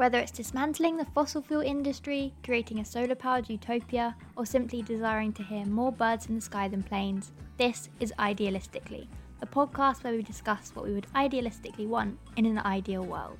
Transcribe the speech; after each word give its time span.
Whether 0.00 0.18
it's 0.18 0.30
dismantling 0.30 0.96
the 0.96 1.04
fossil 1.04 1.42
fuel 1.42 1.60
industry, 1.60 2.32
creating 2.42 2.78
a 2.78 2.86
solar 2.86 3.14
powered 3.14 3.50
utopia, 3.50 4.16
or 4.34 4.46
simply 4.46 4.80
desiring 4.80 5.30
to 5.34 5.42
hear 5.42 5.66
more 5.66 5.92
birds 5.92 6.24
in 6.24 6.36
the 6.36 6.40
sky 6.40 6.68
than 6.68 6.82
planes, 6.82 7.32
this 7.58 7.90
is 8.00 8.10
Idealistically, 8.18 9.08
a 9.42 9.46
podcast 9.46 10.02
where 10.02 10.14
we 10.14 10.22
discuss 10.22 10.70
what 10.74 10.86
we 10.86 10.94
would 10.94 11.06
idealistically 11.14 11.86
want 11.86 12.18
in 12.36 12.46
an 12.46 12.60
ideal 12.60 13.04
world. 13.04 13.36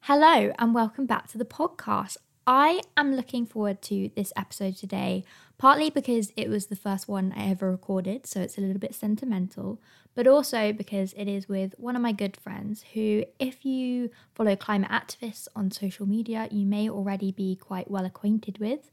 Hello, 0.00 0.52
and 0.58 0.74
welcome 0.74 1.06
back 1.06 1.28
to 1.28 1.38
the 1.38 1.44
podcast. 1.44 2.16
I 2.50 2.80
am 2.96 3.14
looking 3.14 3.44
forward 3.44 3.82
to 3.82 4.10
this 4.16 4.32
episode 4.34 4.74
today, 4.74 5.22
partly 5.58 5.90
because 5.90 6.32
it 6.34 6.48
was 6.48 6.68
the 6.68 6.76
first 6.76 7.06
one 7.06 7.34
I 7.36 7.50
ever 7.50 7.70
recorded, 7.70 8.26
so 8.26 8.40
it's 8.40 8.56
a 8.56 8.62
little 8.62 8.78
bit 8.78 8.94
sentimental, 8.94 9.82
but 10.14 10.26
also 10.26 10.72
because 10.72 11.12
it 11.12 11.28
is 11.28 11.46
with 11.46 11.74
one 11.76 11.94
of 11.94 12.00
my 12.00 12.12
good 12.12 12.38
friends 12.38 12.86
who, 12.94 13.24
if 13.38 13.66
you 13.66 14.08
follow 14.32 14.56
climate 14.56 14.90
activists 14.90 15.46
on 15.54 15.70
social 15.70 16.06
media, 16.06 16.48
you 16.50 16.64
may 16.64 16.88
already 16.88 17.32
be 17.32 17.54
quite 17.54 17.90
well 17.90 18.06
acquainted 18.06 18.56
with. 18.56 18.90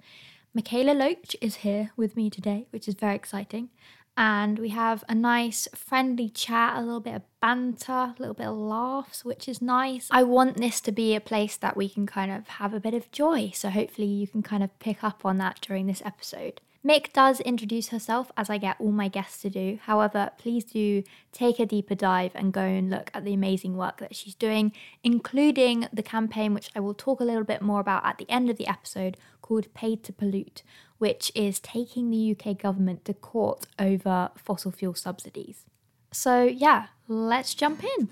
Mikaela 0.53 0.93
Loach 0.93 1.37
is 1.39 1.55
here 1.55 1.91
with 1.95 2.17
me 2.17 2.29
today, 2.29 2.67
which 2.71 2.89
is 2.89 2.95
very 2.95 3.15
exciting 3.15 3.69
and 4.17 4.59
we 4.59 4.69
have 4.69 5.03
a 5.09 5.15
nice 5.15 5.67
friendly 5.75 6.29
chat, 6.29 6.77
a 6.77 6.81
little 6.81 6.99
bit 6.99 7.15
of 7.15 7.21
banter, 7.41 7.91
a 7.91 8.15
little 8.17 8.33
bit 8.33 8.47
of 8.47 8.55
laughs, 8.55 9.25
which 9.25 9.47
is 9.47 9.61
nice. 9.61 10.07
I 10.11 10.23
want 10.23 10.57
this 10.57 10.79
to 10.81 10.91
be 10.91 11.15
a 11.15 11.21
place 11.21 11.57
that 11.57 11.75
we 11.75 11.89
can 11.89 12.05
kind 12.05 12.31
of 12.31 12.47
have 12.47 12.73
a 12.73 12.79
bit 12.79 12.93
of 12.93 13.11
joy, 13.11 13.51
so 13.53 13.69
hopefully 13.69 14.07
you 14.07 14.27
can 14.27 14.41
kind 14.41 14.63
of 14.63 14.77
pick 14.79 15.03
up 15.03 15.25
on 15.25 15.37
that 15.37 15.59
during 15.61 15.87
this 15.87 16.01
episode. 16.05 16.61
Mick 16.85 17.11
does 17.13 17.39
introduce 17.41 17.87
herself 17.87 18.31
as 18.37 18.47
I 18.47 18.59
get 18.59 18.75
all 18.79 18.91
my 18.91 19.07
guests 19.07 19.41
to 19.41 19.49
do. 19.49 19.79
However, 19.81 20.29
please 20.37 20.63
do 20.63 21.01
take 21.31 21.59
a 21.59 21.65
deeper 21.65 21.95
dive 21.95 22.33
and 22.35 22.53
go 22.53 22.61
and 22.61 22.91
look 22.91 23.09
at 23.11 23.25
the 23.25 23.33
amazing 23.33 23.75
work 23.75 23.97
that 23.97 24.15
she's 24.15 24.35
doing, 24.35 24.71
including 25.03 25.87
the 25.91 26.03
campaign, 26.03 26.53
which 26.53 26.69
I 26.75 26.81
will 26.81 26.93
talk 26.93 27.19
a 27.19 27.23
little 27.23 27.43
bit 27.43 27.63
more 27.63 27.79
about 27.79 28.05
at 28.05 28.19
the 28.19 28.29
end 28.29 28.51
of 28.51 28.57
the 28.57 28.67
episode, 28.67 29.17
called 29.41 29.73
Paid 29.73 30.03
to 30.03 30.13
Pollute, 30.13 30.61
which 30.97 31.31
is 31.35 31.59
taking 31.59 32.09
the 32.09 32.35
UK 32.35 32.57
government 32.57 33.05
to 33.05 33.13
court 33.13 33.65
over 33.77 34.31
fossil 34.37 34.71
fuel 34.71 34.95
subsidies. 34.95 35.65
So, 36.11 36.43
yeah, 36.43 36.87
let's 37.07 37.53
jump 37.53 37.83
in. 37.83 38.09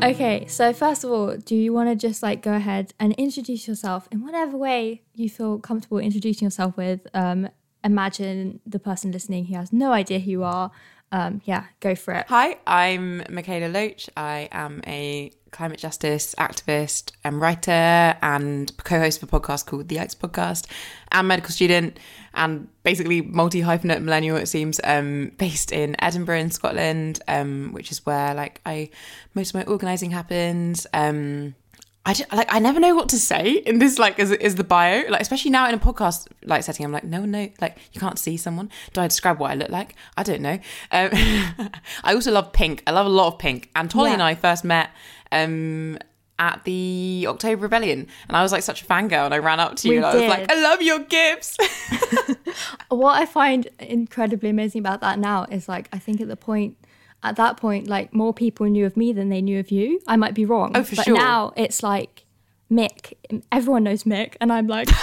Okay, 0.00 0.46
so 0.46 0.72
first 0.72 1.04
of 1.04 1.10
all, 1.10 1.36
do 1.36 1.56
you 1.56 1.72
want 1.72 1.90
to 1.90 1.96
just 1.96 2.22
like 2.22 2.40
go 2.40 2.54
ahead 2.54 2.94
and 3.00 3.12
introduce 3.14 3.66
yourself 3.66 4.08
in 4.10 4.22
whatever 4.22 4.56
way 4.56 5.02
you 5.14 5.28
feel 5.28 5.58
comfortable 5.58 5.98
introducing 5.98 6.46
yourself 6.46 6.76
with? 6.76 7.06
Um, 7.12 7.48
imagine 7.82 8.60
the 8.64 8.78
person 8.78 9.10
listening 9.10 9.46
who 9.46 9.56
has 9.56 9.72
no 9.72 9.92
idea 9.92 10.18
who 10.20 10.30
you 10.30 10.44
are. 10.44 10.70
Um, 11.10 11.42
yeah, 11.44 11.64
go 11.80 11.94
for 11.94 12.14
it. 12.14 12.26
Hi, 12.28 12.58
I'm 12.66 13.20
Mikaela 13.28 13.72
Loach. 13.72 14.08
I 14.16 14.48
am 14.52 14.82
a 14.86 15.30
climate 15.50 15.78
justice 15.78 16.34
activist 16.38 17.12
and 17.24 17.40
writer 17.40 18.16
and 18.22 18.76
co-host 18.78 19.22
of 19.22 19.32
a 19.32 19.40
podcast 19.40 19.66
called 19.66 19.88
the 19.88 19.96
Yikes 19.96 20.16
Podcast 20.16 20.66
and 21.12 21.28
medical 21.28 21.50
student 21.50 21.98
and 22.34 22.68
basically 22.82 23.22
multi-hyphenate 23.22 24.02
millennial 24.02 24.36
it 24.36 24.46
seems 24.46 24.80
um, 24.84 25.32
based 25.38 25.72
in 25.72 25.96
Edinburgh 26.02 26.38
in 26.38 26.50
Scotland 26.50 27.20
um, 27.28 27.70
which 27.72 27.90
is 27.90 28.04
where 28.04 28.34
like 28.34 28.60
I 28.66 28.90
most 29.34 29.50
of 29.50 29.54
my 29.54 29.64
organizing 29.64 30.10
happens. 30.10 30.86
Um, 30.92 31.54
I 32.08 32.14
just, 32.14 32.32
like 32.32 32.48
I 32.50 32.58
never 32.58 32.80
know 32.80 32.94
what 32.94 33.10
to 33.10 33.18
say 33.18 33.50
in 33.50 33.80
this 33.80 33.98
like 33.98 34.18
is 34.18 34.30
is 34.30 34.54
the 34.54 34.64
bio. 34.64 35.04
Like 35.10 35.20
especially 35.20 35.50
now 35.50 35.68
in 35.68 35.74
a 35.74 35.78
podcast 35.78 36.26
like 36.42 36.62
setting 36.62 36.86
I'm 36.86 36.92
like 36.92 37.04
no 37.04 37.26
no 37.26 37.50
like 37.60 37.76
you 37.92 38.00
can't 38.00 38.18
see 38.18 38.38
someone. 38.38 38.70
Do 38.94 39.02
I 39.02 39.08
describe 39.08 39.38
what 39.38 39.50
I 39.50 39.54
look 39.54 39.68
like? 39.68 39.94
I 40.16 40.22
don't 40.22 40.40
know. 40.40 40.58
Um, 40.90 41.10
I 42.04 42.14
also 42.14 42.32
love 42.32 42.52
pink. 42.54 42.82
I 42.86 42.92
love 42.92 43.04
a 43.04 43.10
lot 43.10 43.34
of 43.34 43.38
pink. 43.38 43.68
And 43.76 43.90
Tolly 43.90 44.08
yeah. 44.08 44.14
and 44.14 44.22
I 44.22 44.34
first 44.36 44.64
met 44.64 44.88
um 45.32 45.98
at 46.38 46.62
the 46.64 47.26
October 47.28 47.62
Rebellion, 47.62 48.06
and 48.28 48.36
I 48.36 48.42
was 48.42 48.52
like 48.52 48.62
such 48.62 48.82
a 48.82 48.84
fangirl, 48.84 49.24
and 49.24 49.34
I 49.34 49.38
ran 49.38 49.58
up 49.60 49.76
to 49.76 49.88
you 49.88 49.94
we 49.94 49.96
and 49.98 50.06
I 50.06 50.14
was 50.14 50.28
like, 50.28 50.52
"I 50.52 50.60
love 50.60 50.80
your 50.82 51.00
GIFs." 51.00 51.56
what 52.88 53.20
I 53.20 53.26
find 53.26 53.68
incredibly 53.78 54.50
amazing 54.50 54.80
about 54.80 55.00
that 55.00 55.18
now 55.18 55.44
is 55.44 55.68
like 55.68 55.88
I 55.92 55.98
think 55.98 56.20
at 56.20 56.28
the 56.28 56.36
point 56.36 56.76
at 57.22 57.36
that 57.36 57.56
point, 57.56 57.88
like 57.88 58.14
more 58.14 58.32
people 58.32 58.66
knew 58.66 58.86
of 58.86 58.96
me 58.96 59.12
than 59.12 59.28
they 59.28 59.42
knew 59.42 59.58
of 59.58 59.70
you. 59.70 60.00
I 60.06 60.16
might 60.16 60.34
be 60.34 60.44
wrong. 60.44 60.72
Oh, 60.74 60.84
for 60.84 60.96
but 60.96 61.04
sure. 61.04 61.16
now 61.16 61.52
it's 61.56 61.82
like 61.82 62.24
Mick. 62.70 63.14
Everyone 63.50 63.84
knows 63.84 64.04
Mick, 64.04 64.36
and 64.40 64.52
I'm 64.52 64.66
like. 64.66 64.88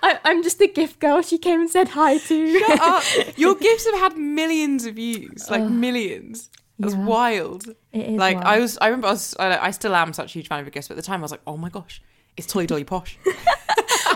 I, 0.00 0.16
am 0.30 0.42
just 0.42 0.58
the 0.58 0.68
GIF 0.68 0.98
girl. 1.00 1.22
She 1.22 1.38
came 1.38 1.60
and 1.60 1.68
said 1.68 1.88
hi 1.88 2.18
to. 2.18 2.58
Shut 2.58 2.80
up! 2.80 3.02
Your 3.36 3.54
GIFs 3.56 3.84
have 3.86 3.98
had 3.98 4.16
millions 4.16 4.86
of 4.86 4.94
views, 4.94 5.50
like 5.50 5.64
millions. 5.64 6.50
That's 6.78 6.94
yeah. 6.94 7.04
wild. 7.04 7.68
It 7.92 8.06
is. 8.06 8.18
Like 8.18 8.36
wild. 8.36 8.46
I 8.46 8.58
was, 8.60 8.78
I 8.80 8.86
remember 8.86 9.08
I 9.08 9.10
was, 9.12 9.36
I, 9.38 9.58
I, 9.58 9.70
still 9.72 9.94
am 9.94 10.12
such 10.12 10.30
a 10.30 10.32
huge 10.34 10.48
fan 10.48 10.64
of 10.64 10.70
GIFs, 10.70 10.88
but 10.88 10.94
at 10.94 10.96
the 10.96 11.06
time 11.06 11.20
I 11.20 11.22
was 11.22 11.30
like, 11.30 11.42
oh 11.46 11.56
my 11.56 11.68
gosh, 11.68 12.00
it's 12.36 12.46
Tolly 12.46 12.66
Dolly 12.66 12.84
Posh. 12.84 13.18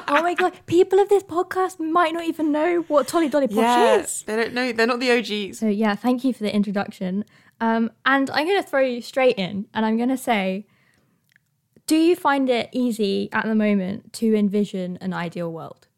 oh 0.09 0.23
my 0.23 0.34
god, 0.34 0.55
people 0.67 1.00
of 1.00 1.09
this 1.09 1.23
podcast 1.23 1.81
might 1.81 2.12
not 2.12 2.25
even 2.25 2.53
know 2.53 2.83
what 2.89 3.09
Tolly 3.09 3.28
Dolly 3.28 3.49
Posh 3.49 3.56
yeah, 3.56 3.97
is. 3.97 4.23
They 4.23 4.37
don't 4.37 4.55
know. 4.55 4.73
They're 4.73 4.87
not 4.87 5.00
the 5.00 5.11
OGs. 5.11 5.59
So 5.59 5.67
yeah, 5.67 5.95
thank 5.95 6.25
you 6.25 6.33
for 6.33 6.45
the 6.45 6.55
introduction. 6.55 7.25
Um, 7.61 7.91
and 8.05 8.31
I'm 8.31 8.47
going 8.47 8.62
to 8.62 8.69
throw 8.69 8.81
you 8.81 9.03
straight 9.03 9.39
in, 9.39 9.67
and 9.73 9.87
I'm 9.87 9.97
going 9.97 10.09
to 10.09 10.17
say, 10.17 10.67
do 11.87 11.97
you 11.97 12.17
find 12.17 12.49
it 12.49 12.69
easy 12.73 13.29
at 13.33 13.44
the 13.44 13.55
moment 13.55 14.12
to 14.15 14.34
envision 14.34 14.99
an 15.00 15.12
ideal 15.12 15.53
world? 15.53 15.89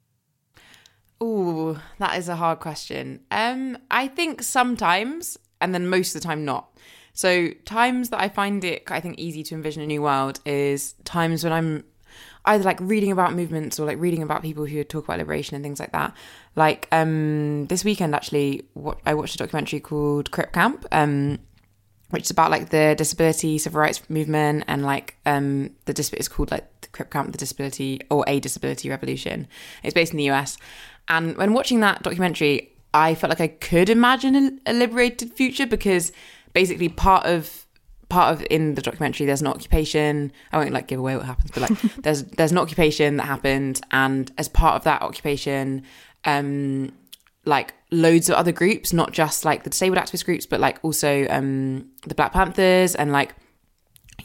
Oh, 1.21 1.81
that 1.99 2.19
is 2.19 2.29
a 2.29 2.37
hard 2.37 2.61
question. 2.61 3.21
Um, 3.31 3.79
I 3.91 4.09
think 4.09 4.43
sometimes, 4.43 5.39
and 5.61 5.75
then 5.75 5.89
most 5.89 6.15
of 6.15 6.21
the 6.21 6.27
time 6.27 6.45
not. 6.45 6.69
So 7.13 7.51
times 7.65 8.11
that 8.11 8.21
I 8.21 8.29
find 8.29 8.65
it, 8.65 8.83
I 8.89 9.01
think, 9.01 9.19
easy 9.19 9.43
to 9.45 9.55
envision 9.55 9.83
a 9.83 9.87
new 9.87 10.03
world 10.03 10.41
is 10.45 10.95
times 11.05 11.45
when 11.45 11.53
I'm 11.53 11.85
either 12.45 12.65
like 12.65 12.79
reading 12.81 13.13
about 13.13 13.35
movements 13.35 13.79
or 13.79 13.87
like 13.87 13.99
reading 13.99 14.23
about 14.23 14.43
people 14.43 14.67
who 14.67 14.85
talk 14.85 15.05
about 15.05 15.19
liberation 15.19 15.55
and 15.55 15.65
things 15.65 15.81
like 15.81 15.93
that. 15.93 16.13
Like 16.57 16.89
um, 16.93 17.67
this 17.67 17.85
weekend, 17.85 18.15
actually, 18.15 18.67
what 18.75 18.99
I 19.07 19.15
watched 19.15 19.37
a 19.37 19.39
documentary 19.39 19.81
called 19.81 20.31
Crip 20.31 20.53
Camp, 20.53 20.85
um, 20.93 21.39
which 22.11 22.25
is 22.25 22.31
about 22.31 22.51
like 22.51 22.71
the 22.71 22.95
disability 22.97 23.59
civil 23.59 23.81
rights 23.81 24.03
movement 24.11 24.65
and 24.67 24.85
like 24.85 25.17
um, 25.25 25.71
the 25.87 25.95
dis- 25.95 26.13
it's 26.13 26.29
called 26.29 26.51
like 26.51 26.69
the 26.81 26.89
Crip 26.89 27.11
Camp, 27.11 27.33
the 27.33 27.39
disability 27.39 28.01
or 28.11 28.25
a 28.27 28.41
disability 28.41 28.91
revolution. 28.91 29.47
It's 29.83 29.95
based 29.95 30.13
in 30.13 30.19
the 30.19 30.31
US, 30.31 30.59
and 31.09 31.37
when 31.37 31.53
watching 31.55 31.81
that 31.81 32.03
documentary, 32.03 32.74
I 32.95 33.15
felt 33.17 33.29
like 33.29 33.41
I 33.41 33.49
could 33.49 33.91
imagine 33.91 34.61
a, 34.67 34.71
a 34.71 34.73
liberated 34.73 35.33
future 35.35 35.67
because 35.67 36.13
basically 36.55 36.89
part 36.89 37.27
of 37.27 37.67
part 38.09 38.33
of 38.33 38.47
in 38.51 38.75
the 38.77 38.83
documentary 38.83 39.27
there's 39.27 39.41
an 39.41 39.49
occupation. 39.49 40.33
I 40.53 40.59
won't 40.59 40.73
like 40.73 40.87
give 40.87 41.01
away 41.01 41.17
what 41.17 41.27
happens 41.27 41.51
but 41.51 41.69
like 41.69 41.81
there's 42.03 42.23
there's 42.23 42.53
an 42.53 42.59
occupation 42.59 43.17
that 43.17 43.25
happened 43.25 43.81
and 43.91 44.31
as 44.39 44.49
part 44.49 44.77
of 44.77 44.85
that 44.85 45.03
occupation 45.03 45.83
um 46.25 46.93
like 47.45 47.75
loads 47.91 48.31
of 48.31 48.37
other 48.37 48.53
groups 48.53 48.93
not 48.93 49.13
just 49.13 49.45
like 49.45 49.65
the 49.65 49.71
disabled 49.71 49.99
activist 49.99 50.25
groups 50.25 50.47
but 50.47 50.61
like 50.61 50.79
also 50.83 51.27
um 51.29 51.85
the 52.07 52.15
black 52.15 52.33
panthers 52.33 52.95
and 52.95 53.13
like 53.13 53.35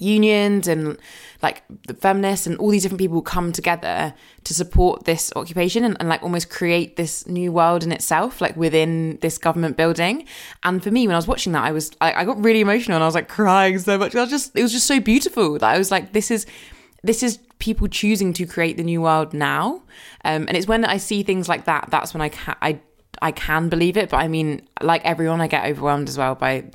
unions 0.02 0.68
and 0.68 0.98
like 1.42 1.64
the 1.88 1.94
feminists 1.94 2.46
and 2.46 2.58
all 2.58 2.70
these 2.70 2.84
different 2.84 3.00
people 3.00 3.22
come 3.22 3.52
together 3.52 4.14
to 4.44 4.54
support 4.54 5.06
this 5.06 5.32
occupation 5.36 5.84
and, 5.84 5.96
and, 6.00 6.10
like 6.10 6.22
almost 6.22 6.50
create 6.50 6.98
this 6.98 7.26
new 7.28 7.52
world 7.52 7.84
in 7.84 7.92
itself 7.92 8.42
like 8.42 8.56
within 8.58 9.18
this 9.22 9.38
government 9.38 9.78
building. 9.78 10.26
And 10.64 10.84
for 10.84 10.92
me 10.92 11.08
when 11.08 11.16
i 11.16 11.18
was 11.18 11.28
watching 11.28 11.54
that 11.54 11.64
i 11.64 11.72
was 11.72 11.92
i, 12.02 12.14
I 12.14 12.26
got 12.26 12.44
really 12.44 12.60
emotional 12.62 12.96
and 12.96 13.04
i 13.04 13.08
was 13.08 13.16
like 13.16 13.30
crying 13.30 13.80
so 13.80 13.98
much. 13.98 14.16
I 14.16 14.22
was 14.22 14.30
just 14.30 14.56
it 14.56 14.62
was 14.62 14.72
just 14.72 14.88
so 14.88 15.00
beautiful 15.00 15.54
that 15.60 15.70
i 15.76 15.78
was 15.78 15.92
like 15.92 16.14
this 16.14 16.32
is 16.32 16.46
this 17.04 17.24
is 17.24 17.40
people 17.60 17.88
choosing 17.88 18.34
to 18.34 18.46
create 18.46 18.78
the 18.78 18.84
new 18.84 19.02
world 19.02 19.34
now. 19.34 19.82
Um, 20.26 20.46
and 20.48 20.58
it's 20.58 20.68
when 20.68 20.84
i 20.86 20.98
see 20.98 21.24
things 21.24 21.48
like 21.48 21.66
that 21.66 21.88
that's 21.90 22.14
when 22.14 22.22
i 22.22 22.30
can 22.30 22.56
i 22.62 22.80
i 23.22 23.32
can 23.32 23.70
believe 23.70 23.98
it. 23.98 24.10
But 24.10 24.18
i 24.18 24.28
mean 24.28 24.68
like 24.82 25.04
everyone 25.06 25.42
i 25.42 25.48
get 25.48 25.66
overwhelmed 25.66 26.10
as 26.10 26.18
well 26.18 26.36
by 26.36 26.66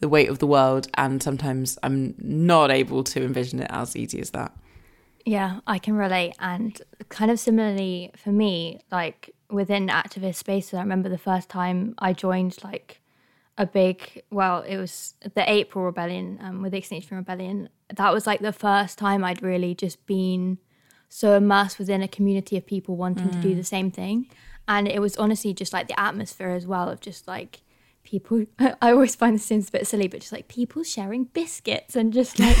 the 0.00 0.08
weight 0.08 0.28
of 0.28 0.38
the 0.38 0.46
world, 0.46 0.88
and 0.94 1.22
sometimes 1.22 1.78
I'm 1.82 2.14
not 2.18 2.70
able 2.70 3.04
to 3.04 3.22
envision 3.22 3.60
it 3.60 3.70
as 3.70 3.96
easy 3.96 4.20
as 4.20 4.30
that. 4.30 4.56
Yeah, 5.24 5.60
I 5.66 5.78
can 5.78 5.94
relate. 5.94 6.34
And 6.38 6.80
kind 7.08 7.30
of 7.30 7.38
similarly 7.38 8.12
for 8.16 8.30
me, 8.30 8.80
like 8.90 9.34
within 9.50 9.88
activist 9.88 10.36
spaces, 10.36 10.74
I 10.74 10.80
remember 10.80 11.08
the 11.08 11.18
first 11.18 11.48
time 11.48 11.94
I 11.98 12.12
joined 12.12 12.56
like 12.62 13.00
a 13.58 13.66
big, 13.66 14.22
well, 14.30 14.62
it 14.62 14.76
was 14.76 15.14
the 15.34 15.50
April 15.50 15.84
Rebellion 15.84 16.38
um, 16.40 16.62
with 16.62 16.72
the 16.72 16.78
Extinction 16.78 17.16
Rebellion. 17.16 17.68
That 17.94 18.12
was 18.12 18.26
like 18.26 18.40
the 18.40 18.52
first 18.52 18.98
time 18.98 19.24
I'd 19.24 19.42
really 19.42 19.74
just 19.74 20.06
been 20.06 20.58
so 21.08 21.34
immersed 21.34 21.78
within 21.78 22.02
a 22.02 22.08
community 22.08 22.56
of 22.56 22.66
people 22.66 22.96
wanting 22.96 23.28
mm. 23.28 23.32
to 23.32 23.38
do 23.40 23.52
mm. 23.54 23.56
the 23.56 23.64
same 23.64 23.90
thing. 23.90 24.30
And 24.68 24.86
it 24.86 25.00
was 25.00 25.16
honestly 25.16 25.52
just 25.52 25.72
like 25.72 25.88
the 25.88 25.98
atmosphere 25.98 26.50
as 26.50 26.66
well 26.66 26.88
of 26.88 27.00
just 27.00 27.26
like 27.26 27.62
people 28.08 28.44
I 28.58 28.92
always 28.92 29.14
find 29.14 29.34
this 29.34 29.44
seems 29.44 29.68
a 29.68 29.72
bit 29.72 29.86
silly, 29.86 30.08
but 30.08 30.20
just 30.20 30.32
like 30.32 30.48
people 30.48 30.82
sharing 30.82 31.24
biscuits 31.24 31.94
and 31.96 32.12
just 32.12 32.38
like 32.44 32.56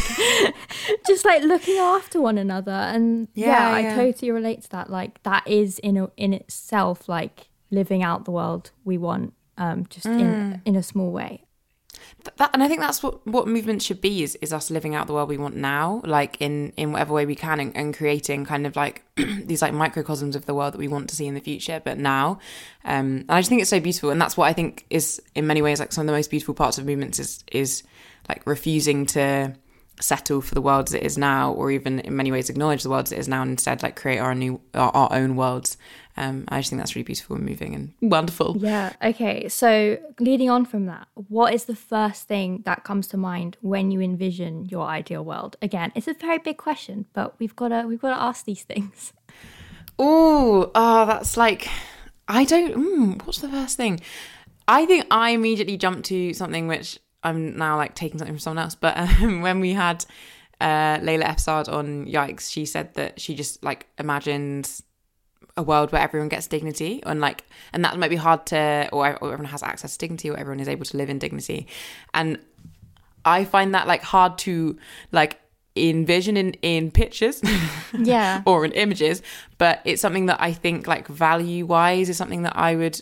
just 1.06 1.24
like 1.24 1.42
looking 1.42 1.78
after 1.78 2.20
one 2.20 2.38
another. 2.38 2.72
And 2.72 3.28
yeah, 3.34 3.46
Yeah, 3.46 3.68
I 3.76 3.80
yeah. 3.80 3.94
totally 3.94 4.30
relate 4.30 4.62
to 4.62 4.70
that. 4.70 4.90
Like 4.90 5.22
that 5.22 5.46
is 5.46 5.78
in 5.78 5.96
a, 5.96 6.10
in 6.16 6.32
itself 6.34 7.08
like 7.08 7.48
living 7.70 8.02
out 8.02 8.24
the 8.24 8.30
world 8.30 8.70
we 8.84 8.98
want, 8.98 9.32
um, 9.56 9.86
just 9.88 10.06
Mm. 10.06 10.20
in 10.20 10.62
in 10.64 10.76
a 10.76 10.82
small 10.82 11.10
way. 11.12 11.44
Th- 12.24 12.36
that, 12.36 12.50
and 12.52 12.62
I 12.62 12.68
think 12.68 12.80
that's 12.80 13.02
what 13.02 13.26
what 13.26 13.46
movement 13.46 13.82
should 13.82 14.00
be 14.00 14.22
is 14.22 14.36
is 14.36 14.52
us 14.52 14.70
living 14.70 14.94
out 14.94 15.06
the 15.06 15.12
world 15.12 15.28
we 15.28 15.38
want 15.38 15.56
now, 15.56 16.00
like 16.04 16.36
in 16.40 16.72
in 16.76 16.92
whatever 16.92 17.12
way 17.12 17.26
we 17.26 17.34
can, 17.34 17.60
and, 17.60 17.76
and 17.76 17.96
creating 17.96 18.44
kind 18.44 18.66
of 18.66 18.76
like 18.76 19.02
these 19.16 19.62
like 19.62 19.72
microcosms 19.72 20.36
of 20.36 20.46
the 20.46 20.54
world 20.54 20.74
that 20.74 20.78
we 20.78 20.88
want 20.88 21.08
to 21.10 21.16
see 21.16 21.26
in 21.26 21.34
the 21.34 21.40
future, 21.40 21.80
but 21.84 21.98
now. 21.98 22.38
Um, 22.84 23.18
and 23.18 23.30
I 23.30 23.40
just 23.40 23.48
think 23.48 23.60
it's 23.60 23.70
so 23.70 23.80
beautiful, 23.80 24.10
and 24.10 24.20
that's 24.20 24.36
what 24.36 24.48
I 24.48 24.52
think 24.52 24.86
is 24.90 25.20
in 25.34 25.46
many 25.46 25.62
ways 25.62 25.80
like 25.80 25.92
some 25.92 26.02
of 26.02 26.06
the 26.06 26.12
most 26.12 26.30
beautiful 26.30 26.54
parts 26.54 26.78
of 26.78 26.86
movements 26.86 27.18
is 27.18 27.44
is 27.52 27.82
like 28.28 28.46
refusing 28.46 29.06
to 29.06 29.54
settle 30.00 30.40
for 30.40 30.54
the 30.54 30.60
world 30.60 30.88
as 30.88 30.94
it 30.94 31.02
is 31.02 31.18
now, 31.18 31.52
or 31.52 31.70
even 31.70 32.00
in 32.00 32.16
many 32.16 32.30
ways 32.30 32.48
acknowledge 32.48 32.82
the 32.82 32.90
world 32.90 33.06
as 33.06 33.12
it 33.12 33.18
is 33.18 33.28
now, 33.28 33.42
and 33.42 33.50
instead 33.50 33.82
like 33.82 33.96
create 33.96 34.18
our 34.18 34.34
new 34.34 34.60
our, 34.74 34.90
our 34.94 35.12
own 35.12 35.36
worlds. 35.36 35.76
Um, 36.16 36.46
I 36.48 36.58
just 36.58 36.70
think 36.70 36.80
that's 36.80 36.96
really 36.96 37.04
beautiful 37.04 37.36
and 37.36 37.44
moving 37.44 37.74
and 37.74 37.92
wonderful. 38.02 38.56
Yeah. 38.58 38.92
Okay. 39.02 39.48
So 39.48 39.98
leading 40.18 40.50
on 40.50 40.64
from 40.64 40.86
that, 40.86 41.06
what 41.14 41.54
is 41.54 41.64
the 41.64 41.76
first 41.76 42.26
thing 42.26 42.62
that 42.64 42.82
comes 42.82 43.06
to 43.08 43.16
mind 43.16 43.56
when 43.60 43.92
you 43.92 44.00
envision 44.00 44.64
your 44.66 44.86
ideal 44.86 45.24
world? 45.24 45.56
Again, 45.62 45.92
it's 45.94 46.08
a 46.08 46.14
very 46.14 46.38
big 46.38 46.56
question, 46.56 47.06
but 47.12 47.38
we've 47.38 47.54
got 47.54 47.68
to 47.68 47.84
we've 47.86 48.00
got 48.00 48.16
to 48.16 48.22
ask 48.22 48.44
these 48.44 48.64
things. 48.64 49.12
Oh, 49.98 50.70
oh, 50.74 51.06
that's 51.06 51.36
like 51.36 51.68
I 52.26 52.44
don't. 52.44 52.74
Mm, 52.74 53.26
what's 53.26 53.40
the 53.40 53.48
first 53.48 53.76
thing? 53.76 54.00
I 54.66 54.84
think 54.86 55.06
I 55.10 55.30
immediately 55.30 55.76
jump 55.76 56.04
to 56.04 56.34
something 56.34 56.68
which 56.68 56.98
I'm 57.22 57.56
now 57.56 57.76
like 57.76 57.94
taking 57.94 58.18
something 58.18 58.34
from 58.34 58.40
someone 58.40 58.64
else. 58.64 58.74
But 58.74 58.96
um, 58.96 59.40
when 59.46 59.60
we 59.60 59.72
had 59.72 60.04
uh, 60.60 60.98
Layla 60.98 61.24
F. 61.24 61.40
Saad 61.40 61.68
on 61.68 62.06
Yikes, 62.06 62.50
she 62.50 62.64
said 62.66 62.94
that 62.94 63.20
she 63.20 63.34
just 63.34 63.62
like 63.64 63.86
imagined 63.98 64.70
a 65.56 65.62
world 65.62 65.90
where 65.90 66.00
everyone 66.00 66.28
gets 66.28 66.46
dignity 66.46 67.02
and 67.04 67.20
like 67.20 67.44
and 67.72 67.84
that 67.84 67.98
might 67.98 68.10
be 68.10 68.16
hard 68.16 68.46
to 68.46 68.88
or, 68.92 69.16
or 69.20 69.32
everyone 69.32 69.44
has 69.50 69.62
access 69.62 69.94
to 69.94 69.98
dignity 69.98 70.30
or 70.30 70.36
everyone 70.36 70.60
is 70.60 70.68
able 70.68 70.84
to 70.84 70.96
live 70.96 71.10
in 71.10 71.18
dignity 71.18 71.66
and 72.14 72.38
i 73.24 73.44
find 73.44 73.74
that 73.74 73.88
like 73.88 74.02
hard 74.02 74.38
to 74.38 74.78
like 75.10 75.40
envision 75.74 76.36
in 76.36 76.52
in 76.62 76.92
pictures 76.92 77.42
Yeah. 77.92 78.42
or 78.46 78.64
in 78.64 78.70
images 78.72 79.20
but 79.58 79.80
it's 79.84 80.00
something 80.00 80.26
that 80.26 80.40
i 80.40 80.52
think 80.52 80.86
like 80.86 81.08
value 81.08 81.66
wise 81.66 82.08
is 82.08 82.16
something 82.16 82.42
that 82.42 82.56
i 82.56 82.76
would 82.76 83.00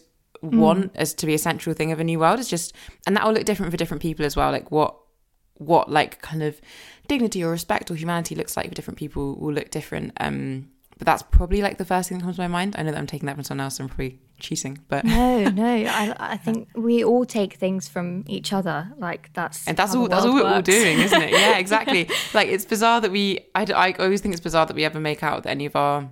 want 0.50 0.90
as 0.94 1.14
to 1.14 1.26
be 1.26 1.34
a 1.34 1.38
central 1.38 1.74
thing 1.74 1.92
of 1.92 2.00
a 2.00 2.04
new 2.04 2.18
world 2.18 2.38
is 2.38 2.48
just 2.48 2.72
and 3.06 3.16
that 3.16 3.24
will 3.24 3.32
look 3.32 3.44
different 3.44 3.70
for 3.70 3.76
different 3.76 4.02
people 4.02 4.24
as 4.24 4.36
well 4.36 4.50
like 4.50 4.70
what 4.70 4.96
what 5.58 5.90
like 5.90 6.20
kind 6.22 6.42
of 6.42 6.60
dignity 7.08 7.42
or 7.42 7.50
respect 7.50 7.90
or 7.90 7.94
humanity 7.94 8.34
looks 8.34 8.56
like 8.56 8.68
for 8.68 8.74
different 8.74 8.98
people 8.98 9.36
will 9.36 9.52
look 9.52 9.70
different 9.70 10.12
um 10.20 10.68
but 10.98 11.04
that's 11.06 11.22
probably 11.22 11.60
like 11.60 11.76
the 11.78 11.84
first 11.84 12.08
thing 12.08 12.18
that 12.18 12.24
comes 12.24 12.36
to 12.36 12.42
my 12.42 12.48
mind 12.48 12.74
i 12.78 12.82
know 12.82 12.90
that 12.90 12.98
i'm 12.98 13.06
taking 13.06 13.26
that 13.26 13.34
from 13.34 13.44
someone 13.44 13.64
else 13.64 13.78
and 13.78 13.84
i'm 13.84 13.88
probably 13.88 14.18
cheating 14.38 14.78
but 14.88 15.04
No, 15.04 15.44
no. 15.44 15.64
I, 15.66 16.14
I 16.18 16.36
think 16.36 16.68
we 16.74 17.02
all 17.02 17.24
take 17.24 17.54
things 17.54 17.88
from 17.88 18.24
each 18.26 18.52
other. 18.52 18.92
Like 18.98 19.30
that's 19.32 19.66
and 19.66 19.76
that's 19.76 19.94
all 19.94 20.08
that's 20.08 20.26
all 20.26 20.34
we're 20.34 20.46
all 20.46 20.60
doing 20.62 20.98
isn't 20.98 21.22
it 21.22 21.30
yeah 21.30 21.56
exactly 21.64 22.08
like 22.34 22.48
it's 22.48 22.66
bizarre 22.66 23.00
that 23.00 23.10
we 23.10 23.40
I, 23.54 23.64
I 23.64 23.92
always 23.92 24.20
think 24.20 24.34
it's 24.34 24.42
bizarre 24.42 24.66
that 24.66 24.76
we 24.76 24.84
ever 24.84 25.00
make 25.00 25.22
out 25.22 25.44
that 25.44 25.50
any 25.50 25.64
of 25.64 25.74
our 25.74 26.10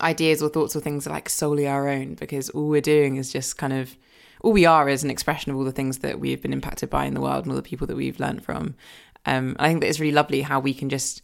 ideas 0.00 0.42
or 0.42 0.48
thoughts 0.48 0.74
or 0.74 0.80
things 0.80 1.06
are 1.06 1.10
like 1.10 1.28
solely 1.28 1.66
our 1.66 1.88
own 1.88 2.14
because 2.14 2.50
all 2.50 2.68
we're 2.68 2.80
doing 2.80 3.16
is 3.16 3.32
just 3.32 3.56
kind 3.58 3.72
of 3.72 3.96
all 4.42 4.52
we 4.52 4.66
are 4.66 4.88
is 4.88 5.04
an 5.04 5.10
expression 5.10 5.52
of 5.52 5.56
all 5.58 5.64
the 5.64 5.72
things 5.72 5.98
that 5.98 6.18
we've 6.20 6.42
been 6.42 6.52
impacted 6.52 6.90
by 6.90 7.04
in 7.04 7.14
the 7.14 7.20
world 7.20 7.44
and 7.44 7.52
all 7.52 7.56
the 7.56 7.62
people 7.62 7.86
that 7.86 7.96
we've 7.96 8.18
learned 8.20 8.42
from. 8.44 8.74
Um 9.26 9.56
i 9.58 9.68
think 9.68 9.80
that 9.80 9.88
it's 9.88 10.00
really 10.00 10.12
lovely 10.12 10.42
how 10.42 10.60
we 10.60 10.74
can 10.74 10.88
just 10.88 11.22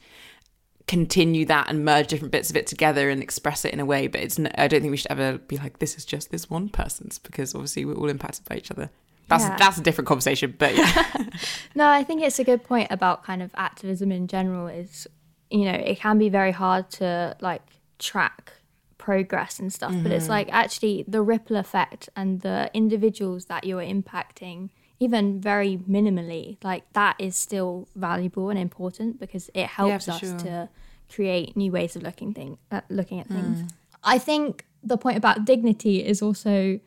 continue 0.87 1.45
that 1.45 1.69
and 1.71 1.85
merge 1.85 2.09
different 2.09 2.33
bits 2.33 2.51
of 2.51 2.57
it 2.57 2.67
together 2.67 3.11
and 3.11 3.23
express 3.23 3.65
it 3.65 3.73
in 3.73 3.79
a 3.79 3.85
way 3.85 4.09
but 4.09 4.21
it's 4.21 4.39
n- 4.41 4.51
i 4.59 4.67
don't 4.67 4.81
think 4.81 4.91
we 4.91 4.97
should 4.97 5.11
ever 5.13 5.39
be 5.39 5.57
like 5.59 5.79
this 5.79 5.97
is 5.97 6.05
just 6.05 6.31
this 6.33 6.51
one 6.51 6.69
person's 6.69 7.19
because 7.19 7.55
obviously 7.55 7.85
we're 7.85 7.95
all 7.95 8.09
impacted 8.09 8.45
by 8.47 8.57
each 8.57 8.71
other. 8.71 8.91
That's 9.29 9.45
Yeah. 9.45 9.57
that's 9.59 9.79
a 9.79 9.83
different 9.83 10.09
conversation 10.09 10.55
but 10.59 10.75
yeah. 10.75 11.27
No, 11.77 11.87
I 11.89 12.03
think 12.03 12.23
it's 12.23 12.39
a 12.41 12.45
good 12.45 12.65
point 12.65 12.89
about 12.91 13.23
kind 13.25 13.43
of 13.43 13.53
activism 13.57 14.11
in 14.11 14.27
general 14.27 14.67
is 14.67 15.07
you 15.53 15.65
know, 15.65 15.73
it 15.73 15.99
can 15.99 16.17
be 16.19 16.29
very 16.29 16.53
hard 16.53 16.91
to 16.93 17.37
like 17.41 17.63
track 18.01 18.55
progress 18.99 19.59
and 19.59 19.73
stuff, 19.73 19.95
but 20.03 20.13
it's 20.13 20.29
like 20.29 20.49
actually 20.53 21.05
the 21.09 21.23
ripple 21.23 21.57
effect 21.57 22.09
and 22.15 22.41
the 22.43 22.71
individuals 22.75 23.47
that 23.47 23.65
you're 23.65 23.83
impacting 23.83 24.71
even 25.01 25.41
very 25.41 25.79
minimally, 25.79 26.59
like 26.63 26.85
that 26.93 27.17
is 27.19 27.35
still 27.35 27.89
valuable 27.97 28.51
and 28.51 28.59
important 28.59 29.19
because 29.19 29.51
it 29.55 29.67
helps 29.67 30.05
for 30.05 30.11
us 30.13 30.21
sure. 30.21 30.39
to 30.39 30.69
create 31.13 31.57
new 31.57 31.73
ways 31.73 31.97
of 31.97 32.03
looking 32.03 32.35
thing 32.35 32.59
uh, 32.71 32.83
looking 32.91 33.19
at 33.19 33.27
things. 33.27 33.73
I 34.05 34.19
think 34.19 34.67
the 34.85 34.99
point 34.99 35.17
about 35.17 35.47
dignity 35.47 36.05
is 36.05 36.21
also 36.21 36.79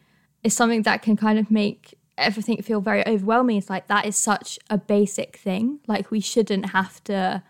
is 0.43 0.55
something 0.55 0.83
that 0.83 1.01
can 1.01 1.17
kind 1.17 1.39
of 1.39 1.49
make 1.49 1.95
everything 2.17 2.61
feel 2.61 2.81
very 2.81 3.05
overwhelming. 3.07 3.57
It's 3.57 3.69
like 3.69 3.87
that 3.87 4.05
is 4.05 4.15
such 4.15 4.59
a 4.69 4.77
basic 4.77 5.37
thing. 5.37 5.79
Like 5.87 6.11
we 6.11 6.19
shouldn't 6.19 6.67
have 6.67 7.03
to 7.05 7.41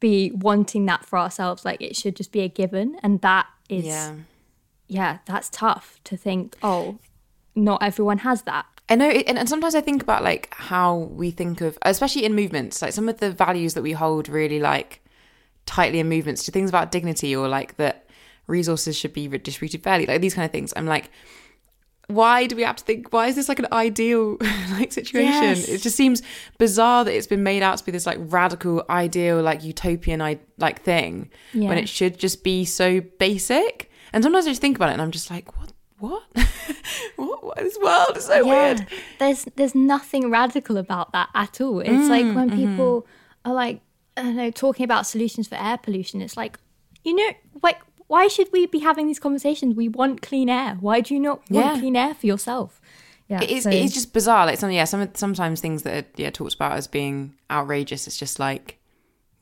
be 0.00 0.30
wanting 0.32 0.86
that 0.86 1.04
for 1.04 1.18
ourselves. 1.18 1.64
Like 1.64 1.80
it 1.80 1.96
should 1.96 2.16
just 2.16 2.32
be 2.32 2.40
a 2.40 2.48
given. 2.48 2.96
And 3.02 3.20
that 3.22 3.46
is 3.68 3.84
yeah 3.84 4.14
yeah, 4.88 5.18
that's 5.26 5.48
tough 5.48 6.00
to 6.04 6.16
think, 6.16 6.56
oh, 6.62 6.98
not 7.54 7.82
everyone 7.82 8.18
has 8.18 8.42
that. 8.42 8.66
I 8.88 8.94
know, 8.94 9.08
it, 9.08 9.26
and, 9.26 9.38
and 9.38 9.48
sometimes 9.48 9.74
I 9.74 9.80
think 9.80 10.02
about 10.02 10.22
like 10.22 10.52
how 10.54 10.96
we 10.96 11.30
think 11.30 11.60
of, 11.60 11.76
especially 11.82 12.24
in 12.24 12.34
movements, 12.34 12.82
like 12.82 12.92
some 12.92 13.08
of 13.08 13.18
the 13.18 13.32
values 13.32 13.74
that 13.74 13.82
we 13.82 13.92
hold 13.92 14.28
really 14.28 14.60
like 14.60 15.02
tightly 15.64 15.98
in 15.98 16.08
movements 16.08 16.44
to 16.44 16.52
things 16.52 16.70
about 16.70 16.92
dignity 16.92 17.34
or 17.34 17.48
like 17.48 17.76
that 17.78 18.06
resources 18.46 18.96
should 18.96 19.12
be 19.12 19.26
distributed 19.26 19.82
fairly, 19.82 20.06
like 20.06 20.20
these 20.20 20.34
kind 20.34 20.44
of 20.44 20.52
things. 20.52 20.72
I'm 20.76 20.86
like, 20.86 21.10
why 22.08 22.46
do 22.46 22.54
we 22.54 22.62
have 22.62 22.76
to 22.76 22.84
think? 22.84 23.12
Why 23.12 23.26
is 23.26 23.34
this 23.34 23.48
like 23.48 23.58
an 23.58 23.66
ideal 23.72 24.36
like 24.70 24.92
situation? 24.92 25.32
Yes. 25.32 25.68
It 25.68 25.82
just 25.82 25.96
seems 25.96 26.22
bizarre 26.58 27.04
that 27.04 27.12
it's 27.12 27.26
been 27.26 27.42
made 27.42 27.62
out 27.62 27.78
to 27.78 27.84
be 27.84 27.92
this 27.92 28.06
like 28.06 28.18
radical, 28.20 28.84
ideal, 28.88 29.42
like 29.42 29.64
utopian, 29.64 30.22
I 30.22 30.38
like 30.58 30.82
thing 30.82 31.30
Yeah. 31.52 31.68
when 31.68 31.78
it 31.78 31.88
should 31.88 32.18
just 32.18 32.44
be 32.44 32.64
so 32.64 33.00
basic. 33.18 33.90
And 34.12 34.22
sometimes 34.22 34.46
I 34.46 34.50
just 34.50 34.60
think 34.60 34.76
about 34.76 34.90
it 34.90 34.92
and 34.92 35.02
I'm 35.02 35.10
just 35.10 35.30
like, 35.30 35.56
what? 35.58 35.72
What? 35.98 36.22
what? 37.16 37.44
what? 37.44 37.56
This 37.56 37.78
world 37.82 38.16
is 38.16 38.26
so 38.26 38.46
weird. 38.46 38.86
There's 39.18 39.44
there's 39.56 39.74
nothing 39.74 40.30
radical 40.30 40.76
about 40.76 41.12
that 41.12 41.30
at 41.34 41.60
all. 41.60 41.80
It's 41.80 41.90
mm, 41.90 42.08
like 42.08 42.24
when 42.36 42.50
mm-hmm. 42.50 42.76
people 42.76 43.06
are 43.44 43.54
like, 43.54 43.80
I 44.16 44.22
don't 44.22 44.36
know, 44.36 44.50
talking 44.50 44.84
about 44.84 45.06
solutions 45.06 45.48
for 45.48 45.56
air 45.56 45.78
pollution. 45.78 46.20
It's 46.20 46.36
like, 46.36 46.58
you 47.02 47.14
know, 47.14 47.30
like 47.62 47.78
why 48.08 48.28
should 48.28 48.48
we 48.52 48.66
be 48.66 48.78
having 48.80 49.06
these 49.06 49.18
conversations? 49.18 49.74
We 49.74 49.88
want 49.88 50.22
clean 50.22 50.48
air. 50.48 50.76
Why 50.80 51.00
do 51.00 51.14
you 51.14 51.20
not 51.20 51.38
want 51.50 51.66
Yeah. 51.74 51.80
clean 51.80 51.96
air 51.96 52.14
for 52.14 52.26
yourself? 52.26 52.80
Yeah, 53.28 53.42
It 53.42 53.50
is, 53.50 53.64
so- 53.64 53.70
it 53.70 53.76
is 53.84 53.92
just 53.92 54.12
bizarre. 54.12 54.46
Like 54.46 54.58
some, 54.58 54.70
yeah, 54.70 54.84
some 54.84 55.08
sometimes 55.14 55.60
things 55.60 55.82
that 55.82 56.04
are 56.04 56.08
yeah 56.16 56.30
talked 56.30 56.54
about 56.54 56.72
as 56.76 56.86
being 56.86 57.34
outrageous. 57.50 58.06
It's 58.06 58.16
just 58.16 58.38
like, 58.38 58.78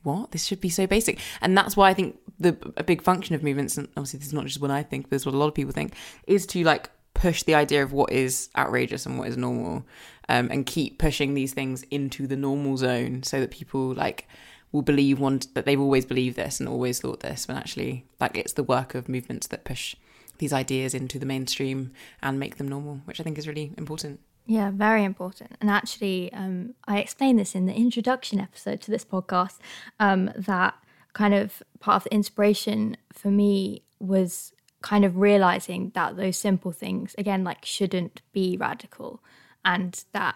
what? 0.02 0.30
This 0.33 0.44
should 0.47 0.61
be 0.61 0.71
so 0.71 0.87
basic, 0.87 1.18
and 1.42 1.56
that's 1.56 1.76
why 1.76 1.90
I 1.90 1.94
think 1.94 2.18
the 2.40 2.56
a 2.76 2.83
big 2.85 3.02
function 3.02 3.35
of 3.35 3.42
movements, 3.42 3.76
and 3.76 3.88
obviously 3.97 4.18
this 4.21 4.28
is 4.28 4.33
not 4.35 4.47
just 4.47 4.61
what 4.61 4.71
I 4.71 4.83
think, 4.83 5.04
but 5.04 5.11
this 5.11 5.23
is 5.23 5.26
what 5.26 5.35
a 5.35 5.38
lot 5.38 5.49
of 5.49 5.54
people 5.54 5.73
think, 5.73 5.92
is 6.26 6.47
to 6.47 6.64
like 6.64 6.90
push 7.12 7.42
the 7.44 7.54
idea 7.54 7.83
of 7.83 7.92
what 7.92 8.11
is 8.12 8.49
outrageous 8.56 9.06
and 9.06 9.18
what 9.18 9.28
is 9.28 9.37
normal, 9.37 9.85
um, 10.28 10.49
and 10.50 10.66
keep 10.66 10.99
pushing 10.99 11.35
these 11.35 11.52
things 11.52 11.83
into 11.90 12.26
the 12.26 12.37
normal 12.37 12.76
zone, 12.78 13.23
so 13.23 13.38
that 13.40 13.50
people 13.50 13.92
like 13.94 14.26
will 14.75 14.83
believe 14.83 15.21
one 15.21 15.40
that 15.54 15.64
they've 15.64 15.81
always 15.81 16.04
believed 16.04 16.35
this 16.35 16.59
and 16.59 16.69
always 16.69 16.99
thought 17.00 17.21
this, 17.21 17.47
when 17.47 17.57
actually 17.57 18.04
like 18.19 18.37
it's 18.37 18.54
the 18.54 18.62
work 18.64 18.97
of 18.97 19.09
movements 19.09 19.47
that 19.47 19.62
push 19.62 19.95
these 20.38 20.52
ideas 20.52 20.95
into 20.95 21.16
the 21.16 21.25
mainstream 21.25 21.93
and 22.21 22.40
make 22.40 22.57
them 22.57 22.66
normal, 22.66 23.00
which 23.04 23.21
I 23.21 23.23
think 23.23 23.38
is 23.38 23.47
really 23.47 23.73
important. 23.78 24.19
Yeah, 24.47 24.73
very 24.73 25.04
important. 25.04 25.52
And 25.61 25.71
actually, 25.71 26.33
um, 26.33 26.75
I 26.88 26.99
explained 26.99 27.38
this 27.38 27.54
in 27.54 27.66
the 27.66 27.73
introduction 27.73 28.40
episode 28.40 28.81
to 28.81 28.90
this 28.90 29.04
podcast 29.04 29.59
um, 30.00 30.33
that 30.37 30.75
kind 31.12 31.35
of 31.35 31.62
part 31.78 31.99
of 31.99 32.04
the 32.04 32.12
inspiration 32.12 32.97
for 33.12 33.31
me 33.31 33.85
was 34.00 34.52
kind 34.83 35.04
of 35.04 35.19
realizing 35.19 35.93
that 35.95 36.16
those 36.16 36.37
simple 36.37 36.73
things, 36.73 37.14
again, 37.16 37.45
like 37.45 37.64
shouldn't 37.64 38.23
be 38.33 38.57
radical 38.57 39.23
and 39.64 40.04
that 40.11 40.35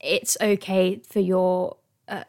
it's 0.00 0.38
okay 0.40 1.02
for 1.06 1.20
your 1.20 1.76
uh, 2.08 2.24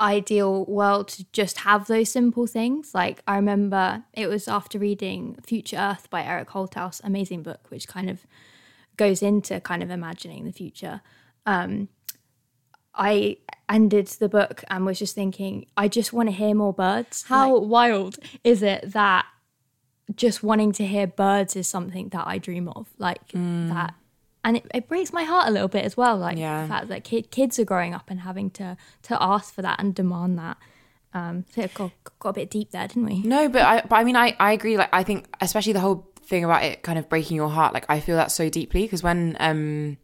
ideal 0.00 0.64
world 0.66 1.08
to 1.08 1.24
just 1.32 1.58
have 1.58 1.86
those 1.86 2.10
simple 2.10 2.46
things. 2.46 2.94
Like 2.94 3.22
I 3.26 3.36
remember 3.36 4.04
it 4.12 4.28
was 4.28 4.48
after 4.48 4.78
reading 4.78 5.38
Future 5.46 5.76
Earth 5.76 6.08
by 6.10 6.22
Eric 6.22 6.50
Holthaus, 6.50 7.00
amazing 7.02 7.42
book, 7.42 7.66
which 7.68 7.88
kind 7.88 8.08
of 8.08 8.26
goes 8.96 9.22
into 9.22 9.60
kind 9.60 9.82
of 9.82 9.90
imagining 9.90 10.44
the 10.44 10.52
future. 10.52 11.00
Um, 11.46 11.88
I 12.94 13.38
ended 13.68 14.08
the 14.08 14.28
book 14.28 14.64
and 14.68 14.84
was 14.84 14.98
just 14.98 15.14
thinking, 15.14 15.66
I 15.76 15.88
just 15.88 16.12
want 16.12 16.28
to 16.28 16.34
hear 16.34 16.54
more 16.54 16.72
birds. 16.72 17.24
How 17.28 17.58
wild 17.58 18.16
is 18.42 18.62
it 18.62 18.92
that 18.92 19.26
just 20.16 20.42
wanting 20.42 20.72
to 20.72 20.86
hear 20.86 21.06
birds 21.06 21.54
is 21.54 21.68
something 21.68 22.08
that 22.10 22.26
I 22.26 22.38
dream 22.38 22.68
of, 22.68 22.88
like 22.98 23.20
that, 23.68 23.94
and 24.48 24.56
it, 24.56 24.66
it 24.74 24.88
breaks 24.88 25.12
my 25.12 25.24
heart 25.24 25.46
a 25.46 25.50
little 25.50 25.68
bit 25.68 25.84
as 25.84 25.94
well. 25.96 26.16
Like 26.16 26.38
Yeah. 26.38 26.62
the 26.62 26.68
fact 26.68 26.88
that 26.88 27.04
kid, 27.04 27.30
kids 27.30 27.58
are 27.58 27.64
growing 27.64 27.92
up 27.94 28.06
and 28.10 28.20
having 28.20 28.48
to 28.52 28.76
to 29.02 29.22
ask 29.22 29.52
for 29.54 29.62
that 29.62 29.78
and 29.80 29.94
demand 29.94 30.38
that. 30.38 30.56
Um, 31.14 31.44
so 31.54 31.62
it 31.62 31.74
got, 31.74 31.90
got 32.18 32.30
a 32.30 32.32
bit 32.32 32.50
deep 32.50 32.70
there, 32.70 32.86
didn't 32.88 33.06
we? 33.06 33.22
No, 33.22 33.48
but 33.48 33.62
I, 33.62 33.80
but 33.82 33.96
I 33.96 34.04
mean, 34.04 34.16
I, 34.16 34.36
I 34.38 34.52
agree. 34.52 34.76
Like, 34.76 34.90
I 34.92 35.02
think, 35.02 35.26
especially 35.40 35.72
the 35.72 35.80
whole 35.80 36.06
thing 36.22 36.44
about 36.44 36.62
it 36.64 36.82
kind 36.82 36.98
of 36.98 37.08
breaking 37.08 37.36
your 37.36 37.48
heart. 37.48 37.72
Like, 37.74 37.86
I 37.88 38.00
feel 38.00 38.16
that 38.16 38.30
so 38.30 38.48
deeply 38.50 38.82
because 38.82 39.02
when, 39.02 39.36
um, 39.40 39.96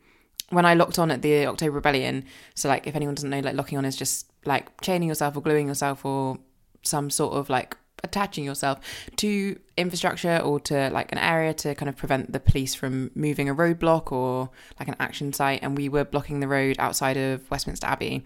when 0.50 0.64
I 0.64 0.74
locked 0.74 0.98
on 0.98 1.10
at 1.10 1.20
the 1.22 1.46
October 1.46 1.72
Rebellion, 1.72 2.24
so 2.54 2.68
like, 2.68 2.86
if 2.86 2.94
anyone 2.96 3.14
doesn't 3.14 3.28
know, 3.30 3.40
like, 3.40 3.54
locking 3.54 3.76
on 3.78 3.84
is 3.84 3.96
just 3.96 4.30
like 4.46 4.80
chaining 4.80 5.08
yourself 5.08 5.36
or 5.36 5.40
gluing 5.42 5.68
yourself 5.68 6.04
or 6.04 6.38
some 6.82 7.10
sort 7.10 7.34
of 7.34 7.48
like 7.50 7.76
attaching 8.04 8.44
yourself 8.44 8.78
to 9.16 9.58
infrastructure 9.76 10.38
or 10.38 10.60
to 10.60 10.90
like 10.90 11.10
an 11.10 11.18
area 11.18 11.52
to 11.54 11.74
kind 11.74 11.88
of 11.88 11.96
prevent 11.96 12.32
the 12.32 12.40
police 12.40 12.74
from 12.74 13.10
moving 13.14 13.48
a 13.48 13.54
roadblock 13.54 14.12
or 14.12 14.50
like 14.78 14.88
an 14.88 14.96
action 15.00 15.32
site. 15.32 15.60
And 15.62 15.76
we 15.76 15.88
were 15.88 16.04
blocking 16.04 16.40
the 16.40 16.48
road 16.48 16.76
outside 16.78 17.16
of 17.16 17.50
Westminster 17.50 17.86
Abbey. 17.86 18.24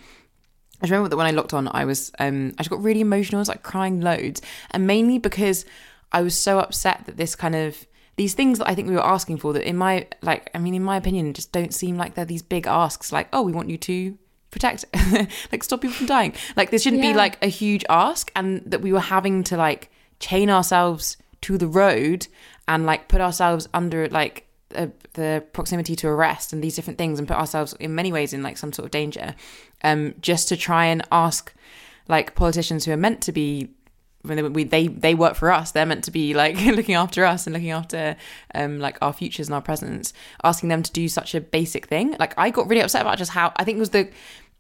I 0.83 0.87
remember 0.87 1.09
that 1.09 1.17
when 1.17 1.27
I 1.27 1.33
locked 1.33 1.55
on, 1.55 1.69
I 1.73 1.85
was 1.85 2.13
um, 2.19 2.55
I 2.59 2.63
just 2.63 2.71
got 2.71 2.83
really 2.83 3.01
emotional. 3.01 3.39
I 3.39 3.43
was 3.43 3.49
like 3.49 3.63
crying 3.63 4.01
loads, 4.01 4.43
and 4.71 4.87
mainly 4.87 5.19
because 5.19 5.65
I 6.13 6.23
was 6.23 6.37
so 6.37 6.61
upset 6.61 7.05
that 7.07 7.17
this 7.17 7.35
kind 7.35 7.57
of 7.57 7.87
these 8.17 8.35
things 8.35 8.59
that 8.59 8.69
I 8.69 8.75
think 8.75 8.89
we 8.89 8.95
were 8.95 9.05
asking 9.05 9.39
for 9.39 9.53
that 9.55 9.67
in 9.67 9.77
my 9.77 10.07
like 10.23 10.51
I 10.55 10.59
mean 10.59 10.75
in 10.75 10.85
my 10.85 10.97
opinion 10.97 11.33
just 11.35 11.53
don't 11.53 11.75
seem 11.75 11.97
like 11.97 12.15
they're 12.15 12.25
these 12.25 12.43
big 12.43 12.67
asks 12.67 13.13
like 13.13 13.29
oh 13.33 13.43
we 13.43 13.53
want 13.53 13.71
you 13.71 13.79
to 13.79 14.19
protect 14.51 14.85
like 15.53 15.63
stop 15.63 15.81
people 15.83 15.95
from 15.97 16.07
dying 16.07 16.33
like 16.57 16.71
this 16.71 16.83
shouldn't 16.83 17.03
Yeah. 17.03 17.13
be 17.13 17.17
like 17.17 17.43
a 17.45 17.49
huge 17.49 17.85
ask 17.91 18.31
and 18.35 18.63
that 18.67 18.81
we 18.81 18.93
were 18.93 19.01
having 19.01 19.45
to 19.45 19.57
like 19.57 19.91
chain 20.21 20.49
ourselves 20.51 21.17
to 21.43 21.59
the 21.59 21.67
road 21.67 22.27
and 22.67 22.87
like 22.87 23.09
put 23.09 23.21
ourselves 23.21 23.69
under 23.75 24.09
like 24.09 24.47
uh, 24.75 24.87
the 25.15 25.45
proximity 25.53 25.95
to 25.97 26.09
arrest 26.09 26.53
and 26.53 26.63
these 26.63 26.77
different 26.77 26.99
things 26.99 27.19
and 27.19 27.27
put 27.29 27.37
ourselves 27.37 27.75
in 27.81 27.95
many 27.95 28.13
ways 28.13 28.33
in 28.33 28.43
like 28.43 28.57
some 28.59 28.73
sort 28.73 28.85
of 28.87 28.91
danger 28.91 29.35
um 29.85 30.15
just 30.21 30.49
to 30.49 30.57
try 30.57 30.87
and 30.87 31.03
ask 31.13 31.53
like 32.09 32.35
politicians 32.35 32.85
who 32.85 32.93
are 32.93 32.97
meant 32.97 33.21
to 33.23 33.33
be 33.33 33.69
when 34.29 34.37
they, 34.37 34.43
we, 34.43 34.65
they 34.65 34.89
they 34.89 35.15
work 35.15 35.35
for 35.35 35.51
us. 35.51 35.73
They're 35.73 35.87
meant 35.87 36.05
to 36.05 36.11
be 36.11 36.35
like 36.35 36.61
looking 36.65 36.95
after 36.95 37.25
us 37.25 37.47
and 37.47 37.55
looking 37.55 37.71
after 37.71 38.17
um 38.55 38.79
like 38.79 38.99
our 39.03 39.13
futures 39.13 39.49
and 39.49 39.55
our 39.55 39.63
presents 39.63 40.13
asking 40.45 40.69
them 40.69 40.83
to 40.83 40.93
do 40.93 41.09
such 41.09 41.35
a 41.35 41.41
basic 41.41 41.87
thing. 41.87 42.15
Like 42.19 42.35
i 42.39 42.51
got 42.51 42.69
really 42.69 42.83
upset 42.83 43.01
about 43.03 43.19
just 43.19 43.33
how 43.33 43.53
i 43.57 43.65
think 43.65 43.77
it 43.77 43.81
was 43.81 43.91
the 43.91 44.11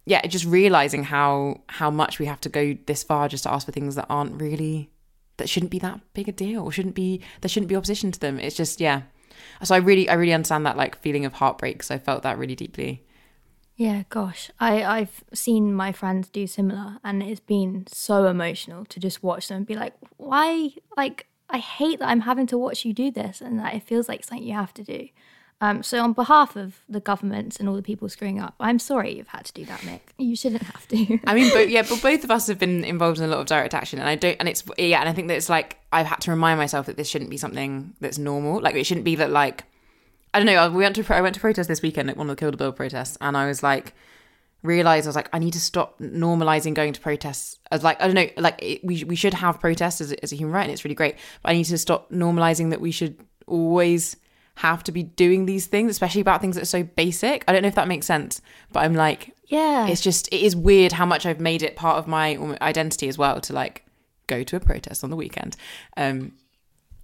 yeah 0.07 0.27
just 0.27 0.45
realizing 0.45 1.05
how 1.05 1.61
how 1.69 1.91
much 1.91 2.19
we 2.19 2.27
have 2.27 2.41
to 2.41 2.49
go 2.49 2.77
this 2.87 3.03
far 3.03 3.29
just 3.29 3.45
to 3.45 3.53
ask 3.53 3.67
for 3.67 3.73
things 3.73 3.95
that 3.95 4.07
aren't 4.09 4.41
really 4.41 4.91
that 5.37 5.49
shouldn't 5.49 5.71
be 5.71 5.79
that 5.79 6.01
big 6.15 6.29
a 6.29 6.33
deal 6.33 6.63
or 6.63 6.73
shouldn't 6.73 6.95
be 6.95 7.23
there 7.41 7.49
shouldn't 7.49 7.69
be 7.69 7.77
opposition 7.77 8.13
to 8.13 8.21
them. 8.21 8.39
It's 8.39 8.57
just 8.57 8.81
yeah. 8.81 9.03
So 9.63 9.75
i 9.75 9.79
really 9.79 10.09
i 10.09 10.15
really 10.15 10.33
understand 10.33 10.67
that 10.67 10.77
like 10.77 11.01
feeling 11.01 11.25
of 11.25 11.33
heartbreak 11.35 11.77
because 11.77 11.91
i 11.91 11.99
felt 11.99 12.23
that 12.25 12.39
really 12.39 12.57
deeply 12.57 13.05
Yeah, 13.79 14.03
gosh, 14.09 14.51
I 14.59 14.83
I've 14.83 15.23
seen 15.33 15.73
my 15.73 15.93
friends 15.93 16.29
do 16.29 16.49
similar, 16.49 16.99
and 17.05 17.23
it's 17.23 17.39
been 17.39 17.87
so 17.87 18.27
emotional 18.27 18.85
to 18.87 18.99
just 18.99 19.23
watch 19.23 19.47
them 19.47 19.63
be 19.63 19.77
like, 19.77 19.95
why? 20.17 20.71
Like, 20.97 21.29
I 21.49 21.59
hate 21.59 22.01
that 22.01 22.09
I'm 22.09 22.23
having 22.23 22.49
to 22.49 22.59
watch 22.59 22.85
you 22.85 22.93
do 22.93 23.13
this, 23.13 23.41
and 23.41 23.57
that 23.61 23.75
it 23.75 23.85
feels 23.85 24.09
like 24.09 24.25
something 24.25 24.45
you 24.45 24.55
have 24.55 24.75
to 24.75 24.83
do. 24.83 25.09
Um, 25.61 25.85
so 25.85 26.03
on 26.03 26.13
behalf 26.13 26.57
of 26.57 26.81
the 26.89 26.99
governments 26.99 27.57
and 27.57 27.69
all 27.69 27.77
the 27.77 27.83
people 27.83 28.09
screwing 28.09 28.41
up, 28.41 28.55
I'm 28.59 28.81
sorry 28.81 29.17
you've 29.17 29.29
had 29.29 29.45
to 29.45 29.53
do 29.53 29.65
that, 29.67 29.81
Mick. 29.81 30.01
You 30.17 30.35
shouldn't 30.35 30.63
have 30.63 30.87
to. 30.89 31.21
I 31.27 31.35
mean, 31.35 31.53
but 31.53 31.69
yeah, 31.69 31.83
but 31.83 32.03
both 32.03 32.25
of 32.25 32.33
us 32.33 32.49
have 32.49 32.59
been 32.59 32.83
involved 32.83 33.19
in 33.19 33.25
a 33.25 33.29
lot 33.29 33.39
of 33.39 33.47
direct 33.47 33.75
action, 33.75 34.01
and 34.01 34.09
I 34.09 34.17
don't, 34.17 34.37
and 34.41 34.49
it's 34.49 34.65
yeah, 34.77 34.99
and 34.99 35.09
I 35.09 35.13
think 35.13 35.29
that 35.29 35.37
it's 35.37 35.49
like 35.49 35.79
I've 35.93 36.07
had 36.07 36.21
to 36.23 36.33
remind 36.33 36.59
myself 36.59 36.87
that 36.87 36.97
this 36.97 37.09
shouldn't 37.09 37.31
be 37.31 37.37
something 37.37 37.95
that's 38.01 38.19
normal. 38.19 38.61
Like 38.61 38.75
it 38.75 38.87
shouldn't 38.87 39.05
be 39.05 39.15
that 39.15 39.31
like 39.31 39.63
I 40.35 40.39
don't 40.39 40.47
know. 40.47 40.71
We 40.71 40.83
went 40.83 40.97
to 40.97 41.15
I 41.15 41.21
went 41.21 41.35
to 41.35 41.41
protest 41.41 41.69
this 41.69 41.83
weekend, 41.83 42.11
at 42.11 42.17
one 42.17 42.29
of 42.29 42.37
the 42.37 42.41
Kill 42.41 42.51
the 42.51 42.57
Bill 42.57 42.73
protests, 42.73 43.17
and 43.21 43.37
I 43.37 43.47
was 43.47 43.63
like 43.63 43.95
realized 44.63 45.07
I 45.07 45.09
was 45.09 45.17
like 45.17 45.29
I 45.33 45.39
need 45.39 45.53
to 45.53 45.61
stop 45.61 45.99
normalizing 46.01 46.75
going 46.75 46.93
to 46.93 47.01
protests 47.01 47.59
as 47.71 47.83
like 47.83 48.01
I 48.01 48.07
don't 48.07 48.15
know, 48.15 48.29
like 48.37 48.59
it, 48.63 48.85
we 48.85 49.05
we 49.05 49.17
should 49.17 49.35
have 49.35 49.61
protests 49.61 50.01
as 50.01 50.13
a, 50.13 50.23
as 50.23 50.33
a 50.33 50.37
human 50.37 50.55
right, 50.55 50.65
and 50.65 50.73
it's 50.73 50.85
really 50.85 50.95
great, 50.95 51.17
but 51.43 51.51
I 51.51 51.53
need 51.55 51.65
to 51.65 51.79
stop 51.79 52.11
normalizing 52.11 52.71
that 52.71 52.81
we 52.81 52.91
should 52.91 53.19
always 53.47 54.17
have 54.57 54.83
to 54.85 54.93
be 54.93 55.05
doing 55.05 55.47
these 55.47 55.67
things, 55.67 55.91
especially 55.91 56.21
about 56.21 56.41
things 56.41 56.57
that 56.57 56.63
are 56.63 56.67
so 56.67 56.83
basic. 56.83 57.45
I 57.47 57.53
don't 57.53 57.63
know 57.63 57.69
if 57.69 57.77
that 57.77 57.89
makes 57.89 58.07
sense, 58.07 58.43
but 58.73 58.81
I'm 58.81 58.95
like 58.95 59.35
yeah, 59.47 59.87
it's 59.87 60.01
just 60.01 60.29
it 60.29 60.43
is 60.43 60.55
weird 60.55 60.93
how 60.93 61.07
much 61.07 61.25
I've 61.25 61.41
made 61.41 61.63
it 61.63 61.77
part 61.77 61.99
of 61.99 62.07
my 62.07 62.37
identity 62.61 63.09
as 63.09 63.17
well 63.17 63.41
to 63.41 63.53
like 63.53 63.87
go 64.27 64.43
to 64.43 64.57
a 64.57 64.61
protest 64.61 65.03
on 65.03 65.11
the 65.11 65.17
weekend. 65.17 65.57
Um, 65.97 66.33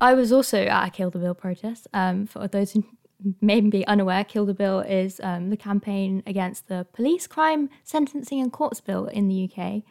I 0.01 0.13
was 0.15 0.33
also 0.33 0.65
at 0.65 0.89
a 0.89 0.91
Kill 0.91 1.11
the 1.11 1.19
Bill 1.19 1.35
protest. 1.35 1.87
Um, 1.95 2.27
for 2.27 2.47
those 2.49 2.73
who 2.73 2.85
may 3.41 3.61
be 3.61 3.87
unaware, 3.87 4.25
Kill 4.25 4.47
the 4.47 4.55
Bill 4.55 4.81
is 4.81 5.21
um, 5.23 5.51
the 5.51 5.57
campaign 5.57 6.23
against 6.27 6.69
the 6.69 6.87
police 6.93 7.27
crime 7.27 7.71
sentencing 7.83 8.41
and 8.41 8.53
courts 8.53 8.81
bill 8.81 9.07
in 9.07 9.29
the 9.29 9.51
UK. 9.51 9.83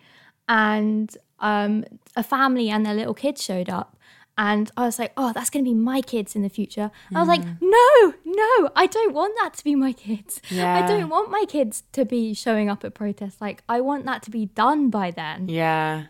And 0.47 1.15
um, 1.39 1.85
a 2.15 2.23
family 2.23 2.69
and 2.69 2.85
their 2.85 2.93
little 2.93 3.13
kids 3.13 3.43
showed 3.43 3.69
up. 3.69 3.97
And 4.35 4.71
I 4.75 4.85
was 4.85 4.97
like, 4.97 5.13
oh, 5.15 5.31
that's 5.31 5.51
going 5.51 5.63
to 5.63 5.69
be 5.69 5.75
my 5.75 6.01
kids 6.01 6.35
in 6.35 6.41
the 6.41 6.49
future. 6.49 6.89
I 7.13 7.19
was 7.19 7.27
like, 7.27 7.43
no, 7.61 8.13
no, 8.25 8.69
I 8.75 8.87
don't 8.89 9.13
want 9.13 9.35
that 9.41 9.53
to 9.55 9.63
be 9.63 9.75
my 9.75 9.93
kids. 9.93 10.41
I 10.83 10.87
don't 10.87 11.07
want 11.09 11.29
my 11.29 11.45
kids 11.47 11.83
to 11.91 12.03
be 12.03 12.33
showing 12.33 12.67
up 12.67 12.83
at 12.83 12.95
protests. 12.95 13.39
Like, 13.39 13.63
I 13.69 13.79
want 13.81 14.05
that 14.05 14.23
to 14.23 14.31
be 14.31 14.47
done 14.47 14.89
by 14.89 15.11
then. 15.11 15.49
yeah, 15.49 16.05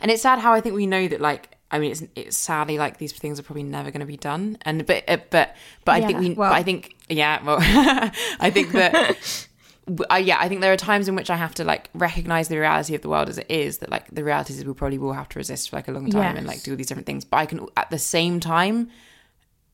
and 0.00 0.10
it's 0.10 0.22
sad 0.22 0.38
how 0.38 0.52
I 0.52 0.60
think 0.60 0.76
we 0.76 0.86
know 0.86 1.08
that 1.08 1.20
like 1.20 1.57
I 1.70 1.78
mean 1.78 1.90
it's 1.92 2.02
it's 2.14 2.36
sadly 2.36 2.78
like 2.78 2.98
these 2.98 3.12
things 3.12 3.38
are 3.38 3.42
probably 3.42 3.62
never 3.62 3.90
going 3.90 4.00
to 4.00 4.06
be 4.06 4.16
done. 4.16 4.58
And 4.62 4.86
but 4.86 5.04
uh, 5.08 5.18
but 5.30 5.54
but 5.84 5.92
I 5.92 6.06
think 6.06 6.18
we 6.18 6.30
well- 6.34 6.50
but 6.50 6.56
I 6.56 6.62
think 6.62 6.96
yeah 7.08 7.42
well 7.44 7.58
I 8.40 8.50
think 8.50 8.72
that. 8.72 9.16
uh, 10.10 10.16
yeah, 10.16 10.36
I 10.38 10.48
think 10.48 10.60
there 10.60 10.72
are 10.72 10.76
times 10.76 11.08
in 11.08 11.14
which 11.14 11.30
I 11.30 11.36
have 11.36 11.54
to 11.54 11.64
like 11.64 11.88
recognize 11.94 12.48
the 12.48 12.58
reality 12.58 12.94
of 12.94 13.00
the 13.02 13.08
world 13.08 13.28
as 13.30 13.38
it 13.38 13.50
is. 13.50 13.78
That 13.78 13.90
like 13.90 14.06
the 14.14 14.22
reality 14.24 14.52
is 14.54 14.64
we 14.64 14.74
probably 14.74 14.98
will 14.98 15.14
have 15.14 15.28
to 15.30 15.38
resist 15.38 15.70
for 15.70 15.76
like 15.76 15.88
a 15.88 15.92
long 15.92 16.10
time 16.10 16.36
and 16.36 16.46
like 16.46 16.62
do 16.62 16.72
all 16.72 16.76
these 16.76 16.86
different 16.88 17.06
things. 17.06 17.24
But 17.24 17.38
I 17.38 17.46
can 17.46 17.66
at 17.76 17.88
the 17.90 17.98
same 17.98 18.38
time 18.40 18.90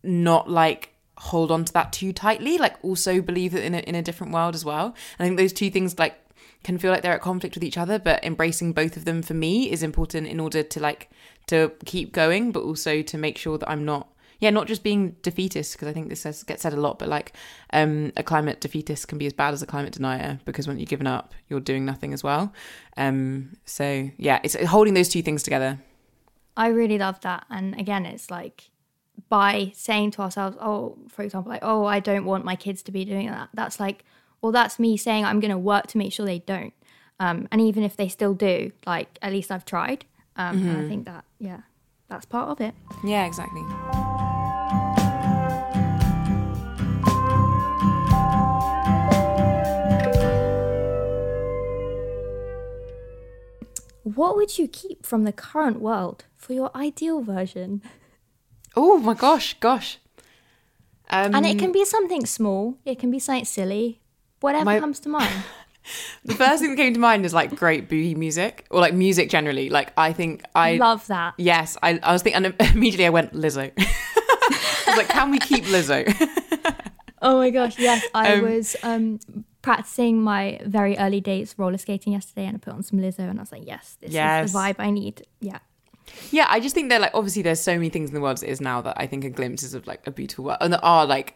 not 0.03 0.49
like 0.51 0.91
hold 1.17 1.51
on 1.51 1.65
to 1.65 1.73
that 1.73 1.93
too 1.93 2.13
tightly 2.13 2.59
like 2.59 2.75
also 2.83 3.21
believe 3.21 3.53
that 3.53 3.65
in 3.65 3.75
a, 3.75 3.79
in 3.79 3.95
a 3.95 4.03
different 4.03 4.33
world 4.33 4.53
as 4.53 4.65
well 4.65 4.95
i 5.19 5.25
think 5.25 5.37
those 5.39 5.53
two 5.53 5.71
things 5.71 5.97
like 5.97 6.17
can 6.64 6.78
feel 6.78 6.90
like 6.90 7.02
they're 7.02 7.14
at 7.14 7.21
conflict 7.21 7.54
with 7.54 7.64
each 7.64 7.78
other 7.78 7.99
but 7.99 8.23
embracing 8.25 8.73
both 8.73 8.97
of 8.97 9.04
them 9.04 9.23
for 9.23 9.35
me 9.35 9.71
is 9.71 9.83
important 9.83 10.26
in 10.26 10.40
order 10.40 10.62
to 10.62 10.80
like 10.80 11.11
to 11.47 11.71
keep 11.85 12.12
going 12.12 12.50
but 12.50 12.62
also 12.62 13.02
to 13.02 13.16
make 13.16 13.38
sure 13.38 13.56
that 13.59 13.68
i'm 13.71 13.85
not 13.85 14.09
yeah 14.40 14.50
not 14.50 14.66
just 14.66 14.83
being 14.83 15.14
defeatist 15.23 15.75
because 15.75 15.87
i 15.87 15.92
think 15.92 16.09
this 16.09 16.21
says, 16.21 16.42
gets 16.42 16.62
said 16.62 16.73
a 16.73 16.80
lot 16.80 16.99
but 16.99 17.09
like 17.09 17.33
um 17.73 18.12
a 18.16 18.23
climate 18.23 18.61
defeatist 18.61 19.06
can 19.06 19.18
be 19.18 19.26
as 19.26 19.33
bad 19.33 19.54
as 19.54 19.62
a 19.62 19.66
climate 19.66 19.92
denier 19.92 20.40
because 20.44 20.66
when 20.66 20.78
you're 20.78 20.87
given 20.87 21.06
up 21.06 21.33
you're 21.49 21.61
doing 21.61 21.85
nothing 21.85 22.12
as 22.12 22.25
well 22.25 22.52
um 22.97 23.50
so 23.64 24.11
yeah 24.16 24.40
it's 24.42 24.56
holding 24.64 24.94
those 24.94 25.09
two 25.09 25.23
things 25.23 25.42
together 25.42 25.78
I 26.56 26.68
really 26.68 26.99
love 26.99 27.21
that. 27.21 27.47
And 27.50 27.78
again, 27.78 28.06
it's 28.06 28.30
like 28.30 28.71
by 29.28 29.73
saying 29.75 30.12
to 30.12 30.23
ourselves, 30.23 30.56
oh, 30.61 30.99
for 31.09 31.23
example, 31.23 31.50
like, 31.50 31.62
oh, 31.62 31.85
I 31.85 32.00
don't 32.00 32.25
want 32.25 32.44
my 32.44 32.56
kids 32.56 32.83
to 32.85 32.92
be 32.92 33.04
doing 33.04 33.26
that. 33.28 33.49
That's 33.54 33.80
like, 33.80 34.04
well, 34.45 34.53
that's 34.53 34.79
me 34.79 34.95
saying 34.99 35.25
I'm 35.25 35.41
going 35.41 35.51
to 35.51 35.57
work 35.57 35.87
to 35.87 35.97
make 35.97 36.13
sure 36.13 36.27
they 36.27 36.41
don't. 36.41 36.75
Um, 37.19 37.49
and 37.51 37.63
even 37.63 37.83
if 37.83 37.97
they 37.97 38.09
still 38.09 38.35
do, 38.35 38.73
like, 38.87 39.19
at 39.23 39.33
least 39.33 39.51
I've 39.51 39.65
tried. 39.65 40.05
Um, 40.37 40.63
And 40.69 40.85
I 40.85 40.87
think 40.87 41.07
that, 41.07 41.25
yeah, 41.39 41.61
that's 42.09 42.27
part 42.27 42.51
of 42.51 42.61
it. 42.61 42.75
yeah 43.03 43.25
exactly 43.25 43.63
What 54.03 54.37
would 54.37 54.59
you 54.59 54.69
keep 54.69 55.07
from 55.07 55.25
the 55.25 55.33
current 55.33 55.81
world 55.81 56.25
for 56.37 56.53
your 56.53 56.71
ideal 56.77 57.23
version? 57.23 57.83
oh 58.77 58.99
my 58.99 59.15
gosh 59.15 59.55
gosh 59.61 59.99
um 61.09 61.35
And 61.35 61.47
it 61.47 61.59
can 61.59 61.71
be 61.73 61.85
something 61.85 62.27
small, 62.27 62.77
it 62.85 62.99
can 62.99 63.11
be 63.11 63.19
something 63.21 63.45
silly, 63.45 64.01
whatever 64.45 64.65
My- 64.67 64.81
comes 64.81 65.01
to 65.01 65.09
mind. 65.09 65.35
The 66.25 66.35
first 66.35 66.63
thing 66.63 66.71
that 66.71 66.77
came 66.83 66.95
to 66.95 66.99
mind 67.01 67.27
is 67.27 67.35
like 67.35 67.55
great 67.55 67.91
boogie 67.91 68.17
music 68.17 68.65
or 68.71 68.81
like 68.81 68.95
music 68.95 69.29
generally. 69.29 69.69
Like 69.69 69.93
I 69.99 70.15
think 70.15 70.43
I 70.55 70.77
love 70.79 71.07
that. 71.09 71.35
yes, 71.37 71.77
I, 71.83 72.01
I 72.03 72.11
was 72.15 72.23
thinking 72.23 72.43
and 72.47 72.55
immediately 72.75 73.05
I 73.05 73.11
went 73.11 73.35
Lizzo. 73.35 73.71
I 73.79 74.85
was 74.87 74.97
like, 74.97 75.09
can 75.11 75.31
we 75.31 75.39
keep 75.39 75.65
Lizzo? 75.65 76.01
Oh 77.21 77.37
my 77.39 77.51
gosh, 77.51 77.79
yes. 77.79 78.03
I 78.15 78.33
Um, 78.35 78.43
was 78.45 78.77
um, 78.83 79.19
practicing 79.61 80.23
my 80.23 80.59
very 80.65 80.97
early 80.97 81.21
days 81.21 81.55
roller 81.59 81.77
skating 81.77 82.15
yesterday 82.15 82.47
and 82.47 82.57
I 82.57 82.59
put 82.61 82.73
on 82.73 82.83
some 82.83 82.99
Lizzo 83.01 83.21
and 83.29 83.39
I 83.39 83.43
was 83.43 83.53
like, 83.53 83.67
yes, 83.67 83.99
this 84.01 84.11
Yes. 84.13 84.47
is 84.47 84.53
the 84.55 84.59
vibe 84.59 84.77
I 84.79 84.91
need. 84.91 85.27
Yeah. 85.41 85.59
yeah, 86.31 86.47
I 86.49 86.61
just 86.61 86.75
think 86.75 86.89
they're 86.89 86.99
like 87.01 87.13
obviously 87.15 87.43
there's 87.43 87.61
so 87.61 87.75
many 87.75 87.91
things 87.91 88.09
in 88.09 88.15
the 88.15 88.23
world 88.23 88.39
as 88.39 88.43
it 88.43 88.49
is 88.49 88.61
now 88.61 88.81
that 88.81 88.95
I 88.99 89.07
think 89.07 89.25
are 89.27 89.31
glimpses 89.31 89.75
of 89.75 89.87
like 89.87 90.07
a 90.07 90.11
beautiful 90.11 90.47
world 90.47 90.59
and 90.63 90.73
that 90.73 90.81
are 90.83 91.05
like 91.05 91.35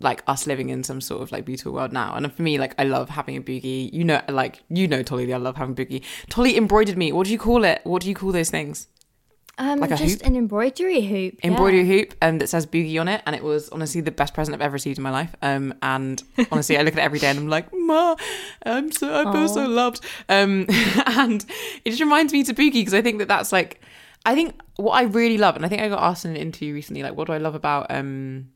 like 0.00 0.22
us 0.26 0.46
living 0.46 0.68
in 0.68 0.82
some 0.84 1.00
sort 1.00 1.22
of 1.22 1.32
like 1.32 1.44
beautiful 1.44 1.72
world 1.72 1.92
now. 1.92 2.14
And 2.14 2.32
for 2.32 2.42
me, 2.42 2.58
like 2.58 2.74
I 2.78 2.84
love 2.84 3.10
having 3.10 3.36
a 3.36 3.40
boogie. 3.40 3.92
You 3.92 4.04
know, 4.04 4.20
like 4.28 4.62
you 4.68 4.86
know, 4.88 5.02
Tolly, 5.02 5.32
I 5.32 5.36
love 5.38 5.56
having 5.56 5.74
boogie. 5.74 6.02
Tolly 6.28 6.56
embroidered 6.56 6.96
me. 6.96 7.12
What 7.12 7.26
do 7.26 7.32
you 7.32 7.38
call 7.38 7.64
it? 7.64 7.80
What 7.84 8.02
do 8.02 8.08
you 8.08 8.14
call 8.14 8.32
those 8.32 8.50
things? 8.50 8.88
Um, 9.58 9.80
Like 9.80 9.90
a 9.90 9.96
just 9.96 10.18
hoop? 10.20 10.26
an 10.26 10.36
embroidery 10.36 11.00
hoop. 11.00 11.36
yeah. 11.42 11.50
embroidery 11.50 11.86
hoop 11.86 12.12
and 12.20 12.38
that 12.42 12.48
says 12.48 12.66
boogie 12.66 13.00
on 13.00 13.08
it 13.08 13.22
and 13.24 13.34
it 13.34 13.42
was 13.42 13.70
honestly 13.70 14.02
the 14.02 14.10
best 14.10 14.34
present 14.34 14.54
i've 14.54 14.60
ever 14.60 14.74
received 14.74 14.98
in 14.98 15.02
my 15.02 15.10
life 15.10 15.34
um, 15.40 15.72
and 15.80 16.22
honestly 16.52 16.76
i 16.76 16.82
look 16.82 16.92
at 16.92 16.98
it 16.98 17.02
every 17.02 17.18
day 17.18 17.28
and 17.30 17.38
i'm 17.38 17.48
like 17.48 17.66
ma 17.72 18.14
i'm 18.66 18.92
so 18.92 19.26
i 19.26 19.32
feel 19.32 19.48
so 19.48 19.64
loved 19.66 20.04
um, 20.28 20.66
and 21.06 21.46
it 21.86 21.88
just 21.88 22.02
reminds 22.02 22.34
me 22.34 22.44
to 22.44 22.52
boogie 22.52 22.72
because 22.74 22.92
i 22.92 23.00
think 23.00 23.18
that 23.18 23.28
that's 23.28 23.50
like 23.50 23.80
i 24.26 24.34
think 24.34 24.60
what 24.76 24.92
i 24.92 25.04
really 25.04 25.38
love 25.38 25.56
and 25.56 25.64
i 25.64 25.70
think 25.70 25.80
i 25.80 25.88
got 25.88 26.02
asked 26.02 26.26
in 26.26 26.32
an 26.32 26.36
interview 26.36 26.74
recently 26.74 27.02
like 27.02 27.16
what 27.16 27.26
do 27.26 27.32
i 27.32 27.38
love 27.38 27.54
about 27.54 27.86
um 27.90 28.48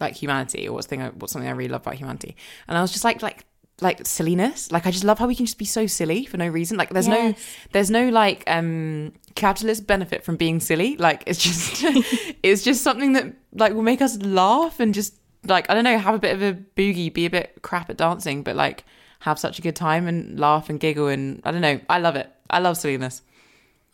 like 0.00 0.14
humanity 0.14 0.68
or 0.68 0.74
what's 0.74 0.86
thing 0.86 1.00
what's 1.18 1.32
something 1.32 1.48
i 1.48 1.52
really 1.52 1.68
love 1.68 1.82
about 1.82 1.94
humanity. 1.94 2.36
And 2.66 2.76
i 2.78 2.82
was 2.82 2.92
just 2.92 3.04
like 3.04 3.22
like 3.22 3.44
like 3.80 4.04
silliness. 4.06 4.72
Like 4.72 4.86
i 4.86 4.90
just 4.90 5.04
love 5.04 5.18
how 5.18 5.26
we 5.26 5.34
can 5.34 5.46
just 5.46 5.58
be 5.58 5.64
so 5.64 5.86
silly 5.86 6.24
for 6.26 6.36
no 6.36 6.48
reason. 6.48 6.76
Like 6.76 6.90
there's 6.90 7.08
no 7.08 7.34
there's 7.72 7.90
no 7.90 8.08
like 8.08 8.42
um 8.46 9.12
capitalist 9.34 9.86
benefit 9.86 10.24
from 10.24 10.36
being 10.36 10.60
silly. 10.60 10.96
Like 10.96 11.22
it's 11.26 11.42
just 11.42 11.84
it's 12.42 12.62
just 12.62 12.82
something 12.82 13.12
that 13.12 13.32
like 13.52 13.74
will 13.74 13.82
make 13.82 14.02
us 14.02 14.20
laugh 14.22 14.80
and 14.80 14.92
just 14.92 15.14
like 15.44 15.70
i 15.70 15.74
don't 15.74 15.84
know 15.84 15.96
have 15.96 16.14
a 16.14 16.18
bit 16.18 16.34
of 16.34 16.42
a 16.42 16.52
boogie 16.76 17.12
be 17.12 17.24
a 17.24 17.30
bit 17.30 17.58
crap 17.62 17.88
at 17.88 17.96
dancing 17.96 18.42
but 18.42 18.56
like 18.56 18.84
have 19.20 19.38
such 19.38 19.58
a 19.58 19.62
good 19.62 19.76
time 19.76 20.08
and 20.08 20.38
laugh 20.38 20.68
and 20.68 20.80
giggle 20.80 21.06
and 21.06 21.40
i 21.44 21.50
don't 21.50 21.60
know. 21.60 21.80
I 21.88 21.98
love 21.98 22.16
it. 22.16 22.30
I 22.50 22.58
love 22.58 22.76
silliness 22.76 23.22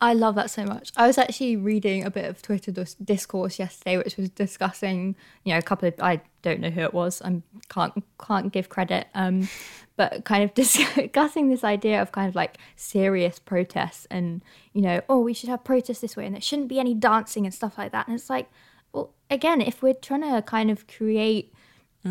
I 0.01 0.13
love 0.13 0.35
that 0.35 0.49
so 0.49 0.65
much. 0.65 0.91
I 0.97 1.07
was 1.07 1.17
actually 1.17 1.55
reading 1.55 2.03
a 2.03 2.11
bit 2.11 2.25
of 2.25 2.41
Twitter 2.41 2.71
dis- 2.71 2.95
discourse 2.95 3.57
yesterday, 3.57 3.97
which 3.97 4.17
was 4.17 4.29
discussing, 4.29 5.15
you 5.43 5.53
know, 5.53 5.57
a 5.57 5.61
couple 5.61 5.87
of 5.87 5.93
I 6.01 6.21
don't 6.41 6.59
know 6.59 6.69
who 6.69 6.81
it 6.81 6.93
was. 6.93 7.21
I 7.21 7.41
can't 7.69 8.03
can't 8.19 8.51
give 8.51 8.67
credit, 8.67 9.07
um, 9.13 9.47
but 9.95 10.25
kind 10.25 10.43
of 10.43 10.53
discussing 10.53 11.49
this 11.49 11.63
idea 11.63 12.01
of 12.01 12.11
kind 12.11 12.27
of 12.27 12.35
like 12.35 12.57
serious 12.75 13.39
protests 13.39 14.05
and 14.11 14.43
you 14.73 14.81
know, 14.81 15.01
oh, 15.07 15.19
we 15.19 15.33
should 15.33 15.49
have 15.49 15.63
protests 15.63 16.01
this 16.01 16.17
way, 16.17 16.25
and 16.25 16.35
there 16.35 16.41
shouldn't 16.41 16.67
be 16.67 16.79
any 16.79 16.93
dancing 16.93 17.45
and 17.45 17.53
stuff 17.53 17.77
like 17.77 17.91
that. 17.93 18.07
And 18.07 18.15
it's 18.15 18.29
like, 18.29 18.49
well, 18.91 19.13
again, 19.31 19.61
if 19.61 19.81
we're 19.81 19.93
trying 19.93 20.21
to 20.21 20.41
kind 20.41 20.69
of 20.69 20.87
create 20.87 21.53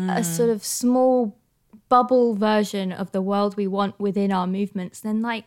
a 0.09 0.23
sort 0.25 0.49
of 0.49 0.65
small 0.65 1.37
bubble 1.87 2.35
version 2.35 2.91
of 2.91 3.11
the 3.11 3.21
world 3.21 3.55
we 3.55 3.67
want 3.67 3.97
within 3.97 4.31
our 4.31 4.47
movements, 4.47 4.99
then 4.99 5.21
like 5.21 5.45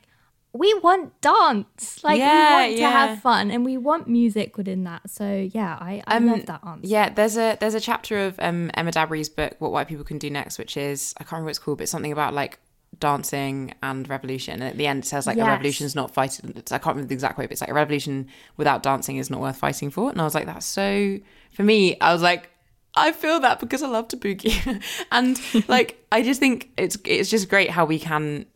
we 0.59 0.75
want 0.81 1.21
dance. 1.21 2.03
Like 2.03 2.19
Yeah, 2.19 2.33
we 2.35 2.53
want 2.55 2.77
to 2.79 2.85
have 2.91 3.21
fun 3.21 3.51
and 3.51 3.65
we 3.65 3.77
want 3.77 4.09
music 4.09 4.57
within 4.57 4.85
that. 4.85 5.09
So 5.09 5.49
yeah, 5.53 5.77
I, 5.81 6.03
I 6.07 6.19
love 6.19 6.47
that 6.47 6.61
answer. 6.67 6.87
yeah 6.89 7.09
there's 7.11 7.37
a 7.37 7.57
there's 7.61 7.75
a 7.75 7.81
chapter 7.81 8.15
of 8.27 8.39
um 8.41 8.71
Emma 8.75 8.91
Dabiri's 8.91 9.29
book 9.29 9.55
what 9.59 9.71
white 9.73 9.89
people 9.89 10.05
can 10.05 10.19
do 10.19 10.31
next 10.31 10.59
which 10.59 10.77
is 10.77 11.15
i 11.19 11.23
can't 11.23 11.33
remember 11.33 11.47
what 11.47 11.51
it's 11.51 11.59
called 11.59 11.79
but 11.79 11.89
something 11.89 12.13
about 12.13 12.35
like 12.35 12.59
dancing 12.99 13.75
and 13.83 14.09
revolution 14.09 14.55
and 14.55 14.65
at 14.65 14.77
the 14.77 14.87
end 14.87 15.05
it 15.05 15.07
says 15.07 15.27
like 15.27 15.37
a 15.37 15.41
Yes. 15.41 15.47
revolution 15.49 15.87
is 15.87 15.95
not 15.95 16.13
fighting 16.13 16.51
i 16.57 16.79
can't 16.79 16.87
remember 16.97 17.09
the 17.09 17.15
exact 17.15 17.35
quote 17.37 17.49
but 17.49 17.53
it's 17.53 17.61
like 17.61 17.71
a 17.71 17.75
revolution 17.75 18.27
without 18.57 18.83
dancing 18.83 19.17
is 19.19 19.31
not 19.31 19.41
worth 19.41 19.57
fighting 19.57 19.91
for 19.91 20.11
and 20.11 20.21
i 20.21 20.25
was 20.25 20.35
like 20.35 20.47
that's 20.47 20.67
so 20.67 21.19
for 21.53 21.63
me 21.63 21.99
i 22.01 22.13
was 22.13 22.23
like 22.23 22.51
I 22.95 23.13
feel 23.13 23.39
that 23.41 23.61
because 23.61 23.83
I 23.83 23.87
love 23.87 24.09
to 24.09 24.17
boogie, 24.17 24.83
and 25.13 25.41
like 25.69 26.05
I 26.11 26.23
just 26.23 26.41
think 26.41 26.71
it's 26.77 26.97
it's 27.05 27.31
just 27.31 27.49
great 27.49 27.71
how 27.71 27.85
we 27.85 27.99
can. 28.01 28.47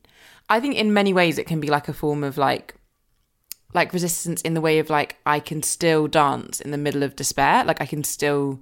I 0.52 0.60
think 0.60 0.74
in 0.74 0.92
many 0.92 1.14
ways 1.14 1.38
it 1.38 1.46
can 1.46 1.60
be 1.60 1.68
like 1.68 1.88
a 1.88 1.94
form 1.94 2.22
of 2.22 2.36
like 2.36 2.74
like 3.72 3.94
resistance 3.94 4.42
in 4.42 4.52
the 4.52 4.60
way 4.60 4.78
of 4.80 4.90
like 4.90 5.16
I 5.24 5.40
can 5.40 5.62
still 5.62 6.06
dance 6.08 6.60
in 6.60 6.72
the 6.72 6.76
middle 6.76 7.02
of 7.02 7.16
despair. 7.16 7.64
Like 7.64 7.80
I 7.80 7.86
can 7.86 8.04
still 8.04 8.60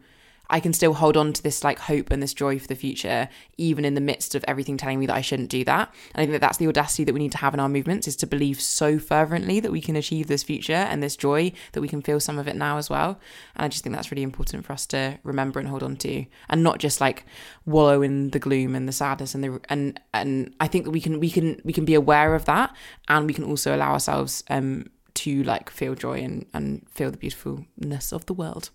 I 0.51 0.61
can 0.61 0.73
still 0.73 0.95
hold 0.95 1.17
on 1.17 1.33
to 1.33 1.43
this 1.43 1.65
like 1.65 1.79
hope 1.79 2.11
and 2.11 2.23
this 2.23 2.35
joy 2.35 2.59
for 2.59 2.67
the 2.67 2.75
future, 2.75 3.29
even 3.57 3.85
in 3.85 3.95
the 3.95 4.01
midst 4.01 4.35
of 4.35 4.45
everything 4.47 4.77
telling 4.77 4.99
me 4.99 5.07
that 5.07 5.17
I 5.17 5.21
shouldn't 5.21 5.49
do 5.49 5.65
that. 5.65 5.93
And 6.15 6.23
I 6.23 6.27
think 6.27 6.33
that 6.33 6.41
that's 6.41 6.59
the 6.59 6.67
audacity 6.67 7.05
that 7.05 7.13
we 7.13 7.21
need 7.21 7.33
to 7.33 7.39
have 7.39 7.55
in 7.55 7.61
our 7.61 7.69
movements 7.69 8.09
is 8.09 8.17
to 8.17 8.27
believe 8.27 8.61
so 8.61 8.99
fervently 8.99 9.61
that 9.61 9.73
we 9.73 9.81
can 9.81 9.97
achieve 9.97 10.27
this 10.27 10.43
future 10.43 10.73
and 10.73 11.03
this 11.03 11.17
joy 11.17 11.53
that 11.73 11.81
we 11.81 11.89
can 11.89 12.03
feel 12.03 12.21
some 12.21 12.39
of 12.39 12.49
it 12.49 12.57
now 12.57 12.77
as 12.77 12.91
well. 12.91 13.21
And 13.57 13.65
I 13.65 13.69
just 13.69 13.85
think 13.85 13.95
that's 13.95 14.11
really 14.11 14.23
important 14.23 14.65
for 14.65 14.73
us 14.73 14.87
to 14.87 15.19
remember 15.23 15.61
and 15.61 15.69
hold 15.69 15.83
on 15.83 15.97
to, 15.99 16.27
and 16.49 16.63
not 16.63 16.79
just 16.79 17.01
like 17.01 17.25
wallow 17.65 18.03
in 18.03 18.31
the 18.31 18.39
gloom 18.39 18.75
and 18.75 18.89
the 18.89 18.93
sadness 18.93 19.35
and 19.35 19.45
the 19.45 19.61
and 19.69 20.01
and 20.13 20.55
I 20.61 20.67
think 20.67 20.85
that 20.85 20.91
we 20.91 21.01
can 21.01 21.21
we 21.21 21.31
can 21.31 21.61
we 21.65 21.73
can 21.73 21.85
be 21.85 21.95
aware 21.95 22.35
of 22.35 22.45
that, 22.47 22.75
and 23.09 23.27
we 23.27 23.35
can 23.35 23.45
also 23.45 23.75
allow 23.75 23.93
ourselves 23.93 24.43
um 24.51 24.91
to 25.13 25.43
like 25.43 25.71
feel 25.71 25.95
joy 25.95 26.21
and 26.21 26.47
and 26.55 26.87
feel 26.91 27.11
the 27.11 27.17
beautifulness 27.17 28.13
of 28.13 28.27
the 28.27 28.35
world. 28.35 28.71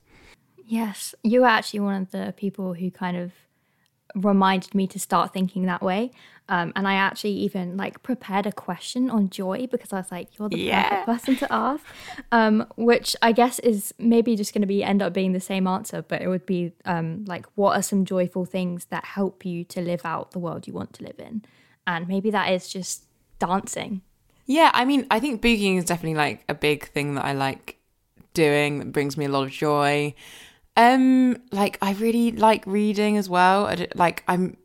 Yes, 0.67 1.13
you 1.23 1.41
were 1.41 1.47
actually 1.47 1.81
one 1.81 2.01
of 2.01 2.11
the 2.11 2.33
people 2.35 2.73
who 2.73 2.89
kind 2.89 3.15
of 3.17 3.31
reminded 4.15 4.73
me 4.73 4.87
to 4.87 4.99
start 4.99 5.33
thinking 5.33 5.65
that 5.65 5.81
way. 5.81 6.11
Um, 6.47 6.71
and 6.75 6.87
I 6.87 6.93
actually 6.93 7.31
even 7.31 7.75
like 7.75 8.01
prepared 8.03 8.45
a 8.45 8.51
question 8.51 9.09
on 9.09 9.29
joy 9.29 9.67
because 9.67 9.91
I 9.91 9.97
was 9.97 10.11
like, 10.11 10.37
"You're 10.37 10.49
the 10.49 10.57
Yeah. 10.57 10.83
perfect 10.89 11.05
person 11.05 11.35
to 11.37 11.53
ask," 11.53 11.83
um, 12.31 12.65
which 12.77 13.15
I 13.21 13.31
guess 13.31 13.59
is 13.59 13.93
maybe 13.97 14.35
just 14.35 14.53
going 14.53 14.61
to 14.61 14.67
be 14.67 14.83
end 14.83 15.01
up 15.01 15.11
being 15.13 15.33
the 15.33 15.39
same 15.39 15.67
answer, 15.67 16.03
but 16.03 16.21
it 16.21 16.27
would 16.27 16.45
be 16.45 16.71
um, 16.85 17.25
like, 17.25 17.45
"What 17.55 17.75
are 17.75 17.81
some 17.81 18.05
joyful 18.05 18.45
things 18.45 18.85
that 18.85 19.05
help 19.05 19.45
you 19.45 19.63
to 19.65 19.81
live 19.81 20.01
out 20.05 20.31
the 20.31 20.39
world 20.39 20.67
you 20.67 20.73
want 20.73 20.93
to 20.93 21.03
live 21.03 21.19
in?" 21.19 21.43
And 21.87 22.07
maybe 22.07 22.29
that 22.31 22.51
is 22.51 22.69
just 22.69 23.05
dancing. 23.39 24.01
Yeah, 24.45 24.69
I 24.73 24.85
mean, 24.85 25.07
I 25.09 25.19
think 25.19 25.41
boogieing 25.41 25.77
is 25.77 25.85
definitely 25.85 26.15
like 26.15 26.43
a 26.47 26.53
big 26.53 26.87
thing 26.89 27.15
that 27.15 27.25
I 27.25 27.33
like 27.33 27.79
doing 28.33 28.79
that 28.79 28.91
brings 28.91 29.17
me 29.17 29.25
a 29.25 29.29
lot 29.29 29.43
of 29.43 29.51
joy. 29.51 30.13
Um, 30.77 31.37
like 31.51 31.77
I 31.81 31.93
really 31.93 32.31
like 32.31 32.63
reading 32.65 33.17
as 33.17 33.29
well. 33.29 33.65
I 33.65 33.87
like 33.95 34.23
I'm 34.27 34.57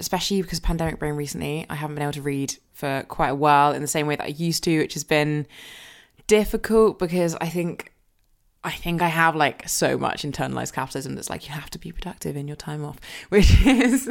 especially 0.00 0.42
because 0.42 0.58
of 0.58 0.64
pandemic 0.64 0.98
brain 0.98 1.14
recently, 1.14 1.66
I 1.68 1.74
haven't 1.74 1.94
been 1.96 2.02
able 2.02 2.12
to 2.14 2.22
read 2.22 2.56
for 2.72 3.04
quite 3.08 3.28
a 3.28 3.34
while 3.34 3.72
in 3.72 3.82
the 3.82 3.88
same 3.88 4.06
way 4.06 4.16
that 4.16 4.24
I 4.24 4.28
used 4.28 4.64
to, 4.64 4.78
which 4.78 4.94
has 4.94 5.04
been 5.04 5.46
difficult 6.26 6.98
because 6.98 7.36
I 7.40 7.48
think 7.48 7.92
I 8.62 8.72
think 8.72 9.00
I 9.00 9.08
have 9.08 9.36
like 9.36 9.68
so 9.68 9.96
much 9.96 10.22
internalized 10.22 10.72
capitalism 10.72 11.14
that's 11.14 11.30
like 11.30 11.46
you 11.46 11.52
have 11.52 11.70
to 11.70 11.78
be 11.78 11.92
productive 11.92 12.36
in 12.36 12.46
your 12.46 12.56
time 12.56 12.84
off, 12.84 12.98
which 13.28 13.64
is 13.66 14.08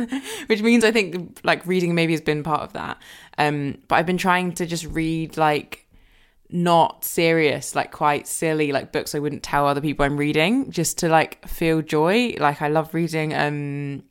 which 0.47 0.61
means 0.61 0.83
I 0.83 0.91
think 0.91 1.39
like 1.43 1.65
reading 1.65 1.95
maybe 1.95 2.13
has 2.13 2.21
been 2.21 2.43
part 2.43 2.61
of 2.61 2.73
that. 2.73 2.97
Um, 3.37 3.79
but 3.87 3.95
I've 3.95 4.05
been 4.05 4.17
trying 4.17 4.53
to 4.53 4.65
just 4.65 4.85
read 4.85 5.37
like 5.37 5.85
not 6.51 7.05
serious, 7.05 7.75
like 7.75 7.91
quite 7.91 8.27
silly, 8.27 8.71
like 8.71 8.91
books 8.91 9.13
I 9.13 9.19
wouldn't 9.19 9.43
tell 9.43 9.67
other 9.67 9.81
people 9.81 10.05
I'm 10.05 10.17
reading, 10.17 10.71
just 10.71 10.97
to 10.99 11.09
like 11.09 11.47
feel 11.47 11.81
joy. 11.81 12.35
Like 12.39 12.61
I 12.61 12.67
love 12.69 12.93
reading 12.93 13.33
um 13.33 14.03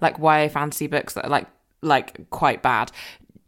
like 0.00 0.18
YA 0.18 0.48
fantasy 0.48 0.86
books 0.86 1.14
that 1.14 1.26
are 1.26 1.30
like 1.30 1.46
like 1.82 2.30
quite 2.30 2.62
bad. 2.62 2.92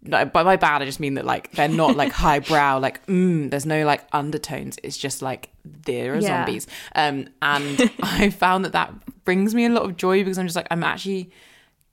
No, 0.05 0.24
by 0.24 0.42
by 0.42 0.57
bad 0.57 0.83
I 0.83 0.85
just 0.85 0.98
mean 0.98 1.14
that 1.14 1.24
like 1.24 1.52
they're 1.52 1.68
not 1.68 1.96
like 1.96 2.11
highbrow, 2.24 2.78
like 2.78 3.07
mm, 3.07 3.48
there's 3.50 3.64
no 3.66 3.85
like 3.87 4.05
undertones. 4.12 4.76
It's 4.83 4.98
just 4.98 5.22
like 5.22 5.50
there 5.64 6.14
are 6.14 6.20
Yeah. 6.20 6.44
zombies. 6.44 6.66
Um, 6.96 7.28
and 7.40 7.88
I 8.02 8.31
found 8.31 8.64
that 8.64 8.72
that 8.72 8.92
brings 9.24 9.55
me 9.55 9.64
a 9.66 9.68
lot 9.70 9.85
of 9.85 9.96
joy 9.96 10.24
because 10.24 10.38
I'm 10.38 10.46
just 10.46 10.57
like 10.57 10.66
I'm 10.72 10.83
actually 10.83 11.31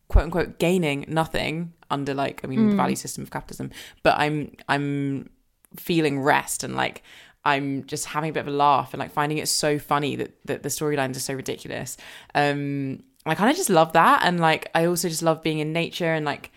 quote 0.07 0.23
unquote 0.23 0.57
gaining 0.57 1.05
nothing 1.07 1.73
under 1.91 2.15
like 2.15 2.41
I 2.43 2.47
mean 2.47 2.69
the 2.71 2.75
value 2.75 2.95
system 2.95 3.21
of 3.23 3.29
capitalism, 3.29 3.69
but 4.01 4.17
I'm 4.17 4.55
I'm 4.67 5.29
feeling 5.75 6.19
rest 6.19 6.63
and 6.63 6.75
like 6.75 7.03
I'm 7.45 7.85
just 7.85 8.05
having 8.05 8.31
a 8.31 8.33
bit 8.33 8.41
of 8.41 8.47
a 8.47 8.51
laugh 8.51 8.93
and 8.93 8.99
like 8.99 9.11
finding 9.11 9.37
it 9.37 9.47
so 9.47 9.79
funny 9.79 10.15
that 10.17 10.33
that 10.45 10.63
the 10.63 10.69
storylines 10.69 11.15
are 11.15 11.21
so 11.21 11.33
ridiculous. 11.33 11.97
Um, 12.35 13.03
I 13.25 13.35
kind 13.35 13.49
of 13.49 13.55
just 13.55 13.69
love 13.69 13.93
that, 13.93 14.21
and 14.23 14.39
like 14.39 14.69
I 14.75 14.85
also 14.85 15.09
just 15.09 15.23
love 15.23 15.41
being 15.41 15.59
in 15.59 15.71
nature 15.73 16.13
and 16.13 16.25
like 16.25 16.51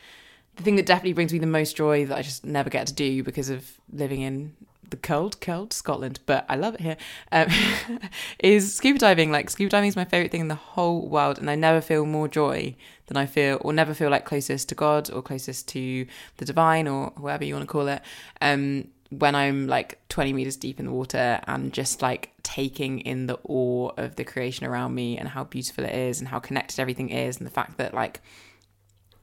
the 0.56 0.62
thing 0.62 0.76
that 0.76 0.86
definitely 0.86 1.12
brings 1.14 1.32
me 1.32 1.38
the 1.38 1.46
most 1.46 1.76
joy 1.76 2.04
that 2.06 2.16
I 2.16 2.22
just 2.22 2.44
never 2.44 2.68
get 2.68 2.86
to 2.88 2.92
do 2.92 3.22
because 3.22 3.48
of 3.48 3.80
living 3.90 4.20
in 4.20 4.54
the 4.90 4.96
cold, 4.96 5.40
cold 5.40 5.72
Scotland, 5.72 6.20
but 6.26 6.44
I 6.48 6.56
love 6.56 6.74
it 6.74 6.80
here. 6.80 6.96
Um, 7.30 7.48
is 8.38 8.74
scuba 8.74 8.98
diving. 8.98 9.32
Like 9.32 9.48
scuba 9.50 9.70
diving 9.70 9.88
is 9.88 9.96
my 9.96 10.04
favorite 10.04 10.30
thing 10.30 10.42
in 10.42 10.48
the 10.48 10.54
whole 10.54 11.08
world, 11.08 11.38
and 11.38 11.48
I 11.48 11.54
never 11.54 11.80
feel 11.80 12.04
more 12.04 12.28
joy 12.28 12.76
than 13.06 13.16
I 13.16 13.26
feel, 13.26 13.58
or 13.62 13.72
never 13.72 13.94
feel 13.94 14.10
like 14.10 14.24
closest 14.24 14.68
to 14.68 14.74
God 14.74 15.10
or 15.10 15.22
closest 15.22 15.68
to 15.68 16.06
the 16.36 16.44
divine 16.44 16.86
or 16.86 17.12
whatever 17.16 17.44
you 17.44 17.54
want 17.54 17.66
to 17.66 17.72
call 17.72 17.88
it. 17.88 18.02
Um, 18.40 18.88
when 19.18 19.34
I'm 19.34 19.66
like 19.66 20.00
20 20.08 20.32
meters 20.32 20.56
deep 20.56 20.80
in 20.80 20.86
the 20.86 20.92
water 20.92 21.40
and 21.46 21.72
just 21.72 22.00
like 22.00 22.32
taking 22.42 23.00
in 23.00 23.26
the 23.26 23.38
awe 23.44 23.90
of 23.96 24.16
the 24.16 24.24
creation 24.24 24.66
around 24.66 24.94
me 24.94 25.18
and 25.18 25.28
how 25.28 25.44
beautiful 25.44 25.84
it 25.84 25.94
is 25.94 26.18
and 26.20 26.28
how 26.28 26.38
connected 26.38 26.80
everything 26.80 27.10
is, 27.10 27.36
and 27.36 27.46
the 27.46 27.50
fact 27.50 27.78
that 27.78 27.94
like 27.94 28.20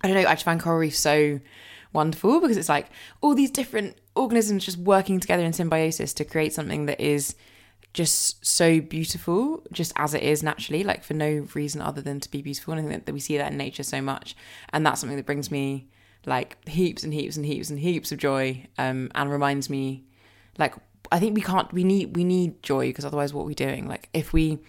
I 0.02 0.08
don't 0.08 0.16
know, 0.16 0.30
I 0.30 0.34
just 0.34 0.46
find 0.46 0.62
coral 0.62 0.80
reef 0.80 0.96
so 0.96 1.40
wonderful 1.92 2.40
because 2.40 2.56
it's 2.56 2.70
like 2.70 2.88
all 3.22 3.36
these 3.36 3.52
different 3.52 3.98
organisms 4.16 4.66
just 4.66 4.78
working 4.78 5.20
together 5.20 5.44
in 5.44 5.54
symbiosis 5.54 6.14
to 6.14 6.26
create 6.26 6.54
something 6.54 6.86
that 6.86 7.02
is 7.02 7.36
just 7.94 8.46
so 8.46 8.80
beautiful, 8.80 9.64
just 9.72 9.92
as 9.96 10.14
it 10.14 10.22
is 10.22 10.44
naturally, 10.44 10.84
like 10.84 11.04
for 11.04 11.16
no 11.16 11.48
reason 11.56 11.82
other 11.82 12.02
than 12.02 12.20
to 12.20 12.30
be 12.30 12.42
beautiful. 12.42 12.74
And 12.74 12.86
I 12.86 12.90
think 12.90 13.06
that 13.06 13.14
we 13.14 13.20
see 13.20 13.38
that 13.38 13.52
in 13.52 13.58
nature 13.58 13.84
so 13.84 14.02
much. 14.02 14.36
And 14.72 14.86
that's 14.86 15.02
something 15.02 15.18
that 15.18 15.26
brings 15.26 15.50
me 15.50 15.88
like 16.26 16.68
heaps 16.68 17.04
and 17.04 17.14
heaps 17.14 17.38
and 17.38 17.46
heaps 17.46 17.70
and 17.70 17.80
heaps 17.80 18.12
of 18.12 18.20
joy 18.20 18.66
um, 18.78 19.10
and 19.16 19.32
reminds 19.32 19.70
me 19.70 20.04
like 20.58 20.76
I 21.12 21.20
think 21.20 21.36
we 21.36 21.42
can't 21.42 21.72
we 21.74 21.84
need 21.84 22.16
we 22.16 22.24
need 22.24 22.62
joy 22.62 22.88
because 22.88 23.06
otherwise 23.06 23.34
what 23.34 23.44
are 23.44 23.48
we 23.48 23.56
doing 23.56 23.88
like 23.88 24.10
if 24.14 24.34
we 24.34 24.60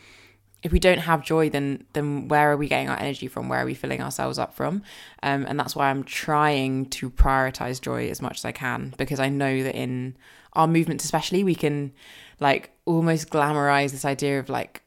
if 0.62 0.72
we 0.72 0.78
don't 0.78 0.98
have 0.98 1.24
joy, 1.24 1.48
then 1.48 1.84
then 1.92 2.28
where 2.28 2.52
are 2.52 2.56
we 2.56 2.68
getting 2.68 2.88
our 2.88 2.98
energy 2.98 3.26
from? 3.26 3.48
Where 3.48 3.60
are 3.60 3.64
we 3.64 3.74
filling 3.74 4.02
ourselves 4.02 4.38
up 4.38 4.54
from? 4.54 4.82
Um, 5.22 5.46
and 5.48 5.58
that's 5.58 5.74
why 5.74 5.90
I'm 5.90 6.04
trying 6.04 6.86
to 6.90 7.10
prioritize 7.10 7.80
joy 7.80 8.08
as 8.08 8.20
much 8.20 8.38
as 8.38 8.44
I 8.44 8.52
can 8.52 8.94
because 8.98 9.20
I 9.20 9.28
know 9.28 9.62
that 9.62 9.74
in 9.74 10.16
our 10.52 10.66
movements, 10.66 11.04
especially, 11.04 11.44
we 11.44 11.54
can 11.54 11.92
like 12.40 12.72
almost 12.84 13.30
glamorize 13.30 13.92
this 13.92 14.04
idea 14.04 14.38
of 14.38 14.48
like 14.48 14.82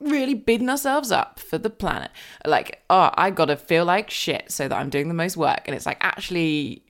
really 0.00 0.34
beating 0.34 0.68
ourselves 0.68 1.10
up 1.10 1.40
for 1.40 1.58
the 1.58 1.70
planet. 1.70 2.10
Like, 2.46 2.82
oh, 2.90 3.10
I 3.14 3.30
gotta 3.30 3.56
feel 3.56 3.84
like 3.84 4.10
shit 4.10 4.50
so 4.50 4.68
that 4.68 4.76
I'm 4.76 4.90
doing 4.90 5.08
the 5.08 5.14
most 5.14 5.36
work. 5.36 5.62
And 5.66 5.74
it's 5.74 5.86
like, 5.86 5.98
actually, 6.00 6.82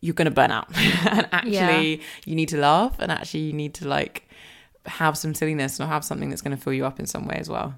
you're 0.00 0.14
gonna 0.14 0.30
burn 0.30 0.50
out. 0.50 0.68
and 0.76 1.28
actually, 1.32 1.96
yeah. 1.96 2.02
you 2.24 2.34
need 2.34 2.48
to 2.50 2.58
laugh. 2.58 2.96
And 2.98 3.10
actually, 3.10 3.40
you 3.40 3.52
need 3.52 3.74
to 3.74 3.88
like 3.88 4.28
have 4.86 5.16
some 5.16 5.34
silliness 5.34 5.80
or 5.80 5.86
have 5.86 6.04
something 6.04 6.30
that's 6.30 6.42
gonna 6.42 6.56
fill 6.56 6.72
you 6.72 6.86
up 6.86 7.00
in 7.00 7.06
some 7.06 7.26
way 7.26 7.36
as 7.36 7.48
well. 7.48 7.74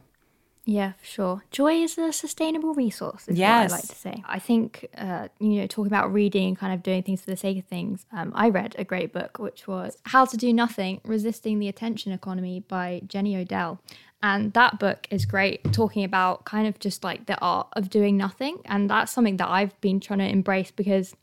Yeah, 0.64 0.92
for 0.92 1.04
sure. 1.04 1.42
Joy 1.50 1.82
is 1.82 1.98
a 1.98 2.12
sustainable 2.12 2.74
resource, 2.74 3.26
is 3.26 3.36
yes. 3.36 3.70
what 3.70 3.76
I 3.76 3.80
like 3.80 3.88
to 3.88 3.96
say. 3.96 4.24
I 4.26 4.38
think, 4.38 4.88
uh, 4.96 5.28
you 5.40 5.60
know, 5.60 5.66
talking 5.66 5.88
about 5.88 6.12
reading 6.12 6.48
and 6.48 6.58
kind 6.58 6.72
of 6.72 6.84
doing 6.84 7.02
things 7.02 7.20
for 7.20 7.30
the 7.30 7.36
sake 7.36 7.58
of 7.58 7.64
things, 7.64 8.06
um, 8.12 8.32
I 8.34 8.48
read 8.48 8.76
a 8.78 8.84
great 8.84 9.12
book, 9.12 9.38
which 9.38 9.66
was 9.66 9.98
How 10.04 10.24
to 10.24 10.36
Do 10.36 10.52
Nothing 10.52 11.00
Resisting 11.04 11.58
the 11.58 11.68
Attention 11.68 12.12
Economy 12.12 12.60
by 12.60 13.02
Jenny 13.06 13.36
Odell. 13.36 13.80
And 14.22 14.52
that 14.52 14.78
book 14.78 15.08
is 15.10 15.26
great, 15.26 15.72
talking 15.72 16.04
about 16.04 16.44
kind 16.44 16.68
of 16.68 16.78
just 16.78 17.02
like 17.02 17.26
the 17.26 17.38
art 17.40 17.68
of 17.72 17.90
doing 17.90 18.16
nothing. 18.16 18.58
And 18.66 18.88
that's 18.88 19.10
something 19.10 19.36
that 19.38 19.48
I've 19.48 19.78
been 19.80 19.98
trying 19.98 20.20
to 20.20 20.28
embrace 20.28 20.70
because, 20.70 21.16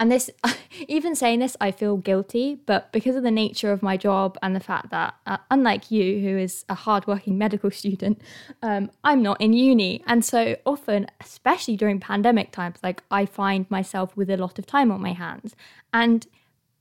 and 0.00 0.10
this, 0.10 0.30
even 0.88 1.14
saying 1.14 1.38
this, 1.38 1.56
I 1.60 1.70
feel 1.70 1.96
guilty, 1.96 2.56
but 2.66 2.90
because 2.90 3.14
of 3.14 3.22
the 3.22 3.30
nature 3.30 3.70
of 3.70 3.84
my 3.84 3.96
job 3.96 4.36
and 4.42 4.56
the 4.56 4.60
fact 4.60 4.90
that, 4.90 5.14
uh, 5.26 5.36
unlike 5.48 5.92
you, 5.92 6.20
who 6.20 6.36
is 6.36 6.64
a 6.68 6.74
hardworking 6.74 7.38
medical 7.38 7.70
student, 7.82 8.20
um, 8.62 8.90
I'm 9.04 9.22
not 9.22 9.40
in 9.40 9.52
uni. 9.52 10.02
And 10.08 10.24
so 10.24 10.56
often, 10.66 11.06
especially 11.20 11.76
during 11.76 12.00
pandemic 12.00 12.50
times, 12.50 12.78
like 12.82 13.04
I 13.12 13.26
find 13.26 13.70
myself 13.70 14.16
with 14.16 14.28
a 14.28 14.36
lot 14.36 14.58
of 14.58 14.66
time 14.66 14.90
on 14.90 15.00
my 15.00 15.12
hands. 15.12 15.54
And 15.92 16.26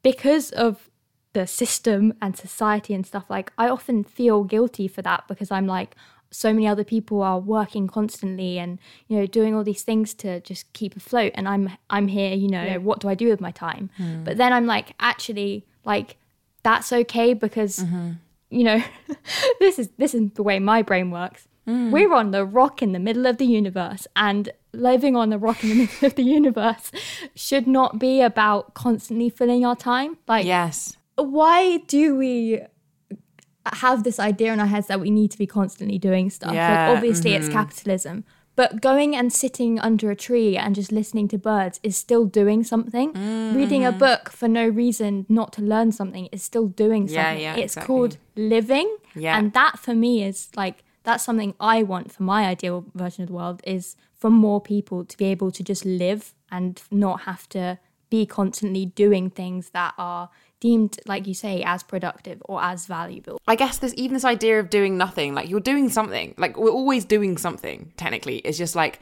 because 0.01 0.49
of 0.51 0.89
the 1.33 1.47
system 1.47 2.13
and 2.21 2.37
society 2.37 2.93
and 2.93 3.05
stuff 3.05 3.25
like 3.29 3.51
i 3.57 3.67
often 3.67 4.03
feel 4.03 4.43
guilty 4.43 4.87
for 4.87 5.01
that 5.01 5.27
because 5.27 5.51
i'm 5.51 5.67
like 5.67 5.95
so 6.33 6.51
many 6.51 6.67
other 6.67 6.83
people 6.83 7.21
are 7.21 7.39
working 7.39 7.87
constantly 7.87 8.57
and 8.57 8.79
you 9.07 9.17
know 9.17 9.25
doing 9.25 9.55
all 9.55 9.63
these 9.63 9.83
things 9.83 10.13
to 10.13 10.39
just 10.41 10.71
keep 10.73 10.95
afloat 10.95 11.31
and 11.35 11.47
i'm 11.47 11.69
i'm 11.89 12.07
here 12.07 12.33
you 12.33 12.47
know 12.47 12.63
yeah. 12.63 12.77
what 12.77 12.99
do 12.99 13.07
i 13.07 13.15
do 13.15 13.29
with 13.29 13.39
my 13.39 13.51
time 13.51 13.89
mm. 13.99 14.23
but 14.23 14.37
then 14.37 14.51
i'm 14.51 14.65
like 14.65 14.93
actually 14.99 15.65
like 15.85 16.17
that's 16.63 16.91
okay 16.91 17.33
because 17.33 17.79
mm-hmm. 17.79 18.11
you 18.49 18.63
know 18.63 18.83
this 19.59 19.77
is 19.77 19.89
this 19.97 20.13
is 20.13 20.31
the 20.31 20.43
way 20.43 20.59
my 20.59 20.81
brain 20.81 21.11
works 21.11 21.47
mm. 21.67 21.91
we're 21.91 22.13
on 22.13 22.31
the 22.31 22.45
rock 22.45 22.81
in 22.81 22.93
the 22.93 22.99
middle 22.99 23.25
of 23.25 23.37
the 23.37 23.45
universe 23.45 24.07
and 24.15 24.49
living 24.71 25.15
on 25.15 25.29
the 25.29 25.37
rock 25.37 25.63
in 25.63 25.69
the 25.69 25.75
middle 25.85 26.07
of 26.07 26.15
the 26.15 26.23
universe 26.23 26.91
should 27.35 27.67
not 27.67 27.99
be 27.99 28.21
about 28.21 28.73
constantly 28.73 29.29
filling 29.29 29.65
our 29.65 29.75
time 29.75 30.17
like 30.27 30.45
yes 30.45 30.97
why 31.15 31.77
do 31.87 32.15
we 32.15 32.61
have 33.65 34.03
this 34.03 34.19
idea 34.19 34.51
in 34.51 34.59
our 34.59 34.65
heads 34.65 34.87
that 34.87 34.99
we 34.99 35.09
need 35.09 35.31
to 35.31 35.37
be 35.37 35.47
constantly 35.47 35.97
doing 35.97 36.29
stuff? 36.29 36.53
Yeah, 36.53 36.87
like 36.87 36.97
obviously 36.97 37.31
mm-hmm. 37.31 37.43
it's 37.43 37.53
capitalism. 37.53 38.25
But 38.55 38.81
going 38.81 39.15
and 39.15 39.33
sitting 39.33 39.79
under 39.79 40.11
a 40.11 40.15
tree 40.15 40.55
and 40.55 40.75
just 40.75 40.91
listening 40.91 41.27
to 41.29 41.39
birds 41.39 41.79
is 41.81 41.97
still 41.97 42.25
doing 42.25 42.63
something. 42.63 43.13
Mm-hmm. 43.13 43.57
Reading 43.57 43.83
a 43.83 43.91
book 43.91 44.29
for 44.29 44.47
no 44.47 44.67
reason, 44.67 45.25
not 45.27 45.51
to 45.53 45.61
learn 45.63 45.91
something, 45.91 46.27
is 46.27 46.43
still 46.43 46.67
doing 46.67 47.07
something. 47.07 47.39
Yeah, 47.39 47.55
yeah, 47.55 47.55
it's 47.55 47.73
exactly. 47.73 47.87
called 47.87 48.17
living. 48.35 48.95
Yeah. 49.15 49.37
And 49.37 49.53
that 49.53 49.79
for 49.79 49.95
me 49.95 50.23
is 50.23 50.49
like, 50.55 50.83
that's 51.01 51.23
something 51.23 51.55
I 51.59 51.81
want 51.81 52.11
for 52.11 52.23
my 52.23 52.45
ideal 52.45 52.85
version 52.93 53.23
of 53.23 53.29
the 53.29 53.33
world 53.33 53.61
is 53.65 53.95
for 54.13 54.29
more 54.29 54.61
people 54.61 55.03
to 55.03 55.17
be 55.17 55.25
able 55.25 55.51
to 55.51 55.63
just 55.63 55.83
live 55.83 56.35
and 56.51 56.81
not 56.91 57.21
have 57.21 57.49
to 57.49 57.79
be 58.11 58.27
constantly 58.27 58.85
doing 58.85 59.31
things 59.31 59.71
that 59.71 59.95
are 59.97 60.29
deemed, 60.63 60.97
like 61.05 61.27
you 61.27 61.33
say, 61.33 61.61
as 61.61 61.83
productive 61.83 62.41
or 62.45 62.63
as 62.63 62.85
valuable. 62.85 63.37
I 63.45 63.55
guess 63.55 63.79
there's 63.79 63.93
even 63.95 64.13
this 64.13 64.23
idea 64.23 64.61
of 64.61 64.69
doing 64.69 64.97
nothing. 64.97 65.35
Like 65.35 65.49
you're 65.49 65.59
doing 65.59 65.89
something. 65.89 66.33
Like 66.37 66.55
we're 66.57 66.71
always 66.71 67.03
doing 67.03 67.37
something, 67.37 67.91
technically. 67.97 68.37
It's 68.37 68.57
just 68.57 68.73
like, 68.73 69.01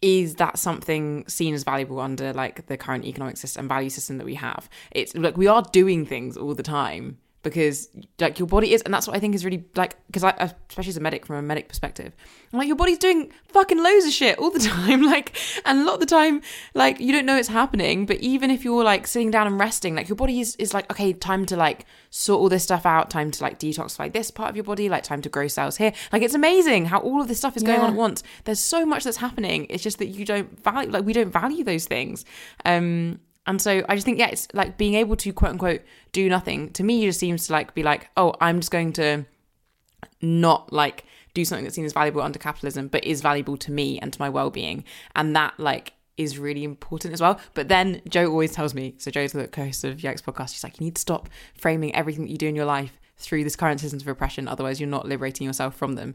is 0.00 0.36
that 0.36 0.58
something 0.58 1.24
seen 1.26 1.54
as 1.54 1.64
valuable 1.64 1.98
under 1.98 2.32
like 2.32 2.66
the 2.66 2.76
current 2.76 3.04
economic 3.04 3.36
system 3.36 3.66
value 3.66 3.90
system 3.90 4.18
that 4.18 4.24
we 4.24 4.36
have? 4.36 4.70
It's 4.92 5.12
like 5.16 5.36
we 5.36 5.48
are 5.48 5.62
doing 5.72 6.06
things 6.06 6.36
all 6.36 6.54
the 6.54 6.62
time 6.62 7.18
because 7.42 7.88
like 8.20 8.38
your 8.38 8.48
body 8.48 8.72
is 8.72 8.82
and 8.82 8.92
that's 8.92 9.06
what 9.06 9.16
i 9.16 9.20
think 9.20 9.34
is 9.34 9.44
really 9.44 9.64
like 9.76 9.96
because 10.06 10.24
i 10.24 10.30
especially 10.68 10.90
as 10.90 10.96
a 10.96 11.00
medic 11.00 11.26
from 11.26 11.36
a 11.36 11.42
medic 11.42 11.68
perspective 11.68 12.12
I'm 12.52 12.58
like 12.58 12.68
your 12.68 12.76
body's 12.76 12.98
doing 12.98 13.32
fucking 13.48 13.82
loads 13.82 14.04
of 14.06 14.12
shit 14.12 14.38
all 14.38 14.50
the 14.50 14.58
time 14.76 15.02
like 15.02 15.36
and 15.64 15.80
a 15.80 15.84
lot 15.84 15.94
of 15.94 16.00
the 16.00 16.06
time 16.06 16.42
like 16.74 17.00
you 17.00 17.12
don't 17.12 17.26
know 17.26 17.36
it's 17.36 17.48
happening 17.48 18.06
but 18.06 18.18
even 18.18 18.50
if 18.50 18.64
you're 18.64 18.84
like 18.84 19.06
sitting 19.06 19.30
down 19.30 19.46
and 19.46 19.58
resting 19.58 19.94
like 19.94 20.08
your 20.08 20.16
body 20.16 20.40
is, 20.40 20.56
is 20.56 20.72
like 20.72 20.90
okay 20.90 21.12
time 21.12 21.46
to 21.46 21.56
like 21.56 21.86
sort 22.10 22.40
all 22.40 22.48
this 22.50 22.62
stuff 22.62 22.84
out 22.84 23.08
time 23.08 23.30
to 23.30 23.42
like 23.42 23.58
detoxify 23.58 24.12
this 24.12 24.30
part 24.30 24.50
of 24.50 24.56
your 24.56 24.64
body 24.64 24.88
like 24.88 25.02
time 25.02 25.22
to 25.22 25.28
grow 25.28 25.48
cells 25.48 25.78
here. 25.78 25.92
Like 26.12 26.22
it's 26.22 26.34
amazing 26.34 26.86
how 26.86 27.00
all 27.00 27.20
of 27.20 27.28
this 27.28 27.38
stuff 27.38 27.56
is 27.56 27.62
going 27.62 27.78
yeah. 27.78 27.86
on 27.86 27.90
at 27.90 27.96
once. 27.96 28.22
There's 28.44 28.60
so 28.60 28.84
much 28.84 29.04
that's 29.04 29.16
happening. 29.16 29.66
It's 29.70 29.82
just 29.82 29.98
that 29.98 30.08
you 30.08 30.24
don't 30.24 30.62
value 30.62 30.90
like 30.90 31.04
we 31.04 31.14
don't 31.14 31.32
value 31.32 31.64
those 31.64 31.86
things. 31.86 32.24
Um 32.64 33.20
and 33.46 33.60
so 33.60 33.84
I 33.88 33.94
just 33.94 34.04
think, 34.04 34.18
yeah, 34.18 34.28
it's 34.28 34.48
like 34.54 34.78
being 34.78 34.94
able 34.94 35.16
to 35.16 35.32
quote 35.32 35.52
unquote 35.52 35.82
do 36.12 36.28
nothing 36.28 36.70
to 36.72 36.84
me 36.84 37.04
just 37.04 37.18
seems 37.18 37.46
to 37.46 37.52
like 37.52 37.74
be 37.74 37.82
like, 37.82 38.08
oh, 38.16 38.34
I'm 38.40 38.60
just 38.60 38.70
going 38.70 38.92
to 38.94 39.24
not 40.20 40.72
like 40.72 41.04
do 41.34 41.44
something 41.44 41.64
that 41.64 41.74
seems 41.74 41.92
valuable 41.92 42.20
under 42.20 42.38
capitalism, 42.38 42.88
but 42.88 43.04
is 43.04 43.20
valuable 43.20 43.56
to 43.56 43.72
me 43.72 43.98
and 43.98 44.12
to 44.12 44.20
my 44.20 44.28
well 44.28 44.50
being. 44.50 44.84
And 45.16 45.34
that 45.34 45.58
like 45.58 45.94
is 46.16 46.38
really 46.38 46.62
important 46.62 47.14
as 47.14 47.20
well. 47.20 47.40
But 47.54 47.68
then 47.68 48.02
Joe 48.08 48.30
always 48.30 48.52
tells 48.52 48.74
me, 48.74 48.94
so 48.98 49.10
Joe's 49.10 49.32
the 49.32 49.48
co-host 49.48 49.84
of 49.84 49.98
Yikes 49.98 50.22
podcast, 50.22 50.50
she's 50.50 50.62
like, 50.62 50.78
you 50.78 50.84
need 50.84 50.96
to 50.96 51.00
stop 51.00 51.28
framing 51.54 51.94
everything 51.94 52.24
that 52.24 52.30
you 52.30 52.38
do 52.38 52.48
in 52.48 52.54
your 52.54 52.66
life 52.66 53.00
through 53.16 53.44
this 53.44 53.56
current 53.56 53.80
systems 53.80 54.02
of 54.02 54.08
oppression, 54.08 54.48
otherwise 54.48 54.80
you're 54.80 54.88
not 54.88 55.06
liberating 55.06 55.46
yourself 55.46 55.76
from 55.76 55.94
them. 55.94 56.14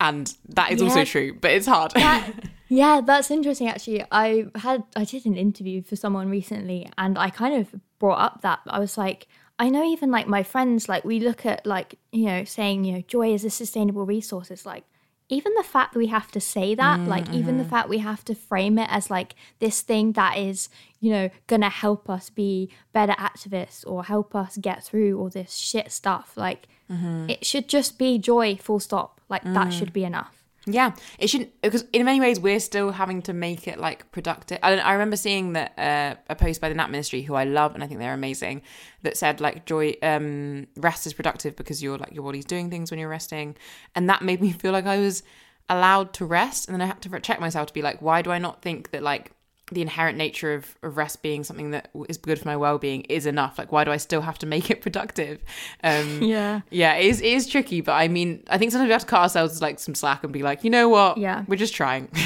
And 0.00 0.34
that 0.50 0.72
is 0.72 0.80
yeah, 0.80 0.88
also 0.88 1.04
true, 1.04 1.34
but 1.40 1.52
it's 1.52 1.66
hard. 1.66 1.92
That, 1.92 2.30
yeah, 2.68 3.00
that's 3.04 3.30
interesting 3.30 3.68
actually. 3.68 4.04
I 4.10 4.46
had 4.56 4.82
I 4.96 5.04
did 5.04 5.24
an 5.26 5.36
interview 5.36 5.82
for 5.82 5.96
someone 5.96 6.28
recently 6.28 6.90
and 6.98 7.18
I 7.18 7.30
kind 7.30 7.54
of 7.54 7.80
brought 7.98 8.18
up 8.18 8.42
that 8.42 8.60
I 8.66 8.80
was 8.80 8.98
like, 8.98 9.28
I 9.58 9.70
know 9.70 9.84
even 9.84 10.10
like 10.10 10.26
my 10.26 10.42
friends, 10.42 10.88
like 10.88 11.04
we 11.04 11.20
look 11.20 11.46
at 11.46 11.64
like, 11.64 11.94
you 12.12 12.26
know, 12.26 12.44
saying, 12.44 12.84
you 12.84 12.92
know, 12.94 13.02
joy 13.02 13.32
is 13.32 13.44
a 13.44 13.50
sustainable 13.50 14.04
resource. 14.04 14.50
It's 14.50 14.66
like 14.66 14.84
even 15.28 15.54
the 15.54 15.62
fact 15.62 15.92
that 15.92 15.98
we 15.98 16.08
have 16.08 16.30
to 16.32 16.40
say 16.40 16.74
that, 16.74 17.00
mm, 17.00 17.06
like 17.06 17.30
even 17.30 17.56
the 17.56 17.62
mm-hmm. 17.64 17.70
fact 17.70 17.88
we 17.88 17.98
have 17.98 18.24
to 18.26 18.34
frame 18.34 18.78
it 18.78 18.88
as 18.90 19.10
like 19.10 19.34
this 19.58 19.80
thing 19.80 20.12
that 20.12 20.36
is, 20.36 20.68
you 21.00 21.10
know, 21.10 21.30
gonna 21.46 21.70
help 21.70 22.10
us 22.10 22.28
be 22.28 22.70
better 22.92 23.14
activists 23.14 23.86
or 23.86 24.04
help 24.04 24.34
us 24.34 24.58
get 24.58 24.84
through 24.84 25.18
all 25.18 25.30
this 25.30 25.54
shit 25.54 25.90
stuff. 25.90 26.36
Like 26.36 26.68
mm-hmm. 26.90 27.30
it 27.30 27.46
should 27.46 27.68
just 27.68 27.98
be 27.98 28.18
joy, 28.18 28.56
full 28.56 28.80
stop. 28.80 29.20
Like 29.30 29.44
mm. 29.44 29.54
that 29.54 29.72
should 29.72 29.92
be 29.92 30.04
enough. 30.04 30.43
Yeah, 30.66 30.94
it 31.18 31.28
shouldn't 31.28 31.60
because 31.60 31.84
in 31.92 32.04
many 32.06 32.20
ways 32.20 32.40
we're 32.40 32.60
still 32.60 32.90
having 32.90 33.20
to 33.22 33.34
make 33.34 33.68
it 33.68 33.78
like 33.78 34.10
productive. 34.12 34.58
I, 34.62 34.78
I 34.78 34.92
remember 34.92 35.16
seeing 35.16 35.52
that 35.52 35.78
uh, 35.78 36.14
a 36.30 36.34
post 36.34 36.60
by 36.60 36.70
the 36.70 36.74
Nap 36.74 36.88
Ministry, 36.88 37.20
who 37.20 37.34
I 37.34 37.44
love 37.44 37.74
and 37.74 37.84
I 37.84 37.86
think 37.86 38.00
they're 38.00 38.14
amazing, 38.14 38.62
that 39.02 39.18
said 39.18 39.42
like 39.42 39.66
joy, 39.66 39.94
um, 40.02 40.66
rest 40.76 41.06
is 41.06 41.12
productive 41.12 41.54
because 41.54 41.82
you're 41.82 41.98
like 41.98 42.14
your 42.14 42.24
body's 42.24 42.46
doing 42.46 42.70
things 42.70 42.90
when 42.90 42.98
you're 42.98 43.10
resting, 43.10 43.56
and 43.94 44.08
that 44.08 44.22
made 44.22 44.40
me 44.40 44.52
feel 44.60 44.72
like 44.72 44.86
I 44.86 44.98
was 44.98 45.22
allowed 45.68 46.14
to 46.14 46.24
rest, 46.24 46.66
and 46.66 46.74
then 46.74 46.80
I 46.80 46.86
had 46.86 47.02
to 47.02 47.20
check 47.20 47.40
myself 47.40 47.66
to 47.66 47.74
be 47.74 47.82
like, 47.82 48.00
why 48.00 48.22
do 48.22 48.30
I 48.30 48.38
not 48.38 48.62
think 48.62 48.90
that 48.92 49.02
like 49.02 49.32
the 49.72 49.80
inherent 49.80 50.18
nature 50.18 50.52
of, 50.54 50.76
of 50.82 50.96
rest 50.96 51.22
being 51.22 51.42
something 51.42 51.70
that 51.70 51.88
is 52.08 52.18
good 52.18 52.38
for 52.38 52.46
my 52.46 52.56
well-being 52.56 53.00
is 53.02 53.24
enough. 53.26 53.58
Like 53.58 53.72
why 53.72 53.84
do 53.84 53.90
i 53.90 53.96
still 53.96 54.20
have 54.20 54.38
to 54.38 54.46
make 54.46 54.70
it 54.70 54.82
productive? 54.86 55.40
Um 55.82 56.22
yeah. 56.22 56.60
yeah 56.70 56.94
it 56.96 57.06
is, 57.06 57.20
it 57.20 57.26
is 57.32 57.46
tricky 57.48 57.80
but 57.80 57.92
i 57.92 58.06
mean 58.08 58.42
i 58.48 58.58
think 58.58 58.72
sometimes 58.72 58.88
we 58.88 58.92
have 58.92 59.00
to 59.02 59.06
cut 59.06 59.20
ourselves 59.22 59.62
like 59.62 59.78
some 59.78 59.94
slack 59.94 60.22
and 60.22 60.32
be 60.32 60.42
like 60.42 60.64
you 60.64 60.70
know 60.70 60.88
what? 60.88 61.16
Yeah. 61.18 61.44
We're 61.48 61.56
just 61.56 61.74
trying. 61.74 62.08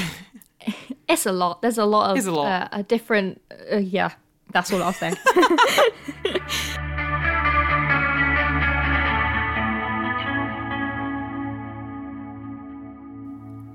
It's 1.07 1.25
a 1.25 1.31
lot. 1.31 1.63
There's 1.63 1.79
a 1.79 1.85
lot 1.85 2.11
of 2.11 2.17
it's 2.17 2.27
a 2.27 2.31
lot. 2.31 2.45
uh, 2.45 2.67
a 2.71 2.83
different 2.83 3.41
uh, 3.73 3.77
yeah 3.77 4.11
that's 4.51 4.71
all 4.73 4.81
i'll 4.83 4.93
say 4.93 5.13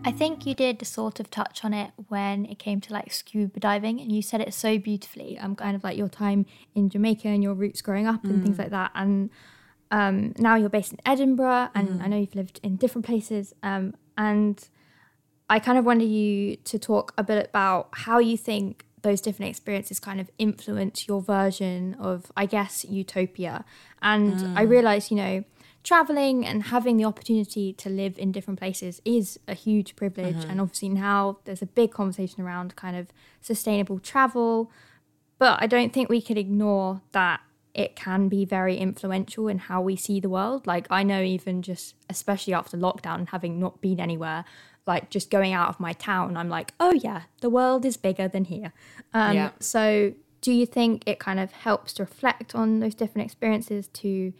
I 0.05 0.13
think 0.13 0.47
you 0.47 0.55
did 0.55 0.87
sort 0.87 1.19
of 1.19 1.31
touch 1.31 1.65
on 1.65 1.73
it 1.73 1.93
when 2.09 2.45
it 2.47 2.59
came 2.59 2.81
to 2.83 2.93
like 2.93 3.13
scuba 3.13 3.59
diving, 3.59 4.01
and 4.01 4.13
you 4.13 4.23
said 4.23 4.41
it 4.41 4.53
so 4.53 4.79
beautifully. 4.79 5.39
Um, 5.39 5.57
kind 5.57 5.75
of 5.75 5.83
like 5.83 5.97
your 5.97 6.09
time 6.09 6.47
in 6.75 6.91
Jamaica 6.91 7.29
and 7.29 7.43
your 7.43 7.55
roots 7.55 7.81
growing 7.81 8.07
up 8.07 8.25
and 8.25 8.41
mm. 8.41 8.43
things 8.43 8.59
like 8.59 8.71
that. 8.71 8.91
And 8.95 9.31
um, 9.91 10.35
now 10.39 10.57
you're 10.57 10.69
based 10.69 10.93
in 10.93 10.99
Edinburgh, 11.07 11.71
and 11.75 11.89
mm. 11.89 12.03
I 12.03 12.09
know 12.09 12.19
you've 12.19 12.35
lived 12.35 12.61
in 12.63 12.77
different 12.77 13.07
places. 13.07 13.55
Um, 13.63 13.95
and 14.19 14.69
I 15.49 15.59
kind 15.59 15.79
of 15.79 15.85
wanted 15.85 16.09
you 16.09 16.57
to 16.57 16.79
talk 16.79 17.15
a 17.17 17.23
bit 17.23 17.47
about 17.49 17.89
how 17.93 18.19
you 18.19 18.37
think 18.37 18.85
those 19.03 19.21
different 19.21 19.51
experiences 19.51 20.01
kind 20.01 20.21
of 20.21 20.31
influence 20.39 21.07
your 21.07 21.21
version 21.21 21.95
of, 22.01 22.33
I 22.37 22.47
guess, 22.47 22.85
utopia. 22.85 23.65
And 24.03 24.35
mm. 24.35 24.59
I 24.59 24.63
realized, 24.63 25.11
you 25.11 25.17
know, 25.17 25.45
traveling 25.85 26.45
and 26.45 26.65
having 26.65 26.97
the 26.97 27.05
opportunity 27.05 27.73
to 27.75 27.89
live 27.91 28.19
in 28.19 28.33
different 28.33 28.59
places 28.59 29.01
is 29.05 29.39
a 29.47 29.55
huge 29.55 29.95
privilege. 29.95 30.37
And 30.51 30.61
obviously, 30.61 30.89
now 30.89 31.39
there's 31.45 31.63
a 31.63 31.67
big 31.67 31.93
conversation 31.93 32.43
around 32.43 32.75
kind 32.75 32.97
of 32.97 33.09
sustainable 33.41 33.99
travel. 34.01 34.73
But 35.39 35.63
I 35.63 35.67
don't 35.67 35.93
think 35.93 36.09
we 36.09 36.23
could 36.23 36.39
ignore 36.39 37.03
that 37.13 37.41
it 37.75 37.97
can 37.97 38.29
be 38.29 38.45
very 38.45 38.77
influential 38.77 39.49
in 39.49 39.59
how 39.59 39.83
we 39.83 39.97
see 39.97 40.21
the 40.21 40.29
world. 40.29 40.67
Like, 40.67 40.87
I 40.91 41.03
know, 41.03 41.21
even 41.23 41.61
just 41.61 41.97
especially 42.09 42.55
after 42.55 42.77
lockdown 42.79 43.17
and 43.17 43.29
having 43.29 43.61
not 43.61 43.81
been 43.81 44.01
anywhere, 44.01 44.45
like 44.87 45.11
just 45.11 45.29
going 45.31 45.53
out 45.53 45.69
of 45.69 45.81
my 45.81 45.93
town, 45.93 46.37
I'm 46.37 46.49
like, 46.49 46.73
oh, 46.81 46.93
yeah, 46.93 47.23
the 47.41 47.51
world 47.51 47.85
is 47.85 47.97
bigger 47.97 48.29
than 48.29 48.45
here. 48.45 48.73
Um, 49.13 49.35
Yeah. 49.35 49.51
So, 49.59 50.15
do 50.41 50.53
you 50.53 50.67
think 50.67 51.03
it 51.07 51.19
kind 51.19 51.41
of 51.41 51.53
helps 51.53 51.95
to 51.95 52.05
reflect 52.05 52.55
on 52.55 52.81
those 52.81 52.95
different 52.95 53.25
experiences 53.25 53.89
to 53.89 54.33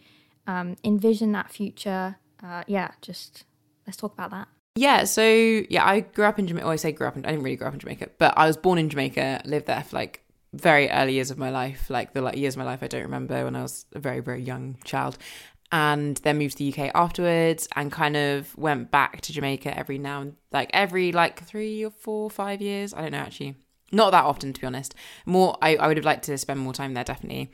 um, 0.47 0.75
envision 0.83 1.31
that 1.33 1.51
future? 1.51 2.17
Uh, 2.43 2.63
yeah, 2.67 2.91
just 3.01 3.45
let's 3.87 3.97
talk 3.97 4.13
about 4.13 4.31
that. 4.31 4.47
Yeah, 4.75 5.05
so 5.05 5.23
yeah, 5.23 5.85
I 5.85 6.01
grew 6.01 6.25
up 6.25 6.37
in 6.37 6.47
Jamaica. 6.47 6.67
Oh, 6.67 6.71
I 6.71 6.75
say 6.75 6.91
grew 6.91 7.07
up 7.07 7.15
in, 7.15 7.25
I 7.25 7.29
didn't 7.29 7.43
really 7.43 7.55
grow 7.55 7.69
up 7.69 7.73
in 7.73 7.79
Jamaica, 7.79 8.09
but 8.17 8.33
I 8.37 8.45
was 8.45 8.57
born 8.57 8.77
in 8.77 8.89
Jamaica, 8.89 9.41
lived 9.45 9.67
there 9.67 9.83
for 9.83 9.95
like 9.95 10.21
very 10.53 10.89
early 10.89 11.13
years 11.13 11.31
of 11.31 11.37
my 11.37 11.49
life, 11.49 11.89
like 11.89 12.13
the 12.13 12.21
like 12.21 12.37
years 12.37 12.55
of 12.55 12.59
my 12.59 12.65
life 12.65 12.83
I 12.83 12.87
don't 12.87 13.03
remember 13.03 13.45
when 13.45 13.55
I 13.55 13.61
was 13.61 13.85
a 13.93 13.99
very, 13.99 14.19
very 14.19 14.41
young 14.41 14.77
child. 14.83 15.17
And 15.71 16.17
then 16.17 16.37
moved 16.37 16.57
to 16.57 16.63
the 16.63 16.73
UK 16.73 16.91
afterwards 16.93 17.67
and 17.75 17.91
kind 17.91 18.15
of 18.15 18.55
went 18.57 18.91
back 18.91 19.21
to 19.21 19.33
Jamaica 19.33 19.77
every 19.77 19.97
now 19.97 20.21
and 20.21 20.35
like 20.51 20.69
every 20.73 21.11
like 21.11 21.43
three 21.43 21.83
or 21.83 21.89
four, 21.89 22.29
five 22.29 22.61
years. 22.61 22.93
I 22.93 23.01
don't 23.01 23.11
know 23.11 23.17
actually. 23.17 23.55
Not 23.91 24.11
that 24.11 24.23
often 24.23 24.53
to 24.53 24.61
be 24.61 24.67
honest. 24.67 24.93
More 25.25 25.57
I, 25.61 25.75
I 25.75 25.87
would 25.87 25.97
have 25.97 26.05
liked 26.05 26.25
to 26.25 26.37
spend 26.37 26.59
more 26.59 26.73
time 26.73 26.93
there 26.93 27.03
definitely. 27.03 27.51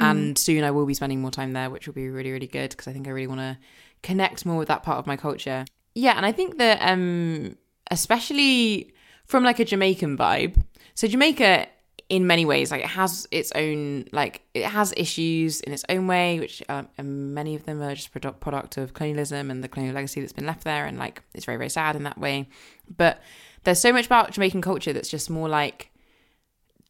And 0.00 0.36
soon 0.36 0.64
I 0.64 0.70
will 0.70 0.86
be 0.86 0.94
spending 0.94 1.20
more 1.20 1.30
time 1.30 1.52
there, 1.52 1.70
which 1.70 1.86
will 1.86 1.94
be 1.94 2.08
really, 2.08 2.32
really 2.32 2.46
good 2.46 2.70
because 2.70 2.88
I 2.88 2.92
think 2.92 3.06
I 3.06 3.10
really 3.10 3.28
want 3.28 3.40
to 3.40 3.58
connect 4.02 4.44
more 4.44 4.56
with 4.56 4.68
that 4.68 4.82
part 4.82 4.98
of 4.98 5.06
my 5.06 5.16
culture. 5.16 5.64
Yeah, 5.94 6.16
and 6.16 6.26
I 6.26 6.32
think 6.32 6.58
that 6.58 6.78
um 6.80 7.56
especially 7.90 8.92
from 9.26 9.44
like 9.44 9.60
a 9.60 9.64
Jamaican 9.64 10.16
vibe. 10.16 10.62
So 10.94 11.06
Jamaica 11.06 11.68
in 12.08 12.26
many 12.26 12.44
ways 12.44 12.70
like 12.70 12.82
it 12.82 12.88
has 12.88 13.26
its 13.30 13.50
own 13.54 14.04
like 14.12 14.42
it 14.52 14.64
has 14.64 14.92
issues 14.98 15.62
in 15.62 15.72
its 15.72 15.82
own 15.88 16.06
way 16.06 16.38
which 16.40 16.62
um, 16.68 16.86
many 16.98 17.54
of 17.54 17.64
them 17.64 17.80
are 17.80 17.94
just 17.94 18.12
product 18.12 18.38
product 18.40 18.76
of 18.76 18.92
colonialism 18.92 19.50
and 19.50 19.64
the 19.64 19.68
colonial 19.68 19.94
legacy 19.94 20.20
that's 20.20 20.32
been 20.32 20.44
left 20.44 20.62
there 20.64 20.84
and 20.84 20.98
like 20.98 21.22
it's 21.32 21.46
very 21.46 21.56
very 21.56 21.70
sad 21.70 21.96
in 21.96 22.02
that 22.02 22.18
way 22.18 22.46
but 22.94 23.22
there's 23.64 23.80
so 23.80 23.92
much 23.92 24.04
about 24.04 24.32
Jamaican 24.32 24.60
culture 24.60 24.92
that's 24.92 25.08
just 25.08 25.30
more 25.30 25.48
like 25.48 25.91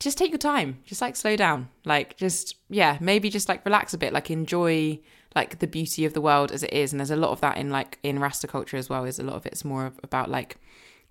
just 0.03 0.19
take 0.19 0.31
your 0.31 0.39
time. 0.39 0.79
Just 0.85 1.01
like 1.01 1.17
slow 1.17 1.37
down. 1.37 1.69
Like 1.85 2.17
just 2.17 2.57
yeah 2.69 2.99
maybe 3.01 3.31
just 3.31 3.49
like 3.49 3.65
relax 3.65 3.95
a 3.95 3.99
bit. 3.99 4.13
Like 4.13 4.31
enjoy 4.31 5.01
like 5.35 5.61
the 5.61 5.67
beauty 5.67 6.05
of 6.05 6.13
the 6.13 6.21
world 6.21 6.53
as 6.53 6.63
it 6.63 6.73
is. 6.73 6.93
And 6.93 7.01
there's 7.01 7.11
a 7.11 7.17
lot 7.17 7.31
of 7.31 7.41
that 7.41 7.57
in 7.57 7.71
like 7.71 7.99
in 8.03 8.19
rasta 8.19 8.47
culture 8.47 8.77
as 8.77 8.89
well 8.89 9.05
is 9.05 9.19
a 9.19 9.23
lot 9.23 9.37
of 9.37 9.47
it's 9.47 9.65
more 9.65 9.87
of, 9.87 9.99
about 10.03 10.31
like 10.31 10.57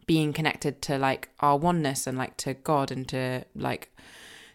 being 0.06 0.34
connected 0.34 0.82
to 0.84 0.98
like 0.98 1.30
our 1.40 1.58
oneness 1.58 2.08
and 2.08 2.18
like 2.18 2.36
to 2.38 2.54
god 2.54 2.92
and 2.92 3.08
to 3.08 3.46
like 3.56 3.96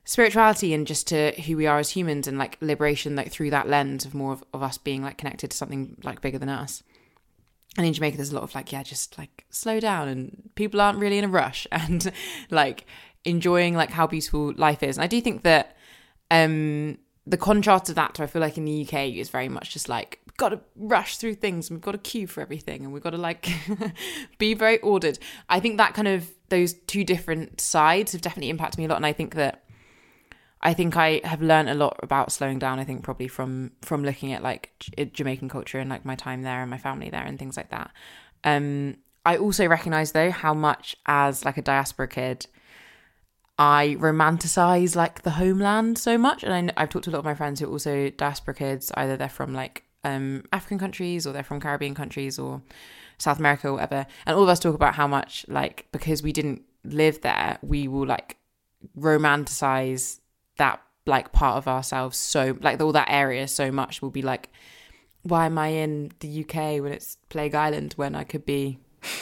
spirituality 0.05 0.75
and 0.75 0.87
just 0.87 1.07
to 1.09 1.33
who 1.43 1.57
we 1.57 1.67
are 1.67 1.79
as 1.79 1.91
humans 1.91 2.29
and 2.29 2.39
like 2.39 2.59
liberation 2.61 3.17
like 3.17 3.31
through 3.31 3.51
that 3.51 3.69
lens 3.69 4.05
of 4.05 4.15
more 4.15 4.33
of, 4.33 4.45
of 4.53 4.63
us 4.63 4.79
being 4.79 5.03
like 5.03 5.19
connected 5.19 5.51
to 5.51 5.57
something 5.57 5.97
like 6.05 6.21
bigger 6.21 6.39
than 6.39 6.49
us. 6.49 6.83
And 7.77 7.87
in 7.87 7.93
Jamaica, 7.93 8.17
there's 8.17 8.33
a 8.33 8.35
lot 8.35 8.45
of 8.45 8.55
like, 8.55 8.73
yeah, 8.73 8.83
just 8.83 9.19
like 9.19 9.45
slow 9.51 9.81
down, 9.81 10.09
and 10.09 10.51
people 10.55 10.81
aren't 10.81 10.99
really 10.99 11.19
in 11.19 11.25
a 11.25 11.29
rush, 11.29 11.67
and 11.73 12.11
like 12.51 12.87
enjoying 13.27 13.75
like 13.75 13.91
how 13.91 14.07
beautiful 14.07 14.53
life 14.57 14.83
is. 14.83 14.97
And 14.97 15.05
I 15.05 15.07
do 15.07 15.21
think 15.21 15.43
that 15.43 15.77
um 16.31 16.99
the 17.27 17.37
contrast 17.37 17.89
of 17.89 17.97
that 17.97 18.15
to 18.15 18.23
I 18.23 18.27
feel 18.27 18.41
like 18.41 18.57
in 18.57 18.65
the 18.65 18.87
UK 18.87 19.09
is 19.17 19.29
very 19.29 19.49
much 19.49 19.73
just 19.73 19.89
like 19.89 20.21
we've 20.27 20.37
got 20.37 20.51
to 20.51 20.61
rush 20.77 21.17
through 21.17 21.35
things 21.35 21.69
and 21.69 21.77
we've 21.77 21.85
got 21.85 21.93
to 21.93 21.99
queue 21.99 22.27
for 22.27 22.41
everything 22.41 22.85
and 22.85 22.93
we've 22.93 23.03
got 23.03 23.11
to 23.11 23.19
like 23.19 23.49
be 24.39 24.55
very 24.55 24.79
ordered. 24.81 25.19
I 25.49 25.61
think 25.61 25.77
that 25.79 25.95
kind 25.95 26.09
of 26.09 26.31
those 26.49 26.75
two 26.75 27.05
different 27.05 27.61
sides 27.61 28.13
have 28.13 28.21
definitely 28.21 28.51
impacted 28.51 28.79
me 28.79 28.85
a 28.85 28.89
lot, 28.89 28.97
and 28.97 29.07
I 29.07 29.13
think 29.13 29.35
that 29.35 29.65
I 30.63 30.75
think 30.75 30.97
I 30.97 31.21
have 31.25 31.43
learned 31.43 31.69
a 31.69 31.75
lot 31.75 31.99
about 32.03 32.33
slowing 32.33 32.59
down. 32.59 32.79
I 32.79 32.85
think 32.85 33.03
probably 33.03 33.29
from 33.29 33.73
from 33.83 34.05
looking 34.05 34.33
at 34.33 34.43
like 34.43 34.73
J- 34.79 35.07
Jamaican 35.07 35.49
culture 35.49 35.79
and 35.79 35.91
like 35.91 36.05
my 36.05 36.15
time 36.15 36.43
there 36.43 36.61
and 36.61 36.71
my 36.71 36.79
family 36.79 37.11
there 37.11 37.25
and 37.25 37.39
things 37.39 37.57
like 37.57 37.71
that. 37.71 37.91
Um, 38.45 38.97
I 39.25 39.37
also 39.37 39.67
recognize 39.67 40.13
though 40.13 40.31
how 40.31 40.55
much 40.55 40.97
as 41.07 41.45
like 41.45 41.57
a 41.57 41.63
diaspora 41.63 42.09
kid, 42.09 42.47
I 43.59 43.97
romanticize 43.99 44.95
like 44.95 45.23
the 45.23 45.31
homeland 45.31 45.99
so 45.99 46.19
much. 46.19 46.45
And 46.45 46.71
I, 46.71 46.83
I've 46.83 46.91
talked 46.91 47.05
to 47.05 47.11
a 47.11 47.13
lot 47.13 47.21
of 47.21 47.25
my 47.25 47.35
friends 47.35 47.61
who 47.61 47.67
are 47.67 47.71
also 47.71 48.11
diaspora 48.11 48.55
kids. 48.55 48.93
Either 48.95 49.17
they're 49.17 49.29
from 49.29 49.55
like 49.55 49.85
um, 50.05 50.45
African 50.53 50.79
countries 50.79 51.27
or 51.27 51.33
they're 51.33 51.43
from 51.43 51.61
Caribbean 51.61 51.95
countries 51.95 52.39
or 52.39 52.63
South 53.19 53.39
America 53.39 53.69
or 53.69 53.75
whatever. 53.75 54.07
And 54.27 54.37
all 54.37 54.43
of 54.43 54.49
us 54.49 54.61
talk 54.61 54.75
about 54.75 54.95
how 54.95 55.07
much 55.07 55.47
like 55.49 55.87
because 55.93 56.23
we 56.23 56.33
didn't 56.33 56.63
live 56.85 57.23
there, 57.23 57.59
we 57.63 57.89
will 57.89 58.07
like 58.07 58.37
romanticize 58.99 60.21
that 60.59 60.81
like 61.07 61.33
part 61.33 61.57
of 61.57 61.69
ourselves 61.69 62.19
so 62.19 62.57
like 62.61 62.81
all 62.81 62.93
that 62.93 63.09
area 63.09 63.47
so 63.47 63.71
much 63.71 64.03
will 64.03 64.11
be 64.11 64.23
like 64.23 64.51
why 65.23 65.47
am 65.47 65.57
i 65.57 65.69
in 65.69 66.11
the 66.21 66.45
uk 66.45 66.55
when 66.55 66.93
it's 66.93 67.17
plague 67.29 67.55
island 67.55 67.93
when 67.95 68.15
i 68.15 68.25
could 68.25 68.45
be 68.45 68.79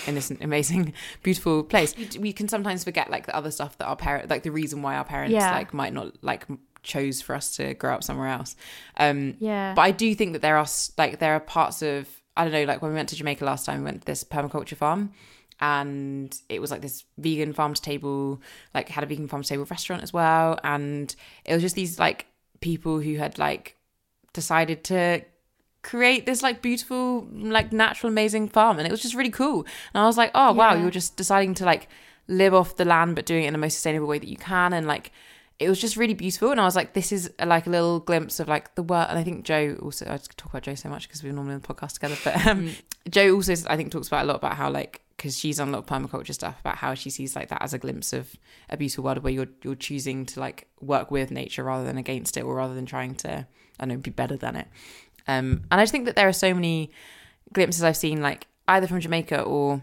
in 0.07 0.15
this 0.15 0.31
amazing 0.41 0.93
beautiful 1.23 1.63
place 1.65 1.95
we 2.19 2.33
can 2.33 2.49
sometimes 2.49 2.85
forget 2.85 3.11
like 3.11 3.27
the 3.27 3.35
other 3.37 3.51
stuff 3.51 3.77
that 3.79 3.87
our 3.87 3.97
parent 3.97 4.29
like 4.31 4.43
the 4.43 4.51
reason 4.51 4.83
why 4.83 4.97
our 4.97 5.05
parents 5.05 5.33
Yeah. 5.33 5.53
like 5.53 5.73
might 5.75 5.93
not 5.93 6.13
like 6.23 6.47
chose 6.83 7.23
for 7.23 7.35
us 7.35 7.57
to 7.57 7.75
grow 7.75 7.95
up 7.95 8.05
somewhere 8.05 8.29
else 8.29 8.57
um 8.99 9.35
Yeah. 9.39 9.73
but 9.75 9.83
I 9.83 9.91
do 9.91 10.15
think 10.15 10.33
that 10.35 10.43
there 10.43 10.57
are 10.57 10.67
like 10.99 11.19
there 11.19 11.35
are 11.35 11.41
parts 11.41 11.83
of 11.83 12.09
I 12.37 12.45
don't 12.45 12.53
know 12.53 12.65
like 12.65 12.83
when 12.83 12.91
we 12.91 12.97
went 12.97 13.09
to 13.11 13.17
Jamaica 13.17 13.45
last 13.45 13.65
time 13.67 13.79
we 13.79 13.85
went 13.85 14.01
to 14.03 14.07
this 14.07 14.25
permaculture 14.25 14.77
farm 14.77 15.13
and 15.61 16.37
it 16.49 16.61
was 16.61 16.71
like 16.71 16.83
this 16.83 17.05
vegan 17.17 17.53
farm 17.53 17.75
to 17.75 17.81
table 17.81 18.41
like 18.75 18.89
had 18.89 19.05
a 19.05 19.07
vegan 19.07 19.29
farm 19.29 19.43
to 19.43 19.49
table 19.49 19.65
restaurant 19.71 20.03
as 20.03 20.13
well 20.13 20.59
and 20.65 21.15
it 21.45 21.55
was 21.55 21.63
just 21.63 21.77
these 21.77 21.99
like 21.99 22.27
people 22.61 23.01
who 23.01 23.15
had 23.17 23.39
like 23.39 23.77
decided 24.33 24.83
to 24.85 25.23
create 25.85 26.27
this 26.27 26.43
like 26.43 26.61
beautiful 26.63 27.29
like 27.33 27.73
natural 27.73 28.11
amazing 28.11 28.49
farm 28.49 28.79
and 28.79 28.87
it 28.89 28.91
was 28.91 29.03
just 29.03 29.15
really 29.15 29.31
cool. 29.31 29.61
And 29.95 30.03
I 30.03 30.07
was 30.07 30.17
like 30.17 30.31
oh 30.35 30.53
wow 30.53 30.73
Yeah. 30.75 30.81
you're 30.83 30.91
just 30.91 31.17
deciding 31.17 31.55
to 31.55 31.65
like 31.65 31.89
live 32.27 32.55
off 32.55 32.77
the 32.77 32.85
land 32.85 33.15
but 33.15 33.27
doing 33.27 33.45
it 33.45 33.49
in 33.49 33.53
the 33.53 33.59
most 33.59 33.75
sustainable 33.75 34.07
way 34.09 34.19
that 34.19 34.29
you 34.29 34.37
can 34.37 34.73
and 34.73 34.87
like 34.87 35.13
it 35.61 35.69
was 35.69 35.79
just 35.81 35.97
really 35.97 36.15
beautiful 36.15 36.51
and 36.51 36.59
i 36.61 36.65
was 36.65 36.75
like 36.75 36.95
this 36.95 37.13
is 37.13 37.31
a, 37.39 37.45
like 37.47 37.67
a 37.67 37.71
little 37.71 38.01
glimpse 38.01 38.41
of 38.41 38.49
like 38.49 38.75
the 38.77 38.83
world 38.83 39.07
and 39.11 39.19
i 39.19 39.23
think 39.23 39.45
joe 39.45 39.77
also 39.83 40.05
i 40.07 40.17
talk 40.37 40.49
about 40.51 40.63
joe 40.63 40.75
so 40.75 40.89
much 40.89 41.07
because 41.07 41.23
we're 41.23 41.33
normally 41.35 41.55
on 41.55 41.61
the 41.61 41.69
podcast 41.69 41.93
together 41.93 42.17
but 42.25 42.47
um, 42.47 42.71
joe 43.11 43.35
also 43.35 43.53
i 43.69 43.77
think 43.77 43.93
talks 43.93 44.09
about 44.09 44.25
a 44.25 44.27
lot 44.27 44.37
about 44.37 44.55
how 44.55 44.71
like 44.71 45.03
because 45.19 45.39
she's 45.39 45.61
on 45.61 45.69
a 45.69 45.73
lot 45.73 45.79
of 45.81 45.87
permaculture 45.87 46.33
stuff 46.35 46.59
about 46.61 46.77
how 46.77 46.95
she 46.95 47.11
sees 47.11 47.37
like 47.37 47.51
that 47.51 47.63
as 47.63 47.75
a 47.75 47.79
glimpse 47.79 48.13
of 48.15 48.35
a 48.71 48.77
beautiful 48.79 49.05
world 49.05 49.19
where 49.19 49.33
you're 49.33 49.49
you're 49.63 49.75
choosing 49.77 50.25
to 50.25 50.41
like 50.41 50.67
work 50.81 51.11
with 51.11 51.31
nature 51.31 51.63
rather 51.63 51.85
than 51.85 51.99
against 51.99 52.37
it 52.39 52.41
or 52.43 52.55
rather 52.57 52.75
than 52.75 52.87
trying 52.87 53.15
to 53.15 53.29
i 53.31 53.47
don't 53.85 53.89
know 53.91 53.97
be 53.99 54.11
better 54.11 54.37
than 54.39 54.57
it 54.57 54.67
um 55.27 55.63
and 55.71 55.81
i 55.81 55.83
just 55.83 55.93
think 55.93 56.05
that 56.07 56.17
there 56.17 56.29
are 56.29 56.33
so 56.33 56.53
many 56.55 56.91
glimpses 57.53 57.83
i've 57.83 57.97
seen 57.97 58.21
like 58.21 58.47
either 58.69 58.87
from 58.87 59.01
jamaica 59.01 59.43
or 59.43 59.83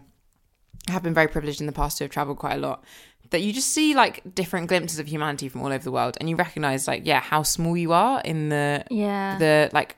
have 0.88 1.02
been 1.02 1.14
very 1.14 1.28
privileged 1.28 1.60
in 1.60 1.66
the 1.66 1.72
past 1.72 1.98
to 1.98 2.04
have 2.04 2.10
traveled 2.10 2.38
quite 2.38 2.54
a 2.54 2.60
lot 2.60 2.84
that 3.30 3.40
you 3.40 3.52
just 3.52 3.68
see 3.68 3.94
like 3.94 4.34
different 4.34 4.68
glimpses 4.68 4.98
of 4.98 5.08
humanity 5.08 5.48
from 5.48 5.62
all 5.62 5.72
over 5.72 5.82
the 5.82 5.92
world 5.92 6.16
and 6.20 6.28
you 6.28 6.36
recognize 6.36 6.86
like 6.86 7.02
yeah 7.04 7.20
how 7.20 7.42
small 7.42 7.76
you 7.76 7.92
are 7.92 8.20
in 8.20 8.48
the 8.50 8.84
yeah. 8.90 9.38
the 9.38 9.70
like 9.72 9.96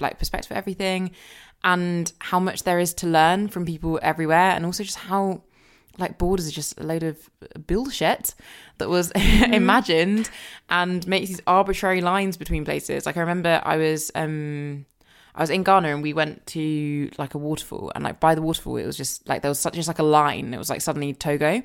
like 0.00 0.18
perspective 0.18 0.50
of 0.50 0.56
everything 0.56 1.10
and 1.64 2.12
how 2.18 2.40
much 2.40 2.62
there 2.64 2.78
is 2.78 2.94
to 2.94 3.06
learn 3.06 3.48
from 3.48 3.66
people 3.66 3.98
everywhere 4.02 4.50
and 4.52 4.64
also 4.64 4.82
just 4.82 4.98
how 4.98 5.42
like 5.98 6.18
borders 6.18 6.48
are 6.48 6.52
just 6.52 6.78
a 6.80 6.82
load 6.82 7.02
of 7.02 7.30
bullshit 7.66 8.34
that 8.78 8.88
was 8.88 9.10
imagined 9.14 10.30
and 10.70 11.06
makes 11.06 11.28
these 11.28 11.40
arbitrary 11.46 12.00
lines 12.00 12.36
between 12.36 12.64
places. 12.64 13.06
Like 13.06 13.16
i 13.16 13.20
remember 13.20 13.60
i 13.64 13.76
was 13.76 14.10
um 14.14 14.86
I 15.34 15.40
was 15.40 15.50
in 15.50 15.62
Ghana 15.62 15.88
and 15.88 16.02
we 16.02 16.12
went 16.12 16.46
to 16.48 17.10
like 17.16 17.34
a 17.34 17.38
waterfall 17.38 17.90
and 17.94 18.04
like 18.04 18.20
by 18.20 18.34
the 18.34 18.42
waterfall 18.42 18.76
it 18.76 18.84
was 18.84 18.96
just 18.96 19.26
like 19.26 19.42
there 19.42 19.50
was 19.50 19.58
such 19.58 19.74
just 19.74 19.88
like 19.88 19.98
a 19.98 20.02
line 20.02 20.52
it 20.52 20.58
was 20.58 20.68
like 20.68 20.82
suddenly 20.82 21.14
Togo 21.14 21.62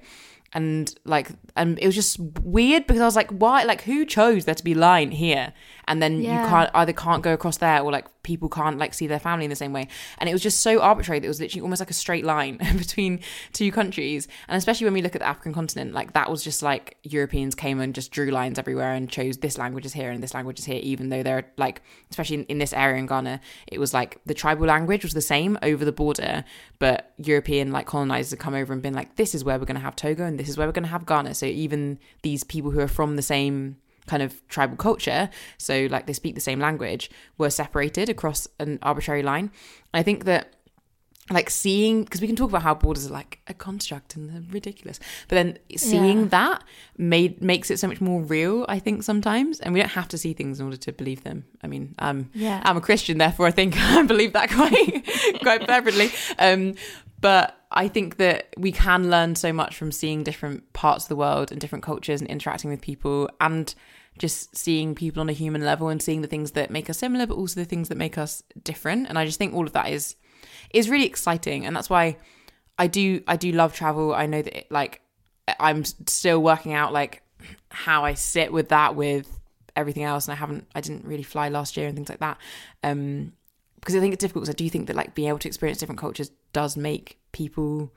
and 0.54 0.96
like 1.04 1.32
and 1.56 1.78
it 1.80 1.86
was 1.86 1.96
just 1.96 2.18
weird 2.42 2.88
because 2.88 3.02
I 3.02 3.06
was 3.06 3.16
like 3.16 3.30
why 3.32 3.64
like 3.64 3.82
who 3.82 4.06
chose 4.06 4.46
there 4.46 4.56
to 4.56 4.64
be 4.64 4.74
line 4.74 5.12
here 5.12 5.54
and 5.88 6.02
then 6.02 6.22
Yeah. 6.22 6.44
you 6.44 6.50
can't 6.50 6.70
either 6.74 6.94
can't 6.94 7.24
go 7.24 7.34
across 7.34 7.58
there 7.58 7.82
or 7.82 7.92
like 7.92 8.06
people 8.24 8.50
can't 8.50 8.78
like 8.78 8.94
see 8.94 9.08
their 9.08 9.20
family 9.20 9.46
in 9.46 9.50
the 9.50 9.56
same 9.56 9.72
way. 9.72 9.88
And 10.18 10.30
it 10.30 10.34
was 10.34 10.42
just 10.42 10.62
so 10.62 10.82
arbitrary 10.82 11.20
that 11.20 11.26
it 11.26 11.30
was 11.30 11.40
literally 11.40 11.62
almost 11.62 11.80
like 11.80 11.90
a 11.90 11.94
straight 11.94 12.26
line 12.26 12.58
between 12.78 13.22
two 13.54 13.72
countries. 13.72 14.28
And 14.50 14.58
especially 14.58 14.86
when 14.86 14.94
we 14.94 15.02
look 15.02 15.16
at 15.16 15.22
the 15.22 15.28
African 15.28 15.54
continent 15.54 15.94
like 15.94 16.14
that 16.14 16.30
was 16.30 16.44
just 16.44 16.62
like 16.62 16.98
Europeans 17.04 17.56
came 17.56 17.80
and 17.80 17.96
just 17.96 18.12
drew 18.12 18.30
lines 18.32 18.60
everywhere 18.60 18.94
and 18.94 19.10
chose 19.10 19.38
this 19.38 19.58
language 19.58 19.86
is 19.86 19.94
here 19.94 20.12
and 20.12 20.22
this 20.22 20.34
language 20.34 20.60
is 20.60 20.66
here 20.66 20.80
even 20.84 21.10
though 21.10 21.24
they're 21.24 21.46
like 21.58 21.82
especially 22.10 22.38
in, 22.38 22.44
in 22.46 22.58
this 22.58 22.74
area 22.74 22.98
in 22.98 23.06
Ghana 23.06 23.40
it 23.68 23.80
was 23.80 23.94
like 23.94 24.20
the 24.26 24.34
tribal 24.34 24.66
language 24.68 25.04
was 25.04 25.14
the 25.14 25.22
same 25.22 25.58
over 25.62 25.86
the 25.86 25.92
border 25.94 26.44
but 26.80 27.14
European 27.18 27.72
like 27.72 27.86
colonizers 27.88 28.32
had 28.32 28.40
come 28.40 28.54
over 28.54 28.74
and 28.74 28.82
been 28.82 28.94
like 28.94 29.16
this 29.16 29.34
is 29.34 29.44
where 29.44 29.58
we're 29.58 29.66
going 29.66 29.76
to 29.76 29.82
have 29.82 29.96
Togo 29.96 30.26
and 30.26 30.38
this 30.40 30.50
is 30.50 30.58
where 30.58 30.68
we're 30.68 30.74
going 30.74 30.84
to 30.84 30.90
have 30.90 31.06
Ghana. 31.06 31.34
So 31.34 31.46
even 31.46 31.98
these 32.24 32.44
people 32.44 32.72
who 32.72 32.80
are 32.80 32.88
from 32.88 33.16
the 33.16 33.22
same 33.22 33.78
kind 34.08 34.24
of 34.24 34.46
tribal 34.48 34.78
culture, 34.78 35.30
so 35.58 35.88
like 35.92 36.08
they 36.08 36.14
speak 36.14 36.34
the 36.36 36.42
same 36.42 36.60
language, 36.60 37.10
were 37.38 37.50
separated 37.50 38.10
across 38.10 38.48
an 38.60 38.80
arbitrary 38.82 39.24
line. 39.24 39.52
I 39.94 40.04
think 40.04 40.26
that 40.26 40.54
like 41.30 41.50
seeing 41.50 42.04
because 42.06 42.22
we 42.22 42.28
can 42.28 42.38
talk 42.38 42.50
about 42.50 42.62
how 42.62 42.74
borders 42.74 43.06
are 43.08 43.12
like 43.12 43.40
a 43.48 43.54
construct 43.54 44.16
and 44.16 44.30
they're 44.30 44.42
ridiculous 44.50 44.98
but 45.28 45.36
then 45.36 45.60
seeing 45.76 46.20
Yeah. 46.22 46.26
that 46.30 46.64
made 46.98 47.44
makes 47.44 47.70
it 47.70 47.80
so 47.80 47.88
much 47.90 48.00
more 48.00 48.22
real 48.22 48.66
i 48.70 48.80
think 48.80 49.04
sometimes 49.04 49.60
and 49.60 49.74
we 49.74 49.82
don't 49.82 49.90
have 49.90 50.08
to 50.08 50.18
see 50.18 50.32
things 50.32 50.62
in 50.62 50.66
order 50.68 50.78
to 50.78 50.94
believe 50.94 51.26
them 51.26 51.44
i 51.62 51.68
mean 51.68 51.96
um 52.00 52.30
Yeah. 52.34 52.62
i'm 52.64 52.78
a 52.78 52.82
christian 52.82 53.18
therefore 53.18 53.46
i 53.46 53.52
think 53.52 53.76
i 53.78 54.04
believe 54.04 54.32
that 54.32 54.50
quite 54.50 55.06
quite 55.44 55.66
fervently 55.68 56.12
um 56.40 56.76
but 57.20 57.57
i 57.78 57.88
think 57.88 58.18
that 58.18 58.48
we 58.58 58.72
can 58.72 59.10
learn 59.10 59.36
so 59.36 59.54
much 59.54 59.78
from 59.78 59.92
seeing 59.92 60.24
different 60.24 60.74
parts 60.74 61.06
of 61.06 61.10
the 61.10 61.16
world 61.16 61.52
and 61.52 61.62
different 61.62 61.84
cultures 61.84 62.20
and 62.20 62.30
interacting 62.30 62.70
with 62.70 62.82
people 62.82 63.30
and 63.40 63.74
just 64.18 64.56
seeing 64.56 64.96
people 64.96 65.22
on 65.22 65.30
a 65.30 65.34
human 65.34 65.64
level 65.64 65.90
and 65.90 66.02
seeing 66.02 66.22
the 66.22 66.28
things 66.28 66.52
that 66.52 66.72
make 66.72 66.90
us 66.90 66.98
similar 66.98 67.26
but 67.26 67.38
also 67.38 67.60
the 67.60 67.66
things 67.66 67.90
that 67.90 67.98
make 67.98 68.18
us 68.18 68.44
different. 68.64 69.08
And 69.08 69.18
i 69.18 69.26
just 69.26 69.38
think 69.38 69.54
all 69.54 69.66
of 69.66 69.74
that 69.74 69.90
is 69.90 70.16
is 70.74 70.90
really 70.90 71.06
exciting. 71.06 71.66
And 71.66 71.76
that's 71.76 71.90
why 71.90 72.18
i 72.78 72.88
do 72.88 73.22
i 73.28 73.36
do 73.36 73.52
love 73.52 73.74
travel. 73.74 74.14
I 74.14 74.26
know 74.26 74.42
that 74.42 74.58
it, 74.58 74.72
like 74.72 75.02
i'm 75.60 75.86
still 75.86 76.42
working 76.42 76.74
out 76.74 76.92
like 76.92 77.22
how 77.70 78.04
i 78.04 78.14
sit 78.16 78.52
with 78.52 78.70
that 78.70 78.96
with 78.96 79.40
everything 79.76 80.04
else. 80.04 80.28
And 80.28 80.34
i 80.34 80.36
haven't 80.38 80.68
i 80.76 80.82
didn't 80.82 81.06
really 81.06 81.24
fly 81.24 81.50
last 81.50 81.78
year 81.78 81.88
and 81.88 81.96
things 81.96 82.10
like 82.10 82.20
that. 82.20 82.38
Um 82.84 83.34
because 83.80 83.96
i 83.96 84.00
think 84.00 84.14
it's 84.14 84.22
difficult 84.22 84.44
because 84.44 84.54
i 84.54 84.58
do 84.58 84.70
think 84.70 84.88
that 84.88 84.96
like 84.96 85.16
being 85.16 85.28
able 85.28 85.40
to 85.40 85.48
experience 85.48 85.80
different 85.80 86.00
cultures 86.00 86.32
does 86.54 86.76
make 86.78 87.18
people 87.32 87.92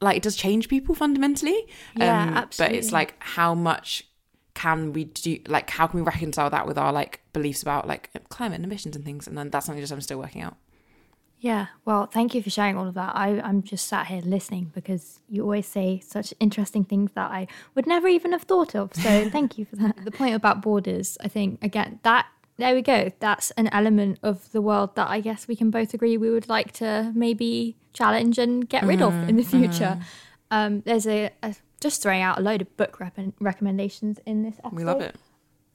like 0.00 0.16
it 0.16 0.22
does 0.22 0.36
change 0.36 0.68
people 0.68 0.94
fundamentally 0.94 1.66
Yeah, 1.94 2.40
um, 2.40 2.48
but 2.58 2.72
it's 2.72 2.92
like 2.92 3.14
how 3.18 3.54
much 3.54 4.06
can 4.54 4.92
we 4.92 5.04
do 5.04 5.38
like 5.48 5.68
how 5.70 5.86
can 5.86 6.00
we 6.00 6.04
reconcile 6.04 6.50
that 6.50 6.66
with 6.66 6.78
our 6.78 6.92
like 6.92 7.20
beliefs 7.32 7.62
about 7.62 7.86
like 7.86 8.10
climate 8.28 8.56
and 8.56 8.64
emissions 8.64 8.96
and 8.96 9.04
things 9.04 9.26
and 9.26 9.36
then 9.36 9.50
that's 9.50 9.66
something 9.66 9.82
just 9.82 9.92
i'm 9.92 10.00
still 10.00 10.18
working 10.18 10.42
out 10.42 10.56
Yeah, 11.38 11.66
well, 11.84 12.06
thank 12.06 12.34
you 12.34 12.42
for 12.42 12.48
sharing 12.48 12.76
all 12.78 12.88
of 12.88 12.94
that. 12.94 13.12
I, 13.14 13.40
I'm 13.40 13.62
just 13.62 13.86
sat 13.86 14.06
here 14.06 14.22
listening 14.24 14.72
because 14.74 15.20
you 15.28 15.42
always 15.42 15.66
say 15.66 16.00
such 16.00 16.32
interesting 16.40 16.82
things 16.82 17.12
that 17.12 17.30
I 17.30 17.46
would 17.74 17.86
never 17.86 18.08
even 18.08 18.32
have 18.32 18.44
thought 18.44 18.74
of. 18.74 18.94
So 18.94 19.28
thank 19.36 19.58
you 19.58 19.66
for 19.66 19.76
that. 19.76 20.02
The 20.02 20.10
point 20.10 20.34
about 20.34 20.62
borders, 20.62 21.18
I 21.20 21.28
think, 21.28 21.62
again, 21.62 22.00
that 22.02 22.26
there 22.58 22.74
we 22.74 22.82
go. 22.82 23.12
That's 23.18 23.50
an 23.52 23.68
element 23.72 24.18
of 24.22 24.50
the 24.52 24.62
world 24.62 24.94
that 24.96 25.08
I 25.08 25.20
guess 25.20 25.46
we 25.46 25.56
can 25.56 25.70
both 25.70 25.94
agree 25.94 26.16
we 26.16 26.30
would 26.30 26.48
like 26.48 26.72
to 26.74 27.12
maybe 27.14 27.76
challenge 27.92 28.38
and 28.38 28.68
get 28.68 28.84
rid 28.84 29.02
of 29.02 29.12
in 29.28 29.36
the 29.36 29.44
future. 29.44 29.98
Um, 30.50 30.82
there's 30.86 31.06
a, 31.06 31.30
a 31.42 31.54
just 31.80 32.02
throwing 32.02 32.22
out 32.22 32.38
a 32.38 32.40
load 32.40 32.62
of 32.62 32.76
book 32.76 33.00
rep- 33.00 33.18
recommendations 33.40 34.18
in 34.24 34.42
this 34.42 34.54
episode 34.58 34.76
we 34.76 34.84
love 34.84 35.00
it. 35.00 35.16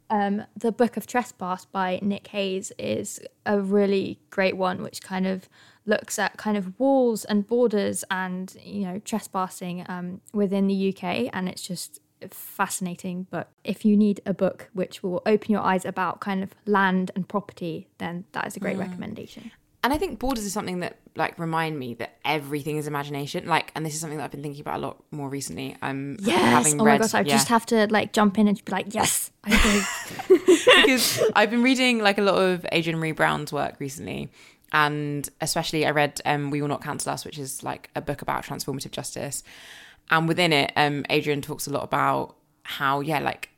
Um, 0.09 0.43
the 0.57 0.73
Book 0.73 0.97
of 0.97 1.07
Trespass 1.07 1.63
by 1.63 1.97
Nick 2.01 2.27
Hayes 2.27 2.73
is 2.77 3.21
a 3.45 3.61
really 3.61 4.19
great 4.29 4.57
one, 4.57 4.83
which 4.83 5.01
kind 5.01 5.25
of 5.25 5.47
looks 5.85 6.19
at 6.19 6.35
kind 6.35 6.57
of 6.57 6.77
walls 6.77 7.23
and 7.23 7.47
borders 7.47 8.03
and 8.11 8.55
you 8.61 8.85
know 8.85 8.99
trespassing 8.99 9.85
um, 9.87 10.19
within 10.33 10.67
the 10.67 10.89
UK, 10.89 11.29
and 11.31 11.47
it's 11.47 11.61
just 11.61 12.00
fascinating 12.29 13.23
book. 13.23 13.47
If 13.63 13.83
you 13.85 13.97
need 13.97 14.21
a 14.25 14.33
book 14.33 14.69
which 14.73 15.01
will 15.03 15.21
open 15.25 15.51
your 15.51 15.61
eyes 15.61 15.85
about 15.85 16.19
kind 16.19 16.43
of 16.43 16.51
land 16.65 17.11
and 17.15 17.27
property, 17.27 17.87
then 17.97 18.25
that 18.33 18.45
is 18.47 18.55
a 18.55 18.59
great 18.59 18.77
recommendation. 18.77 19.51
and 19.83 19.91
i 19.93 19.97
think 19.97 20.19
borders 20.19 20.45
is 20.45 20.53
something 20.53 20.79
that 20.81 20.97
like 21.15 21.33
remind 21.39 21.73
me 21.83 21.95
that 21.95 22.11
everything 22.23 22.77
is 22.77 22.85
imagination 22.87 23.47
like 23.47 23.71
and 23.73 23.83
this 23.85 23.93
is 23.95 23.99
something 23.99 24.19
that 24.19 24.25
i've 24.25 24.31
been 24.37 24.43
thinking 24.43 24.61
about 24.61 24.75
a 24.81 24.83
lot 24.87 24.95
more 25.09 25.27
recently 25.27 25.75
i'm 25.81 26.17
Yes. 26.21 26.39
having 26.39 26.79
oh 26.79 26.85
read 26.85 26.99
my 26.99 27.05
gosh, 27.05 27.15
I 27.15 27.21
yeah. 27.21 27.33
just 27.37 27.47
have 27.47 27.65
to 27.73 27.87
like 27.89 28.13
jump 28.13 28.37
in 28.37 28.47
and 28.47 28.63
be 28.63 28.71
like, 28.71 28.93
yes, 28.93 29.31
I 29.43 29.49
agree. 29.57 30.37
because 30.85 31.21
I've 31.35 31.49
been 31.49 31.63
reading 31.63 31.99
like 32.07 32.17
a 32.19 32.21
lot 32.21 32.35
of 32.35 32.63
Adrienne 32.65 32.99
Maree 33.01 33.15
Brown's 33.15 33.51
work 33.51 33.73
recently. 33.79 34.29
And 34.73 35.27
especially, 35.41 35.85
I 35.85 35.91
read 35.91 36.21
um, 36.25 36.49
"We 36.49 36.61
Will 36.61 36.69
Not 36.69 36.81
Cancel 36.81 37.11
Us," 37.11 37.25
which 37.25 37.37
is 37.37 37.61
like 37.61 37.89
a 37.93 38.01
book 38.01 38.21
about 38.21 38.45
transformative 38.45 38.91
justice. 38.91 39.43
And 40.09 40.27
within 40.27 40.51
it, 40.51 40.71
um, 40.75 41.05
Adrienne 41.09 41.41
talks 41.41 41.67
a 41.67 41.69
lot 41.69 41.83
about 41.83 42.35
how, 42.63 42.99
yeah, 42.99 43.19
like, 43.19 43.49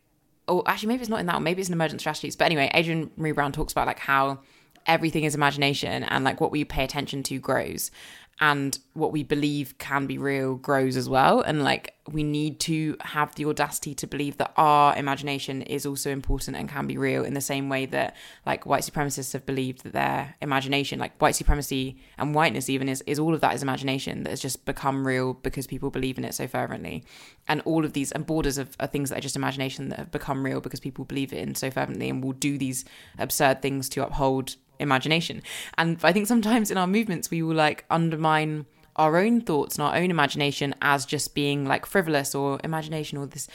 oh, 0.48 0.64
actually, 0.66 0.90
maybe 0.90 1.02
it's 1.02 1.10
not 1.10 1.20
in 1.20 1.26
that 1.26 1.36
one. 1.36 1.44
Maybe 1.44 1.62
it's 1.62 1.70
an 1.70 1.74
Emergent 1.74 2.02
Strategies. 2.02 2.36
But 2.36 2.46
anyway, 2.46 2.70
Adrienne 2.76 3.10
Maree 3.18 3.34
Brown 3.34 3.52
talks 3.52 3.72
about 3.72 3.88
like 3.88 4.00
how 4.00 4.40
everything 4.86 5.24
is 5.24 5.34
imagination 5.34 6.04
and 6.04 6.24
like 6.24 6.42
what 6.42 6.52
we 6.52 6.66
pay 6.66 6.84
attention 6.84 7.24
to 7.24 7.40
grows 7.40 7.90
and 8.39 8.80
what 8.93 9.12
we 9.12 9.24
believe 9.24 9.78
can 9.78 10.08
be 10.08 10.17
real 10.17 10.56
grows 10.56 10.98
as 10.98 11.08
well. 11.08 11.41
And 11.41 11.63
like 11.63 11.93
we 12.12 12.24
need 12.24 12.60
to 12.62 12.98
have 13.02 13.34
the 13.36 13.46
audacity 13.46 13.93
to 13.96 14.08
believe 14.08 14.38
that 14.38 14.52
our 14.58 14.96
imagination 14.98 15.62
is 15.62 15.86
also 15.86 16.10
important 16.10 16.58
and 16.58 16.67
can 16.67 16.88
be 16.88 16.98
real 16.98 17.24
in 17.24 17.36
the 17.36 17.41
same 17.41 17.69
way 17.69 17.86
that 17.86 18.15
like 18.46 18.65
white 18.65 18.84
supremacists 18.84 19.34
have 19.34 19.46
believed 19.46 19.84
that 19.84 19.93
their 19.93 20.36
imagination 20.41 21.00
like 21.00 21.19
white 21.22 21.36
supremacy 21.36 21.98
and 22.17 22.34
whiteness 22.34 22.69
even 22.69 22.89
is, 22.89 23.02
is 23.06 23.19
all 23.19 23.34
of 23.34 23.41
that 23.41 23.54
is 23.54 23.63
imagination 23.63 24.24
that 24.24 24.32
has 24.32 24.41
just 24.41 24.65
become 24.65 25.08
real 25.08 25.36
because 25.36 25.67
people 25.67 25.91
believe 25.91 26.17
in 26.17 26.26
it 26.26 26.34
so 26.34 26.48
fervently. 26.48 27.04
And 27.48 27.62
all 27.62 27.86
of 27.86 27.93
these 27.93 28.12
and 28.12 28.26
borders 28.26 28.58
of, 28.58 28.76
are 28.80 28.88
things 28.88 29.10
that 29.10 29.19
are 29.19 29.22
just 29.22 29.36
imagination 29.36 29.89
that 29.89 30.00
have 30.00 30.12
become 30.12 30.43
real 30.43 30.60
because 30.60 30.80
people 30.80 31.06
believe 31.06 31.32
it 31.32 31.38
in 31.38 31.56
so 31.56 31.69
fervently 31.69 32.10
and 32.10 32.24
will 32.24 32.34
do 32.34 32.58
these 32.58 32.84
absurd 33.19 33.62
things 33.62 33.89
to 33.89 34.04
uphold 34.04 34.56
imagination. 34.80 35.42
And 35.78 36.00
I 36.04 36.12
think 36.12 36.28
sometimes 36.28 36.72
in 36.72 36.78
our 36.78 36.88
movements, 36.88 37.30
we 37.32 37.42
will 37.42 37.56
like 37.56 37.86
undermine 37.90 38.66
our 38.96 39.18
own 39.18 39.42
thoughts 39.42 39.78
and 39.78 39.88
our 39.88 39.96
own 39.96 40.12
imagination 40.12 40.76
as 40.82 41.06
just 41.06 41.34
being 41.34 41.66
like 41.66 41.86
frivolous 41.86 42.36
or 42.36 42.60
imagination 42.64 43.18
or 43.18 43.26
this, 43.26 43.48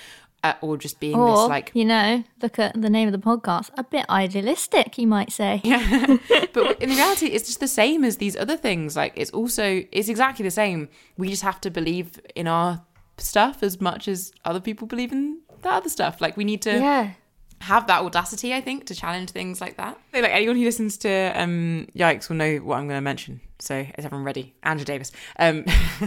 uh, 0.42 0.54
or 0.60 0.76
just 0.76 0.98
being 1.00 1.16
or 1.16 1.36
this 1.36 1.48
like. 1.48 1.70
you 1.74 1.84
know, 1.84 2.24
look 2.42 2.58
at 2.58 2.80
the 2.80 2.90
name 2.90 3.06
of 3.06 3.12
the 3.12 3.18
podcast, 3.18 3.70
a 3.76 3.84
bit 3.84 4.04
idealistic, 4.10 4.98
you 4.98 5.06
might 5.06 5.32
say. 5.32 5.60
yeah 5.64 6.16
But 6.52 6.82
in 6.82 6.90
reality, 6.90 7.26
it's 7.26 7.46
just 7.46 7.60
the 7.60 7.68
same 7.68 8.04
as 8.04 8.16
these 8.16 8.36
other 8.36 8.56
things. 8.56 8.96
Like 8.96 9.12
it's 9.16 9.30
also, 9.30 9.84
it's 9.92 10.08
exactly 10.08 10.42
the 10.42 10.50
same. 10.50 10.88
We 11.16 11.28
just 11.28 11.42
have 11.42 11.60
to 11.62 11.70
believe 11.70 12.20
in 12.34 12.48
our 12.48 12.82
stuff 13.16 13.62
as 13.62 13.80
much 13.80 14.08
as 14.08 14.32
other 14.44 14.60
people 14.60 14.86
believe 14.86 15.12
in 15.12 15.40
that 15.62 15.72
other 15.72 15.88
stuff. 15.88 16.20
Like 16.20 16.36
we 16.36 16.44
need 16.44 16.62
to 16.62 16.72
Yeah. 16.72 17.10
Have 17.60 17.86
that 17.88 18.02
audacity, 18.02 18.54
I 18.54 18.60
think, 18.60 18.86
to 18.86 18.94
challenge 18.94 19.30
things 19.30 19.60
like 19.60 19.76
that. 19.76 19.98
So, 20.14 20.20
like 20.20 20.30
anyone 20.32 20.56
who 20.56 20.64
listens 20.64 20.96
to 20.98 21.32
um, 21.34 21.88
Yikes 21.94 22.28
will 22.28 22.36
know 22.36 22.56
what 22.58 22.76
I'm 22.76 22.86
going 22.86 22.98
to 22.98 23.02
mention. 23.02 23.40
So 23.60 23.74
is 23.74 24.04
everyone 24.04 24.24
ready? 24.24 24.54
Angela 24.62 24.84
Davis. 24.84 25.10
Um, 25.38 25.64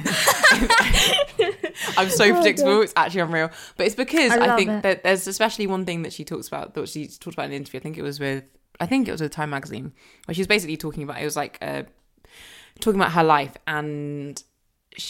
I'm 1.97 2.09
so 2.09 2.33
predictable. 2.33 2.81
It's 2.81 2.93
actually 2.95 3.21
unreal. 3.21 3.51
But 3.75 3.87
it's 3.87 3.95
because 3.95 4.31
I 4.31 4.53
I, 4.53 4.55
think 4.55 4.69
it. 4.69 4.83
that 4.83 5.03
there's 5.03 5.27
especially 5.27 5.67
one 5.67 5.85
thing 5.85 6.03
that 6.03 6.13
she 6.13 6.23
talks 6.23 6.47
about. 6.47 6.73
That 6.75 6.87
she 6.87 7.07
talked 7.07 7.35
about 7.35 7.47
in 7.47 7.51
an 7.51 7.57
interview. 7.57 7.81
I 7.81 7.83
think 7.83 7.97
it 7.97 8.03
was 8.03 8.19
with. 8.19 8.45
I 8.79 8.85
think 8.85 9.07
it 9.07 9.11
was 9.11 9.21
with 9.21 9.31
Time 9.31 9.49
Magazine, 9.49 9.91
where 10.25 10.33
she 10.33 10.41
was 10.41 10.47
basically 10.47 10.77
talking 10.77 11.03
about. 11.03 11.21
It 11.21 11.25
was 11.25 11.35
like 11.35 11.57
uh, 11.61 11.83
talking 12.79 12.99
about 12.99 13.11
her 13.11 13.23
life 13.23 13.57
and 13.67 14.41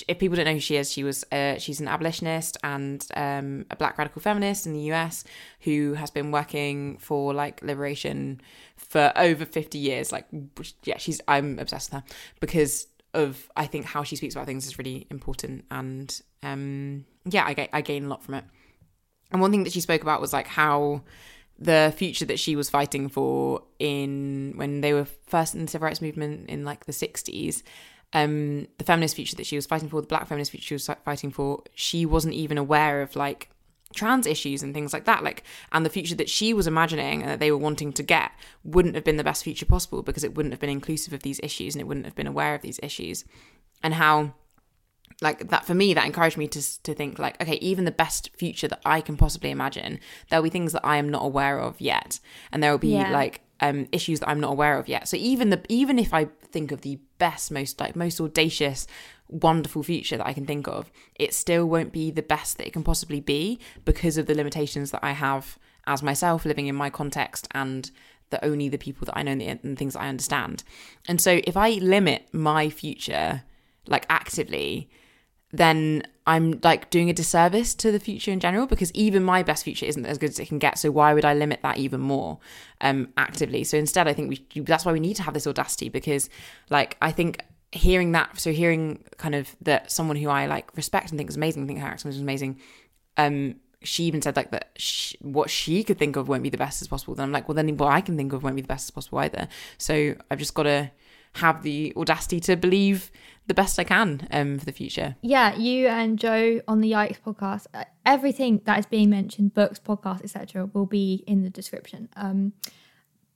if 0.07 0.19
people 0.19 0.35
don't 0.35 0.45
know 0.45 0.53
who 0.53 0.59
she 0.59 0.75
is, 0.75 0.91
she 0.91 1.03
was 1.03 1.25
uh, 1.31 1.57
she's 1.57 1.79
an 1.79 1.87
abolitionist 1.87 2.57
and 2.63 3.05
um, 3.15 3.65
a 3.71 3.75
black 3.75 3.97
radical 3.97 4.21
feminist 4.21 4.65
in 4.65 4.73
the 4.73 4.91
US 4.91 5.23
who 5.61 5.93
has 5.93 6.11
been 6.11 6.31
working 6.31 6.97
for 6.97 7.33
like 7.33 7.61
liberation 7.61 8.41
for 8.77 9.11
over 9.15 9.45
50 9.45 9.77
years. 9.77 10.11
Like, 10.11 10.27
yeah, 10.83 10.97
she's 10.97 11.19
I'm 11.27 11.57
obsessed 11.59 11.91
with 11.91 12.03
her 12.03 12.09
because 12.39 12.87
of 13.13 13.49
I 13.57 13.65
think 13.65 13.85
how 13.85 14.03
she 14.03 14.15
speaks 14.15 14.35
about 14.35 14.45
things 14.45 14.67
is 14.67 14.77
really 14.77 15.07
important 15.09 15.65
and 15.71 16.21
um, 16.43 17.05
yeah, 17.25 17.43
I, 17.43 17.69
I 17.73 17.81
gain 17.81 18.05
a 18.05 18.07
lot 18.07 18.23
from 18.23 18.35
it. 18.35 18.45
And 19.31 19.41
one 19.41 19.51
thing 19.51 19.63
that 19.63 19.73
she 19.73 19.81
spoke 19.81 20.01
about 20.01 20.21
was 20.21 20.33
like 20.33 20.47
how 20.47 21.01
the 21.57 21.93
future 21.95 22.25
that 22.25 22.39
she 22.39 22.55
was 22.55 22.69
fighting 22.69 23.07
for 23.07 23.63
in 23.79 24.53
when 24.55 24.81
they 24.81 24.93
were 24.93 25.05
first 25.05 25.53
in 25.53 25.65
the 25.65 25.71
civil 25.71 25.85
rights 25.85 26.01
movement 26.01 26.49
in 26.49 26.65
like 26.65 26.85
the 26.85 26.91
60s 26.91 27.61
um 28.13 28.67
the 28.77 28.83
feminist 28.83 29.15
future 29.15 29.35
that 29.35 29.45
she 29.45 29.55
was 29.55 29.65
fighting 29.65 29.89
for 29.89 30.01
the 30.01 30.07
black 30.07 30.27
feminist 30.27 30.51
future 30.51 30.67
she 30.67 30.73
was 30.75 30.89
fighting 31.05 31.31
for 31.31 31.63
she 31.75 32.05
wasn't 32.05 32.33
even 32.33 32.57
aware 32.57 33.01
of 33.01 33.15
like 33.15 33.49
trans 33.93 34.25
issues 34.25 34.63
and 34.63 34.73
things 34.73 34.93
like 34.93 35.05
that 35.05 35.23
like 35.23 35.43
and 35.71 35.85
the 35.85 35.89
future 35.89 36.15
that 36.15 36.29
she 36.29 36.53
was 36.53 36.65
imagining 36.67 37.21
and 37.21 37.29
that 37.31 37.39
they 37.39 37.51
were 37.51 37.57
wanting 37.57 37.91
to 37.91 38.03
get 38.03 38.31
wouldn't 38.63 38.95
have 38.95 39.03
been 39.03 39.17
the 39.17 39.23
best 39.23 39.43
future 39.43 39.65
possible 39.65 40.01
because 40.01 40.23
it 40.23 40.33
wouldn't 40.35 40.53
have 40.53 40.59
been 40.61 40.69
inclusive 40.69 41.13
of 41.13 41.23
these 41.23 41.39
issues 41.43 41.75
and 41.75 41.81
it 41.81 41.85
wouldn't 41.87 42.05
have 42.05 42.15
been 42.15 42.27
aware 42.27 42.55
of 42.55 42.61
these 42.61 42.79
issues 42.83 43.25
and 43.83 43.93
how 43.95 44.33
like 45.21 45.49
that 45.49 45.65
for 45.65 45.73
me 45.73 45.93
that 45.93 46.05
encouraged 46.05 46.37
me 46.37 46.47
to 46.47 46.83
to 46.83 46.93
think 46.93 47.19
like 47.19 47.39
okay 47.41 47.55
even 47.55 47.83
the 47.85 47.91
best 47.91 48.29
future 48.35 48.67
that 48.67 48.81
I 48.85 49.01
can 49.01 49.17
possibly 49.17 49.51
imagine 49.51 49.99
there'll 50.29 50.43
be 50.43 50.49
things 50.49 50.71
that 50.73 50.85
I 50.85 50.95
am 50.97 51.09
not 51.09 51.23
aware 51.23 51.59
of 51.59 51.79
yet 51.81 52.19
and 52.51 52.63
there 52.63 52.71
will 52.71 52.77
be 52.77 52.89
Yeah. 52.93 53.11
like 53.11 53.41
um 53.61 53.87
issues 53.91 54.19
that 54.19 54.29
I'm 54.29 54.39
not 54.39 54.51
aware 54.51 54.77
of 54.77 54.87
yet. 54.87 55.07
So 55.07 55.17
even 55.17 55.49
the 55.49 55.61
even 55.69 55.99
if 55.99 56.13
I 56.13 56.25
think 56.51 56.71
of 56.71 56.81
the 56.81 56.99
best 57.17 57.51
most 57.51 57.79
like 57.79 57.95
most 57.95 58.19
audacious 58.19 58.87
wonderful 59.29 59.83
future 59.83 60.17
that 60.17 60.27
I 60.27 60.33
can 60.33 60.45
think 60.45 60.67
of 60.67 60.91
it 61.15 61.33
still 61.33 61.65
won't 61.65 61.93
be 61.93 62.11
the 62.11 62.21
best 62.21 62.57
that 62.57 62.67
it 62.67 62.73
can 62.73 62.83
possibly 62.83 63.21
be 63.21 63.59
because 63.85 64.17
of 64.17 64.25
the 64.25 64.35
limitations 64.35 64.91
that 64.91 65.03
I 65.03 65.11
have 65.11 65.57
as 65.87 66.03
myself 66.03 66.45
living 66.45 66.67
in 66.67 66.75
my 66.75 66.89
context 66.89 67.47
and 67.51 67.89
the 68.29 68.43
only 68.43 68.67
the 68.69 68.77
people 68.77 69.05
that 69.05 69.17
I 69.17 69.23
know 69.23 69.31
and 69.31 69.77
things 69.77 69.95
I 69.95 70.07
understand. 70.07 70.63
And 71.07 71.21
so 71.21 71.41
if 71.43 71.55
I 71.55 71.71
limit 71.71 72.27
my 72.33 72.69
future 72.69 73.43
like 73.87 74.05
actively 74.09 74.89
then 75.53 76.03
I'm 76.27 76.59
like 76.63 76.89
doing 76.89 77.09
a 77.09 77.13
disservice 77.13 77.73
to 77.75 77.91
the 77.91 77.99
future 77.99 78.31
in 78.31 78.39
general 78.39 78.67
because 78.67 78.91
even 78.93 79.23
my 79.23 79.43
best 79.43 79.63
future 79.63 79.85
isn't 79.85 80.05
as 80.05 80.17
good 80.17 80.29
as 80.29 80.39
it 80.39 80.47
can 80.47 80.59
get. 80.59 80.77
So 80.77 80.91
why 80.91 81.13
would 81.13 81.25
I 81.25 81.33
limit 81.33 81.61
that 81.63 81.77
even 81.77 81.99
more 81.99 82.39
um, 82.79 83.09
actively? 83.17 83.63
So 83.63 83.77
instead, 83.77 84.07
I 84.07 84.13
think 84.13 84.29
we 84.29 84.61
that's 84.61 84.85
why 84.85 84.91
we 84.91 84.99
need 84.99 85.15
to 85.15 85.23
have 85.23 85.33
this 85.33 85.47
audacity 85.47 85.89
because, 85.89 86.29
like, 86.69 86.97
I 87.01 87.11
think 87.11 87.43
hearing 87.71 88.11
that, 88.11 88.39
so 88.39 88.51
hearing 88.51 89.03
kind 89.17 89.33
of 89.33 89.55
that 89.61 89.91
someone 89.91 90.17
who 90.17 90.29
I 90.29 90.45
like 90.45 90.75
respect 90.75 91.09
and 91.09 91.17
think 91.17 91.29
is 91.29 91.37
amazing, 91.37 91.65
think 91.67 91.79
her 91.79 91.87
accent 91.87 92.13
is 92.13 92.21
amazing. 92.21 92.59
Um, 93.17 93.55
she 93.83 94.03
even 94.03 94.21
said 94.21 94.35
like 94.35 94.51
that 94.51 94.69
she, 94.77 95.17
what 95.21 95.49
she 95.49 95.83
could 95.83 95.97
think 95.97 96.15
of 96.15 96.27
won't 96.27 96.43
be 96.43 96.49
the 96.49 96.57
best 96.57 96.81
as 96.81 96.87
possible. 96.87 97.15
Then 97.15 97.23
I'm 97.23 97.31
like, 97.31 97.47
well, 97.47 97.55
then 97.55 97.75
what 97.77 97.91
I 97.91 98.01
can 98.01 98.15
think 98.15 98.31
of 98.31 98.43
won't 98.43 98.55
be 98.55 98.61
the 98.61 98.67
best 98.67 98.85
as 98.85 98.91
possible 98.91 99.19
either. 99.19 99.47
So 99.77 100.15
I've 100.29 100.39
just 100.39 100.53
got 100.53 100.63
to 100.63 100.91
have 101.35 101.63
the 101.63 101.93
audacity 101.95 102.39
to 102.41 102.55
believe 102.55 103.11
the 103.47 103.53
best 103.53 103.79
I 103.79 103.83
can 103.83 104.27
um, 104.31 104.59
for 104.59 104.65
the 104.65 104.71
future. 104.71 105.15
Yeah, 105.21 105.55
you 105.55 105.87
and 105.87 106.19
Jo 106.19 106.61
on 106.67 106.81
the 106.81 106.91
Yikes 106.91 107.19
podcast, 107.19 107.67
uh, 107.73 107.85
everything 108.05 108.61
that 108.65 108.79
is 108.79 108.85
being 108.85 109.09
mentioned, 109.09 109.53
books, 109.53 109.79
podcasts, 109.79 110.23
etc., 110.23 110.69
will 110.73 110.85
be 110.85 111.23
in 111.27 111.43
the 111.43 111.49
description. 111.49 112.09
Um, 112.15 112.53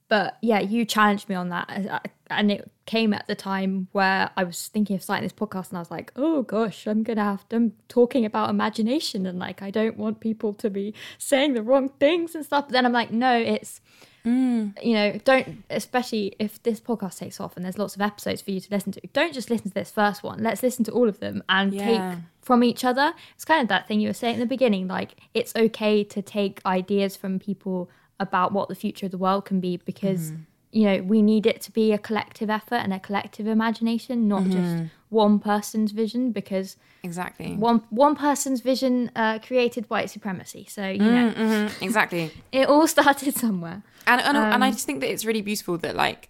but 0.08 0.38
yeah, 0.40 0.60
you 0.60 0.84
challenged 0.84 1.28
me 1.28 1.34
on 1.34 1.48
that, 1.48 2.02
and 2.30 2.52
it 2.52 2.70
came 2.86 3.12
at 3.12 3.26
the 3.26 3.34
time 3.34 3.88
where 3.90 4.30
I 4.36 4.44
was 4.44 4.68
thinking 4.68 4.94
of 4.94 5.02
starting 5.02 5.24
this 5.24 5.32
podcast, 5.32 5.70
and 5.70 5.78
I 5.78 5.80
was 5.80 5.90
like, 5.90 6.12
"Oh 6.14 6.42
gosh, 6.42 6.86
I'm 6.86 7.02
gonna 7.02 7.24
have 7.24 7.48
to, 7.48 7.56
I'm 7.56 7.72
talking 7.88 8.24
about 8.24 8.50
imagination, 8.50 9.26
and 9.26 9.38
like 9.38 9.62
I 9.62 9.70
don't 9.70 9.96
want 9.96 10.20
people 10.20 10.54
to 10.54 10.70
be 10.70 10.94
saying 11.18 11.54
the 11.54 11.62
wrong 11.62 11.88
things 11.88 12.36
and 12.36 12.44
stuff." 12.44 12.66
But 12.66 12.72
then 12.72 12.86
I'm 12.86 12.92
like, 12.92 13.10
"No, 13.10 13.36
it's." 13.36 13.80
Mm. 14.26 14.82
You 14.84 14.94
know, 14.94 15.18
don't, 15.24 15.62
especially 15.70 16.34
if 16.38 16.60
this 16.64 16.80
podcast 16.80 17.18
takes 17.18 17.38
off 17.40 17.56
and 17.56 17.64
there's 17.64 17.78
lots 17.78 17.94
of 17.94 18.02
episodes 18.02 18.42
for 18.42 18.50
you 18.50 18.60
to 18.60 18.68
listen 18.70 18.92
to, 18.92 19.00
don't 19.12 19.32
just 19.32 19.50
listen 19.50 19.68
to 19.70 19.74
this 19.74 19.90
first 19.90 20.22
one. 20.24 20.42
Let's 20.42 20.62
listen 20.62 20.84
to 20.86 20.92
all 20.92 21.08
of 21.08 21.20
them 21.20 21.44
and 21.48 21.72
yeah. 21.72 21.84
take 21.84 22.18
from 22.42 22.64
each 22.64 22.84
other. 22.84 23.14
It's 23.34 23.44
kind 23.44 23.62
of 23.62 23.68
that 23.68 23.86
thing 23.86 24.00
you 24.00 24.08
were 24.08 24.14
saying 24.14 24.34
in 24.34 24.40
the 24.40 24.46
beginning 24.46 24.88
like, 24.88 25.14
it's 25.32 25.54
okay 25.54 26.02
to 26.04 26.22
take 26.22 26.60
ideas 26.66 27.14
from 27.14 27.38
people 27.38 27.88
about 28.18 28.52
what 28.52 28.68
the 28.68 28.74
future 28.74 29.06
of 29.06 29.12
the 29.12 29.18
world 29.18 29.44
can 29.44 29.60
be 29.60 29.76
because. 29.76 30.32
Mm 30.32 30.46
you 30.72 30.84
know 30.84 31.02
we 31.02 31.22
need 31.22 31.46
it 31.46 31.60
to 31.60 31.72
be 31.72 31.92
a 31.92 31.98
collective 31.98 32.50
effort 32.50 32.74
and 32.74 32.92
a 32.92 32.98
collective 32.98 33.46
imagination 33.46 34.28
not 34.28 34.42
mm-hmm. 34.42 34.52
just 34.52 34.92
one 35.16 35.38
person's 35.38 35.90
vision 35.92 36.30
because 36.30 36.76
exactly. 37.02 37.54
one 37.54 37.78
one 38.04 38.14
person's 38.14 38.60
vision 38.60 39.10
uh, 39.16 39.38
created 39.48 39.88
white 39.88 40.08
supremacy. 40.10 40.66
So 40.68 40.82
you 40.86 41.10
know. 41.16 41.32
Mm-hmm. 41.32 41.84
exactly. 41.84 42.30
It 42.52 42.68
all 42.68 42.86
started 42.86 43.34
somewhere. 43.44 43.82
And 44.06 44.20
and, 44.20 44.36
um, 44.36 44.52
and 44.54 44.64
i 44.64 44.70
just 44.70 44.86
think 44.86 45.00
that 45.00 45.10
it's 45.12 45.24
really 45.24 45.42
beautiful 45.42 45.78
that 45.78 45.96
like 45.96 46.28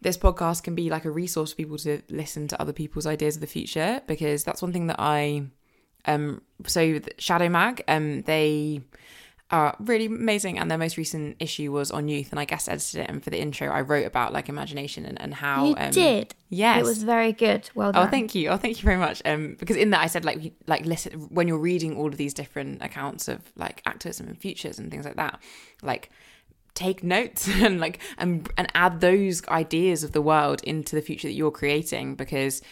this 0.00 0.18
podcast 0.18 0.62
can 0.62 0.74
be 0.74 0.90
like 0.90 1.04
a 1.04 1.10
resource 1.22 1.50
for 1.52 1.56
people 1.56 1.78
to 1.78 1.92
listen 2.22 2.48
to 2.48 2.60
other 2.60 2.72
people's 2.72 3.06
ideas 3.06 3.36
of 3.36 3.40
the 3.40 3.52
future 3.58 4.02
because 4.06 4.44
that's 4.44 4.60
one 4.60 4.72
thing 4.72 4.86
that 4.88 4.98
i 4.98 5.42
um 6.12 6.42
so 6.66 6.80
Shado 7.26 7.48
mag 7.50 7.82
um 7.88 8.22
they 8.22 8.80
are 9.50 9.76
really 9.78 10.06
amazing. 10.06 10.58
And 10.58 10.70
their 10.70 10.78
most 10.78 10.96
recent 10.96 11.36
issue 11.38 11.70
was 11.70 11.90
on 11.90 12.08
youth, 12.08 12.30
and 12.30 12.40
I 12.40 12.44
guest 12.44 12.68
edited 12.68 13.02
it. 13.02 13.10
And 13.10 13.22
for 13.22 13.30
the 13.30 13.40
intro, 13.40 13.68
I 13.68 13.80
wrote 13.80 14.06
about 14.06 14.32
like 14.32 14.48
imagination 14.48 15.04
and, 15.06 15.20
and 15.20 15.34
how 15.34 15.66
you 15.66 15.74
um, 15.76 15.90
did. 15.90 16.34
Yes, 16.48 16.80
it 16.80 16.84
was 16.84 17.02
very 17.02 17.32
good. 17.32 17.70
Well 17.74 17.90
oh, 17.90 17.92
done. 17.92 18.08
Oh, 18.08 18.10
thank 18.10 18.34
you. 18.34 18.48
Oh, 18.48 18.56
thank 18.56 18.78
you 18.78 18.84
very 18.84 18.96
much. 18.96 19.22
Um, 19.24 19.56
because 19.58 19.76
in 19.76 19.90
that 19.90 20.00
I 20.00 20.06
said 20.06 20.24
like 20.24 20.52
like 20.66 20.84
listen 20.84 21.12
when 21.30 21.48
you're 21.48 21.58
reading 21.58 21.96
all 21.96 22.08
of 22.08 22.16
these 22.16 22.34
different 22.34 22.82
accounts 22.82 23.28
of 23.28 23.40
like 23.56 23.82
activism 23.86 24.28
and 24.28 24.38
futures 24.38 24.78
and 24.78 24.90
things 24.90 25.04
like 25.04 25.16
that, 25.16 25.40
like 25.82 26.10
take 26.74 27.02
notes 27.02 27.48
and 27.54 27.80
like 27.80 28.00
and 28.18 28.48
and 28.56 28.70
add 28.74 29.00
those 29.00 29.46
ideas 29.48 30.02
of 30.04 30.12
the 30.12 30.22
world 30.22 30.60
into 30.64 30.96
the 30.96 31.02
future 31.02 31.28
that 31.28 31.34
you're 31.34 31.50
creating 31.50 32.14
because 32.14 32.62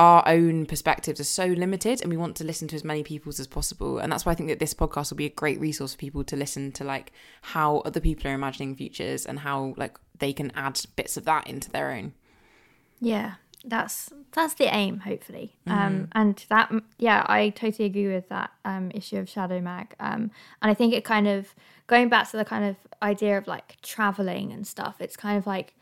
our 0.00 0.26
own 0.26 0.64
perspectives 0.64 1.20
are 1.20 1.24
so 1.24 1.44
limited 1.44 2.00
and 2.00 2.10
we 2.10 2.16
want 2.16 2.34
to 2.34 2.42
listen 2.42 2.66
to 2.66 2.74
as 2.74 2.82
many 2.82 3.02
people's 3.02 3.38
as 3.38 3.46
possible. 3.46 3.98
And 3.98 4.10
that's 4.10 4.24
why 4.24 4.32
i 4.32 4.34
think 4.34 4.48
that 4.48 4.58
this 4.58 4.72
podcast 4.72 5.10
will 5.10 5.18
be 5.18 5.26
a 5.26 5.30
great 5.30 5.60
resource 5.60 5.92
for 5.92 5.98
people 5.98 6.24
to 6.24 6.36
listen 6.36 6.72
to 6.72 6.84
like 6.84 7.12
how 7.42 7.78
other 7.80 8.00
people 8.00 8.30
are 8.30 8.34
imagining 8.34 8.74
futures 8.74 9.26
and 9.26 9.40
how 9.40 9.74
like 9.76 9.98
they 10.18 10.32
can 10.32 10.52
add 10.56 10.80
bits 10.96 11.18
of 11.18 11.26
that 11.26 11.46
into 11.46 11.70
their 11.70 11.90
own. 11.92 12.14
Yeah 12.98 13.34
that's 13.62 14.10
that's 14.32 14.54
the 14.54 14.74
aim 14.74 15.00
hopefully. 15.00 15.54
Mm. 15.68 15.72
um 15.72 16.08
and 16.12 16.46
that 16.48 16.72
yeah 16.98 17.26
i 17.28 17.50
totally 17.50 17.84
agree 17.84 18.08
with 18.08 18.26
that 18.30 18.50
um 18.64 18.90
issue 18.94 19.18
of 19.18 19.26
Shado 19.26 19.62
mag. 19.62 19.94
Um 20.00 20.30
and 20.62 20.70
i 20.70 20.72
think 20.72 20.94
it 20.94 21.04
kind 21.04 21.28
of 21.28 21.54
going 21.86 22.08
back 22.08 22.30
to 22.30 22.38
the 22.38 22.44
kind 22.46 22.64
of 22.64 22.76
idea 23.02 23.36
of 23.36 23.46
like 23.46 23.76
traveling 23.82 24.50
and 24.50 24.66
stuff 24.66 24.96
it's 24.98 25.14
kind 25.14 25.36
of 25.36 25.46
like 25.46 25.74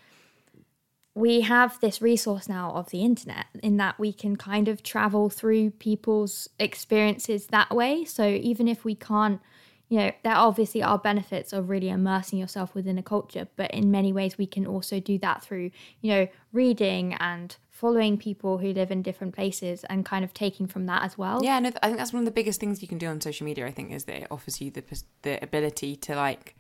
we 1.19 1.41
have 1.41 1.81
this 1.81 2.01
resource 2.01 2.49
now 2.49 2.71
of 2.71 2.91
the 2.91 3.03
internet 3.03 3.47
in 3.61 3.77
that 3.77 3.99
we 3.99 4.13
can 4.13 4.37
kind 4.37 4.69
of 4.69 4.85
travel 4.85 5.29
through 5.29 5.71
people's 5.71 6.49
experiences 6.61 7.49
that 7.49 7.75
way. 7.75 8.05
So 8.05 8.25
even 8.25 8.69
if 8.69 8.85
we 8.85 8.95
can't, 8.95 9.41
you 9.89 9.99
know, 9.99 10.13
there 10.23 10.37
obviously 10.37 10.81
are 10.81 10.97
benefits 10.97 11.53
of 11.53 11.71
really 11.71 11.89
immersing 11.89 12.39
yourself 12.39 12.73
within 12.73 12.99
a 12.99 13.03
culture, 13.03 13.49
but 13.57 13.73
in 13.73 13.91
many 13.91 14.13
ways 14.13 14.39
we 14.39 14.47
can 14.47 14.65
also 14.65 15.01
do 15.01 15.19
that 15.19 15.43
through, 15.43 15.73
you 16.03 16.13
know, 16.13 16.29
reading 16.53 17.15
and 17.15 17.57
following 17.69 18.17
people 18.17 18.59
who 18.59 18.73
live 18.73 18.93
in 18.93 19.03
different 19.03 19.35
places 19.35 19.83
and 19.91 20.05
kind 20.05 20.25
of 20.25 20.33
taking 20.33 20.69
from 20.69 20.87
that 20.87 21.03
as 21.03 21.19
well. 21.19 21.41
Yeah, 21.43 21.59
no, 21.59 21.73
I 21.83 21.89
think 21.89 21.99
that's 21.99 22.13
one 22.13 22.21
of 22.21 22.27
the 22.27 22.31
biggest 22.31 22.61
things 22.61 22.81
you 22.81 22.87
can 22.87 22.99
do 22.99 23.09
on 23.09 23.21
social 23.21 23.45
media. 23.45 23.67
I 23.67 23.73
think 23.73 23.91
is 23.91 24.05
that 24.05 24.23
it 24.23 24.29
offers 24.31 24.61
you 24.61 24.71
the 24.71 24.85
the 25.23 25.43
ability 25.43 25.97
to 25.97 26.15
like 26.15 26.55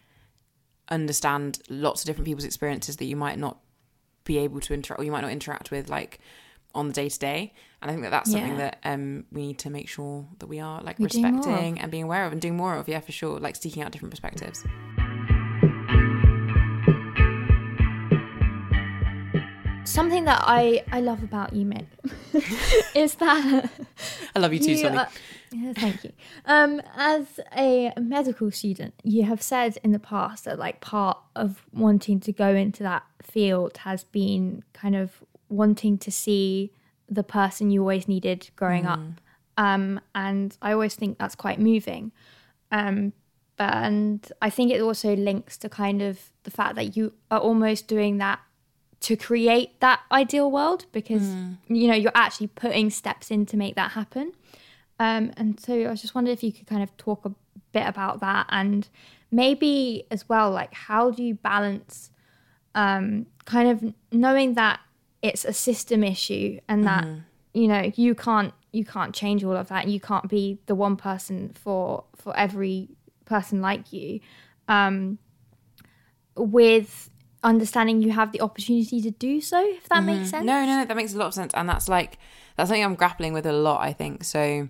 understand 0.90 1.60
lots 1.68 2.02
of 2.02 2.06
different 2.06 2.26
people's 2.26 2.44
experiences 2.44 2.96
that 2.96 3.04
you 3.04 3.14
might 3.14 3.38
not 3.38 3.58
be 4.28 4.38
able 4.38 4.60
to 4.60 4.74
interact 4.74 5.00
or 5.00 5.04
you 5.04 5.10
might 5.10 5.22
not 5.22 5.32
interact 5.32 5.70
with 5.70 5.88
like 5.88 6.20
on 6.74 6.86
the 6.88 6.92
day 6.92 7.08
to 7.08 7.18
day 7.18 7.52
and 7.80 7.90
i 7.90 7.94
think 7.94 8.04
that 8.04 8.10
that's 8.10 8.30
something 8.30 8.58
yeah. 8.58 8.70
that 8.70 8.78
um 8.84 9.24
we 9.32 9.46
need 9.46 9.58
to 9.58 9.70
make 9.70 9.88
sure 9.88 10.26
that 10.38 10.46
we 10.46 10.60
are 10.60 10.82
like 10.82 10.98
We're 10.98 11.04
respecting 11.04 11.80
and 11.80 11.90
being 11.90 12.04
aware 12.04 12.26
of 12.26 12.32
and 12.32 12.40
doing 12.40 12.56
more 12.56 12.76
of 12.76 12.86
yeah 12.88 13.00
for 13.00 13.10
sure 13.10 13.40
like 13.40 13.56
seeking 13.56 13.82
out 13.82 13.90
different 13.90 14.12
perspectives. 14.12 14.64
Something 19.84 20.26
that 20.26 20.42
i 20.44 20.84
i 20.92 21.00
love 21.00 21.22
about 21.22 21.54
you 21.54 21.64
mick 21.64 21.86
is 22.94 23.14
that 23.14 23.70
i 24.36 24.38
love 24.38 24.52
you 24.52 24.60
too 24.60 24.72
you, 24.72 24.78
yeah, 24.84 25.08
thank 25.74 26.04
you. 26.04 26.12
Um, 26.44 26.80
as 26.96 27.40
a 27.56 27.92
medical 27.98 28.50
student, 28.50 28.94
you 29.02 29.24
have 29.24 29.42
said 29.42 29.78
in 29.82 29.92
the 29.92 29.98
past 29.98 30.44
that 30.44 30.58
like 30.58 30.80
part 30.80 31.18
of 31.36 31.66
wanting 31.72 32.20
to 32.20 32.32
go 32.32 32.54
into 32.54 32.82
that 32.82 33.04
field 33.22 33.78
has 33.78 34.04
been 34.04 34.64
kind 34.72 34.96
of 34.96 35.22
wanting 35.48 35.98
to 35.98 36.10
see 36.10 36.72
the 37.08 37.22
person 37.22 37.70
you 37.70 37.80
always 37.80 38.06
needed 38.08 38.50
growing 38.56 38.84
mm. 38.84 38.90
up. 38.90 39.00
Um, 39.56 40.00
and 40.14 40.56
I 40.62 40.72
always 40.72 40.94
think 40.94 41.18
that's 41.18 41.34
quite 41.34 41.58
moving. 41.58 42.12
Um, 42.70 43.12
but, 43.56 43.74
and 43.74 44.32
I 44.40 44.50
think 44.50 44.70
it 44.70 44.80
also 44.80 45.16
links 45.16 45.56
to 45.58 45.68
kind 45.68 46.00
of 46.00 46.30
the 46.44 46.50
fact 46.50 46.76
that 46.76 46.96
you 46.96 47.12
are 47.30 47.40
almost 47.40 47.88
doing 47.88 48.18
that 48.18 48.40
to 49.00 49.16
create 49.16 49.78
that 49.80 50.00
ideal 50.10 50.50
world 50.50 50.86
because 50.92 51.22
mm. 51.22 51.56
you 51.68 51.86
know 51.86 51.94
you're 51.94 52.12
actually 52.14 52.48
putting 52.48 52.90
steps 52.90 53.30
in 53.30 53.46
to 53.46 53.56
make 53.56 53.74
that 53.76 53.92
happen. 53.92 54.32
Um, 55.00 55.32
and 55.36 55.60
so 55.60 55.74
I 55.74 55.90
was 55.90 56.02
just 56.02 56.14
wondering 56.14 56.36
if 56.36 56.42
you 56.42 56.52
could 56.52 56.66
kind 56.66 56.82
of 56.82 56.96
talk 56.96 57.24
a 57.24 57.32
bit 57.72 57.86
about 57.86 58.20
that 58.20 58.46
and 58.50 58.88
maybe 59.30 60.04
as 60.10 60.28
well, 60.28 60.50
like 60.50 60.74
how 60.74 61.10
do 61.10 61.22
you 61.22 61.34
balance 61.34 62.10
um, 62.74 63.26
kind 63.44 63.68
of 63.68 63.94
knowing 64.12 64.54
that 64.54 64.80
it's 65.22 65.44
a 65.44 65.52
system 65.52 66.04
issue 66.04 66.60
and 66.68 66.84
that 66.84 67.04
mm-hmm. 67.04 67.18
you 67.52 67.66
know 67.66 67.90
you 67.96 68.14
can't 68.14 68.54
you 68.70 68.84
can't 68.84 69.14
change 69.14 69.42
all 69.42 69.56
of 69.56 69.68
that. 69.68 69.88
You 69.88 70.00
can't 70.00 70.28
be 70.28 70.58
the 70.66 70.74
one 70.74 70.96
person 70.96 71.52
for 71.54 72.04
for 72.16 72.36
every 72.36 72.88
person 73.24 73.60
like 73.60 73.92
you. 73.92 74.20
Um, 74.68 75.18
with 76.36 77.10
understanding 77.42 78.00
you 78.02 78.12
have 78.12 78.32
the 78.32 78.40
opportunity 78.40 79.00
to 79.00 79.10
do 79.10 79.40
so, 79.40 79.60
if 79.60 79.88
that 79.88 79.96
mm-hmm. 79.96 80.06
makes 80.06 80.30
sense. 80.30 80.44
No, 80.44 80.64
no, 80.66 80.84
that 80.84 80.96
makes 80.96 81.14
a 81.14 81.18
lot 81.18 81.26
of 81.26 81.34
sense, 81.34 81.52
and 81.54 81.68
that's 81.68 81.88
like 81.88 82.18
that's 82.56 82.68
something 82.68 82.84
I'm 82.84 82.94
grappling 82.94 83.32
with 83.32 83.46
a 83.46 83.52
lot. 83.52 83.80
I 83.80 83.92
think 83.92 84.24
so 84.24 84.68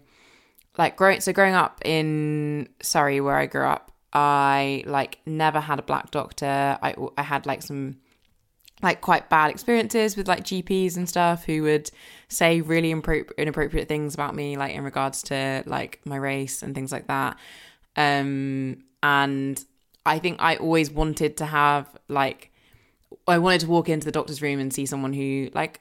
like 0.79 0.97
growing 0.97 1.21
so 1.21 1.33
growing 1.33 1.55
up 1.55 1.81
in 1.85 2.69
Surrey 2.81 3.21
where 3.21 3.37
I 3.37 3.47
grew 3.47 3.67
up, 3.67 3.93
I 4.13 4.85
like 4.87 5.19
never 5.27 5.61
had 5.61 5.79
a 5.79 5.83
black 5.83 6.11
doctor. 6.11 6.79
I 6.81 6.95
I 7.19 7.23
had 7.23 7.45
like 7.45 7.63
some 7.63 7.99
like 8.81 9.01
quite 9.01 9.29
bad 9.29 9.51
experiences 9.51 10.17
with 10.17 10.29
like 10.29 10.45
GPs 10.45 10.97
and 10.97 11.09
stuff 11.09 11.45
who 11.45 11.65
would 11.65 11.91
say 12.29 12.61
really 12.61 12.95
impro- 12.95 13.29
inappropriate 13.37 13.89
things 13.89 14.15
about 14.15 14.37
me 14.37 14.57
like 14.57 14.73
in 14.73 14.85
regards 14.85 15.23
to 15.25 15.65
like 15.67 16.01
my 16.05 16.15
race 16.17 16.63
and 16.63 16.75
things 16.77 16.93
like 16.93 17.09
that. 17.09 17.37
Um 17.97 18.85
and 19.03 19.63
I 20.07 20.21
think 20.21 20.37
I 20.41 20.57
always 20.57 20.91
wanted 20.93 21.37
to 21.39 21.47
have 21.47 21.89
like 22.09 22.53
I 23.27 23.39
wanted 23.39 23.63
to 23.63 23.67
walk 23.67 23.89
into 23.89 24.05
the 24.05 24.13
doctor's 24.13 24.41
room 24.41 24.61
and 24.61 24.73
see 24.73 24.87
someone 24.87 25.13
who 25.13 25.51
like 25.55 25.81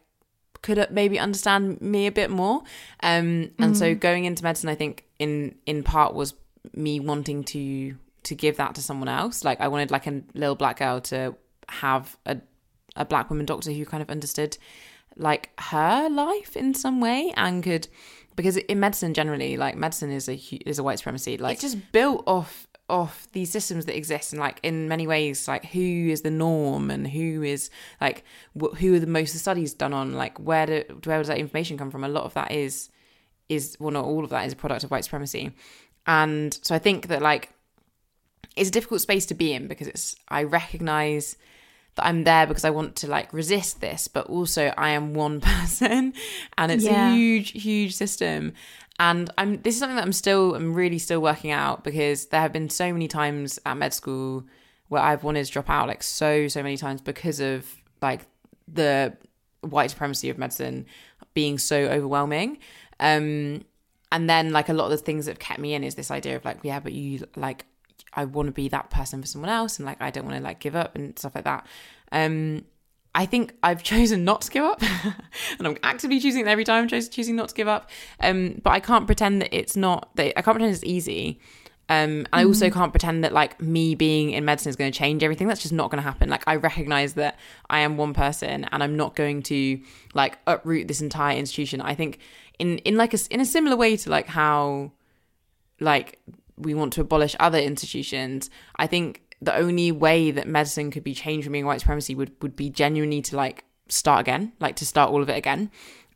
could 0.61 0.87
maybe 0.91 1.19
understand 1.19 1.81
me 1.81 2.07
a 2.07 2.11
bit 2.11 2.29
more. 2.29 2.63
Um, 3.01 3.51
and 3.59 3.73
mm. 3.73 3.75
so 3.75 3.95
going 3.95 4.25
into 4.25 4.43
medicine, 4.43 4.69
I 4.69 4.75
think 4.75 5.05
in 5.19 5.55
in 5.65 5.83
part 5.83 6.13
was 6.13 6.33
me 6.73 6.99
wanting 6.99 7.43
to 7.45 7.95
to 8.23 8.35
give 8.35 8.57
that 8.57 8.75
to 8.75 8.81
someone 8.81 9.07
else. 9.07 9.43
Like 9.43 9.61
I 9.61 9.67
wanted 9.67 9.91
like 9.91 10.07
a 10.07 10.21
little 10.33 10.55
black 10.55 10.79
girl 10.79 11.01
to 11.01 11.35
have 11.69 12.17
a 12.25 12.37
a 12.95 13.05
black 13.05 13.29
woman 13.29 13.45
doctor 13.45 13.71
who 13.71 13.85
kind 13.85 14.01
of 14.01 14.09
understood 14.09 14.57
like 15.15 15.49
her 15.59 16.09
life 16.09 16.55
in 16.55 16.73
some 16.73 16.99
way 16.99 17.33
and 17.35 17.63
could 17.63 17.87
because 18.35 18.57
in 18.57 18.79
medicine 18.79 19.13
generally, 19.13 19.57
like 19.57 19.75
medicine 19.75 20.11
is 20.11 20.29
a 20.29 20.35
is 20.65 20.79
a 20.79 20.83
white 20.83 20.99
supremacy. 20.99 21.37
Like 21.37 21.53
it's 21.53 21.61
just 21.61 21.91
built 21.91 22.23
off 22.27 22.67
off 22.89 23.27
these 23.33 23.51
systems 23.51 23.85
that 23.85 23.97
exist 23.97 24.31
and 24.31 24.39
like 24.39 24.59
in 24.63 24.87
many 24.87 25.05
ways 25.05 25.47
like 25.47 25.65
who 25.65 26.07
is 26.09 26.21
the 26.21 26.31
norm 26.31 26.89
and 26.89 27.05
who 27.09 27.43
is 27.43 27.69
like 27.99 28.23
wh- 28.57 28.75
who 28.77 28.95
are 28.95 28.99
the 28.99 29.05
most 29.07 29.29
of 29.29 29.33
the 29.33 29.39
studies 29.39 29.73
done 29.73 29.93
on 29.93 30.13
like 30.13 30.37
where 30.39 30.65
do 30.65 30.83
where 31.03 31.17
does 31.17 31.27
that 31.27 31.37
information 31.37 31.77
come 31.77 31.91
from? 31.91 32.03
A 32.05 32.07
lot 32.07 32.23
of 32.23 32.33
that 32.35 32.51
is 32.51 32.89
is 33.49 33.75
well 33.79 33.91
not 33.91 34.05
all 34.05 34.23
of 34.23 34.29
that 34.29 34.45
is 34.45 34.53
a 34.53 34.55
product 34.55 34.83
of 34.85 34.91
white 34.91 35.03
supremacy. 35.03 35.51
And 36.05 36.57
so 36.61 36.73
i 36.75 36.79
think 36.79 37.07
that 37.07 37.21
like 37.21 37.51
it's 38.55 38.69
a 38.69 38.71
difficult 38.71 39.01
space 39.01 39.25
to 39.27 39.33
be 39.35 39.53
in 39.53 39.67
because 39.67 39.87
it's 39.87 40.15
i 40.29 40.41
recognize 40.43 41.35
that 41.95 42.05
i'm 42.05 42.23
there 42.23 42.47
because 42.47 42.63
i 42.65 42.69
want 42.69 42.95
to 42.95 43.07
like 43.07 43.31
resist 43.33 43.81
this 43.81 44.07
but 44.07 44.25
also 44.27 44.71
i 44.77 44.89
am 44.91 45.13
one 45.13 45.41
person 45.51 46.13
and 46.57 46.71
it's 46.71 46.85
Yeah. 46.85 47.11
a 47.11 47.15
huge 47.15 47.51
huge 47.51 47.93
system 47.95 48.53
and 48.99 49.29
i'm 49.37 49.61
this 49.61 49.75
is 49.75 49.79
something 49.79 49.95
that 49.95 50.03
i'm 50.03 50.13
still 50.13 50.55
i'm 50.55 50.73
really 50.73 50.97
still 50.97 51.21
working 51.21 51.51
out 51.51 51.83
because 51.83 52.27
there 52.27 52.41
have 52.41 52.53
been 52.53 52.69
so 52.69 52.91
many 52.91 53.07
times 53.07 53.59
at 53.65 53.77
med 53.77 53.93
school 53.93 54.43
where 54.87 55.01
i've 55.01 55.23
wanted 55.23 55.45
to 55.45 55.51
drop 55.51 55.69
out 55.69 55.87
like 55.87 56.01
so 56.01 56.47
so 56.47 56.63
many 56.63 56.77
times 56.77 57.01
because 57.01 57.39
of 57.39 57.75
like 58.01 58.25
the 58.67 59.15
white 59.61 59.89
supremacy 59.89 60.29
of 60.29 60.37
medicine 60.37 60.85
being 61.33 61.57
so 61.57 61.77
overwhelming. 61.77 62.57
Um 62.99 63.63
and 64.11 64.29
then 64.29 64.51
like 64.51 64.69
a 64.69 64.73
lot 64.73 64.85
of 64.85 64.91
the 64.91 64.97
things 64.97 65.25
that 65.25 65.33
have 65.33 65.39
kept 65.39 65.59
me 65.59 65.73
in 65.73 65.83
is 65.83 65.95
this 65.95 66.11
idea 66.11 66.37
of 66.37 66.45
like 66.45 66.59
yeah 66.63 66.79
but 66.79 66.93
you 66.93 67.27
like 67.35 67.65
i 68.13 68.23
want 68.23 68.47
to 68.47 68.53
be 68.53 68.69
that 68.69 68.89
person 68.89 69.21
for 69.21 69.27
someone 69.27 69.49
else 69.49 69.77
and 69.77 69.85
like 69.85 70.01
i 70.01 70.09
don't 70.09 70.23
want 70.23 70.37
to 70.37 70.41
like 70.41 70.59
give 70.59 70.75
up 70.75 70.95
and 70.95 71.17
stuff 71.19 71.35
like 71.35 71.43
that. 71.43 71.65
Um 72.11 72.63
I 73.17 73.25
think 73.25 73.53
I've 73.63 73.83
chosen 73.93 74.23
not 74.23 74.41
to 74.41 74.51
give 74.51 74.63
up, 74.63 74.81
and 75.57 75.67
I'm 75.67 75.77
actively 75.83 76.19
choosing 76.19 76.41
it 76.41 76.47
every 76.47 76.63
time 76.63 76.83
I'm 76.83 76.87
choos- 76.87 77.11
choosing 77.11 77.35
not 77.35 77.49
to 77.49 77.55
give 77.55 77.67
up. 77.67 77.89
Um, 78.21 78.61
but 78.63 78.69
I 78.69 78.79
can't 78.79 79.05
pretend 79.05 79.41
that 79.41 79.53
it's 79.53 79.75
not. 79.75 80.15
That 80.15 80.37
I 80.37 80.41
can't 80.41 80.55
pretend 80.55 80.73
it's 80.73 80.83
easy. 80.85 81.39
Um, 81.89 82.09
and 82.09 82.29
I 82.33 82.43
also 82.43 82.69
can't 82.69 82.91
pretend 82.91 83.23
that 83.23 83.31
like 83.31 83.61
me 83.61 83.95
being 83.95 84.31
in 84.31 84.43
medicine 84.43 84.69
is 84.69 84.75
going 84.75 84.91
to 84.91 84.97
change 84.97 85.23
everything. 85.23 85.47
That's 85.47 85.61
just 85.61 85.73
not 85.73 85.89
going 85.89 86.03
to 86.03 86.03
happen. 86.03 86.29
Like 86.29 86.43
I 86.45 86.57
recognize 86.57 87.13
that 87.13 87.39
I 87.69 87.79
am 87.79 87.97
one 87.97 88.13
person, 88.13 88.65
and 88.65 88.83
I'm 88.83 88.95
not 88.95 89.15
going 89.15 89.41
to 89.43 89.79
like 90.13 90.37
uproot 90.45 90.87
this 90.87 91.01
entire 91.01 91.37
institution. 91.37 91.81
I 91.81 91.95
think 91.95 92.19
in 92.59 92.77
in 92.79 92.97
like 92.97 93.13
a 93.13 93.19
in 93.31 93.39
a 93.41 93.45
similar 93.45 93.75
way 93.75 93.97
to 93.97 94.09
like 94.09 94.27
how 94.27 94.91
like 95.79 96.19
we 96.57 96.73
want 96.73 96.93
to 96.93 97.01
abolish 97.01 97.35
other 97.39 97.59
institutions. 97.59 98.49
I 98.75 98.87
think 98.87 99.26
the 99.41 99.55
only 99.55 99.91
way 99.91 100.31
that 100.31 100.47
medicine 100.47 100.89
could 100.91 101.03
be 101.03 101.13
changed 101.13 101.45
from 101.45 101.53
being 101.53 101.65
white 101.65 101.79
supremacy 101.81 102.15
would 102.15 102.31
would 102.41 102.55
be 102.55 102.69
genuinely 102.69 103.21
to 103.23 103.35
like 103.35 103.65
start 103.89 104.21
again, 104.21 104.53
like 104.59 104.75
to 104.77 104.85
start 104.85 105.11
all 105.11 105.21
of 105.21 105.29
it 105.29 105.37
again. 105.37 105.69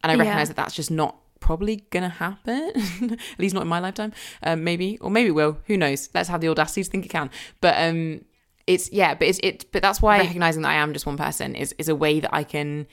And 0.04 0.12
I 0.12 0.16
Yeah. 0.16 0.22
recognize 0.22 0.48
that 0.48 0.58
that's 0.58 0.74
just 0.76 0.90
not 0.92 1.18
probably 1.40 1.86
gonna 1.90 2.10
happen, 2.10 2.72
at 3.12 3.40
least 3.40 3.54
not 3.54 3.62
in 3.64 3.68
my 3.68 3.80
lifetime. 3.80 4.14
Um, 4.44 4.64
maybe 4.64 4.98
or 5.00 5.10
maybe 5.12 5.30
it 5.30 5.36
will. 5.36 5.58
Who 5.68 5.78
knows? 5.78 6.10
Let's 6.14 6.30
have 6.30 6.42
the 6.42 6.50
audacity 6.50 6.84
to 6.84 6.90
think 6.90 7.06
it 7.06 7.10
can. 7.10 7.30
But 7.62 7.76
um, 7.78 8.26
it's 8.68 8.92
yeah, 8.92 9.14
but 9.16 9.28
it's 9.28 9.40
it. 9.44 9.72
But 9.72 9.82
that's 9.82 10.02
why 10.02 10.18
recognizing 10.20 10.64
that 10.64 10.70
I 10.70 10.76
am 10.76 10.94
just 10.94 11.06
one 11.06 11.18
person 11.18 11.56
is 11.56 11.74
is 11.78 11.90
a 11.90 11.96
way 11.96 12.20
that 12.20 12.34
I 12.34 12.44
can 12.44 12.88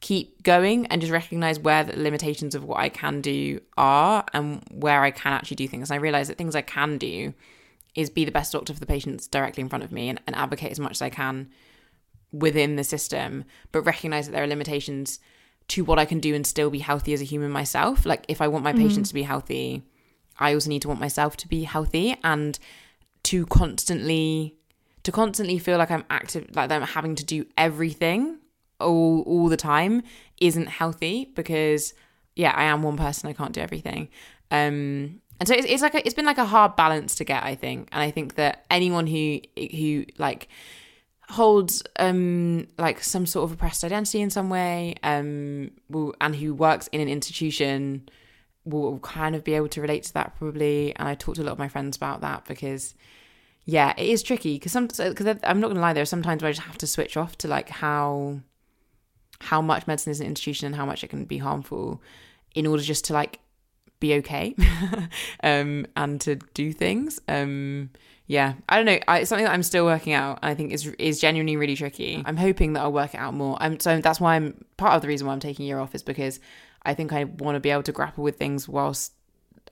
keep 0.00 0.42
going 0.42 0.84
and 0.86 1.00
just 1.00 1.12
recognize 1.12 1.58
where 1.58 1.82
the 1.84 1.96
limitations 1.98 2.54
of 2.54 2.64
what 2.64 2.78
I 2.78 2.90
can 2.90 3.22
do 3.22 3.60
are 3.78 4.24
and 4.34 4.62
where 4.70 5.02
I 5.02 5.10
can 5.10 5.32
actually 5.32 5.54
do 5.56 5.66
things. 5.68 5.90
And 5.90 5.96
I 5.98 6.00
realize 6.02 6.28
that 6.28 6.36
things 6.36 6.54
I 6.54 6.60
can 6.62 6.98
do 6.98 7.32
is 7.94 8.10
be 8.10 8.24
the 8.24 8.32
best 8.32 8.52
doctor 8.52 8.72
for 8.72 8.80
the 8.80 8.86
patients 8.86 9.26
directly 9.26 9.60
in 9.60 9.68
front 9.68 9.84
of 9.84 9.92
me 9.92 10.08
and, 10.08 10.20
and 10.26 10.34
advocate 10.36 10.72
as 10.72 10.80
much 10.80 10.92
as 10.92 11.02
I 11.02 11.10
can 11.10 11.50
within 12.32 12.76
the 12.76 12.84
system, 12.84 13.44
but 13.70 13.82
recognize 13.82 14.26
that 14.26 14.32
there 14.32 14.42
are 14.42 14.48
limitations 14.48 15.20
to 15.68 15.84
what 15.84 15.98
I 15.98 16.04
can 16.04 16.18
do 16.18 16.34
and 16.34 16.46
still 16.46 16.68
be 16.70 16.80
healthy 16.80 17.14
as 17.14 17.20
a 17.20 17.24
human 17.24 17.50
myself. 17.50 18.04
Like 18.04 18.24
if 18.28 18.40
I 18.40 18.48
want 18.48 18.64
my 18.64 18.72
patients 18.72 19.08
to 19.08 19.14
be 19.14 19.22
healthy, 19.22 19.82
I 20.38 20.52
also 20.52 20.68
need 20.68 20.82
to 20.82 20.88
want 20.88 21.00
myself 21.00 21.36
to 21.38 21.48
be 21.48 21.62
healthy 21.62 22.16
and 22.22 22.58
to 23.24 23.46
constantly 23.46 24.56
to 25.04 25.12
constantly 25.12 25.58
feel 25.58 25.78
like 25.78 25.90
I'm 25.90 26.04
active 26.10 26.54
like 26.54 26.70
I'm 26.70 26.82
having 26.82 27.14
to 27.16 27.24
do 27.24 27.46
everything 27.56 28.38
all 28.80 29.22
all 29.22 29.48
the 29.48 29.56
time 29.56 30.02
isn't 30.40 30.66
healthy 30.66 31.30
because 31.34 31.94
yeah, 32.36 32.52
I 32.54 32.64
am 32.64 32.82
one 32.82 32.96
person, 32.96 33.28
I 33.28 33.32
can't 33.32 33.52
do 33.52 33.60
everything. 33.60 34.08
Um 34.50 35.20
and 35.40 35.48
so 35.48 35.54
it's, 35.54 35.66
it's 35.66 35.82
like 35.82 35.94
a, 35.94 36.04
it's 36.06 36.14
been 36.14 36.24
like 36.24 36.38
a 36.38 36.44
hard 36.44 36.76
balance 36.76 37.16
to 37.16 37.24
get, 37.24 37.42
I 37.42 37.54
think. 37.54 37.88
And 37.92 38.02
I 38.02 38.10
think 38.10 38.36
that 38.36 38.64
anyone 38.70 39.06
who 39.06 39.40
who 39.56 40.06
like 40.18 40.48
holds 41.28 41.82
um 41.98 42.66
like 42.78 43.02
some 43.02 43.26
sort 43.26 43.44
of 43.44 43.52
oppressed 43.52 43.82
identity 43.82 44.20
in 44.20 44.30
some 44.30 44.50
way 44.50 44.94
um 45.02 45.70
will, 45.88 46.14
and 46.20 46.36
who 46.36 46.52
works 46.52 46.88
in 46.88 47.00
an 47.00 47.08
institution 47.08 48.08
will 48.64 48.98
kind 49.00 49.34
of 49.34 49.42
be 49.42 49.54
able 49.54 49.68
to 49.68 49.80
relate 49.80 50.02
to 50.04 50.12
that 50.14 50.34
probably 50.36 50.94
and 50.96 51.08
I 51.08 51.14
talked 51.14 51.36
to 51.36 51.42
a 51.42 51.44
lot 51.44 51.52
of 51.52 51.58
my 51.58 51.68
friends 51.68 51.96
about 51.96 52.20
that 52.20 52.44
because 52.46 52.94
yeah 53.64 53.94
it 53.96 54.06
is 54.06 54.22
tricky 54.22 54.56
because 54.56 54.72
some 54.72 54.86
because 54.86 55.38
I'm 55.42 55.60
not 55.60 55.68
gonna 55.68 55.80
lie 55.80 55.94
there 55.94 56.02
are 56.02 56.06
sometimes 56.06 56.42
where 56.42 56.50
I 56.50 56.52
just 56.52 56.66
have 56.66 56.78
to 56.78 56.86
switch 56.86 57.16
off 57.16 57.38
to 57.38 57.48
like 57.48 57.70
how 57.70 58.40
how 59.40 59.62
much 59.62 59.86
medicine 59.86 60.10
is 60.10 60.20
an 60.20 60.26
institution 60.26 60.66
and 60.66 60.76
how 60.76 60.84
much 60.84 61.02
it 61.02 61.08
can 61.08 61.24
be 61.24 61.38
harmful 61.38 62.02
in 62.54 62.66
order 62.66 62.82
just 62.82 63.06
to 63.06 63.14
like 63.14 63.40
be 64.06 64.14
okay 64.20 64.54
um 65.42 65.86
and 65.96 66.20
to 66.20 66.32
do 66.60 66.66
things. 66.72 67.20
Um 67.28 67.90
yeah 68.26 68.54
i 68.70 68.76
don't 68.76 68.86
know. 68.86 68.98
I, 69.06 69.18
it's 69.20 69.28
something 69.28 69.44
that 69.44 69.52
i'm 69.52 69.62
still 69.62 69.84
working 69.84 70.14
out 70.14 70.38
i 70.42 70.54
think 70.54 70.72
is 70.72 70.86
is 70.98 71.20
genuinely 71.20 71.56
really 71.62 71.76
tricky. 71.76 72.22
I'm 72.28 72.38
hoping 72.38 72.72
that 72.74 72.80
i'll 72.84 72.92
work 73.02 73.12
it 73.16 73.20
out 73.24 73.34
more. 73.34 73.54
I'm 73.64 73.78
so 73.80 73.90
that's 74.00 74.20
why 74.20 74.32
i'm 74.36 74.46
part 74.82 74.94
of 74.96 75.02
the 75.02 75.08
reason 75.08 75.26
why 75.26 75.32
i'm 75.34 75.40
taking 75.48 75.64
a 75.64 75.68
year 75.70 75.78
off 75.84 75.94
is 75.94 76.02
because 76.02 76.40
i 76.90 76.94
think 76.94 77.12
i 77.12 77.24
want 77.24 77.56
to 77.56 77.60
be 77.60 77.70
able 77.76 77.82
to 77.90 77.92
grapple 77.92 78.24
with 78.24 78.36
things 78.38 78.66
whilst 78.76 79.12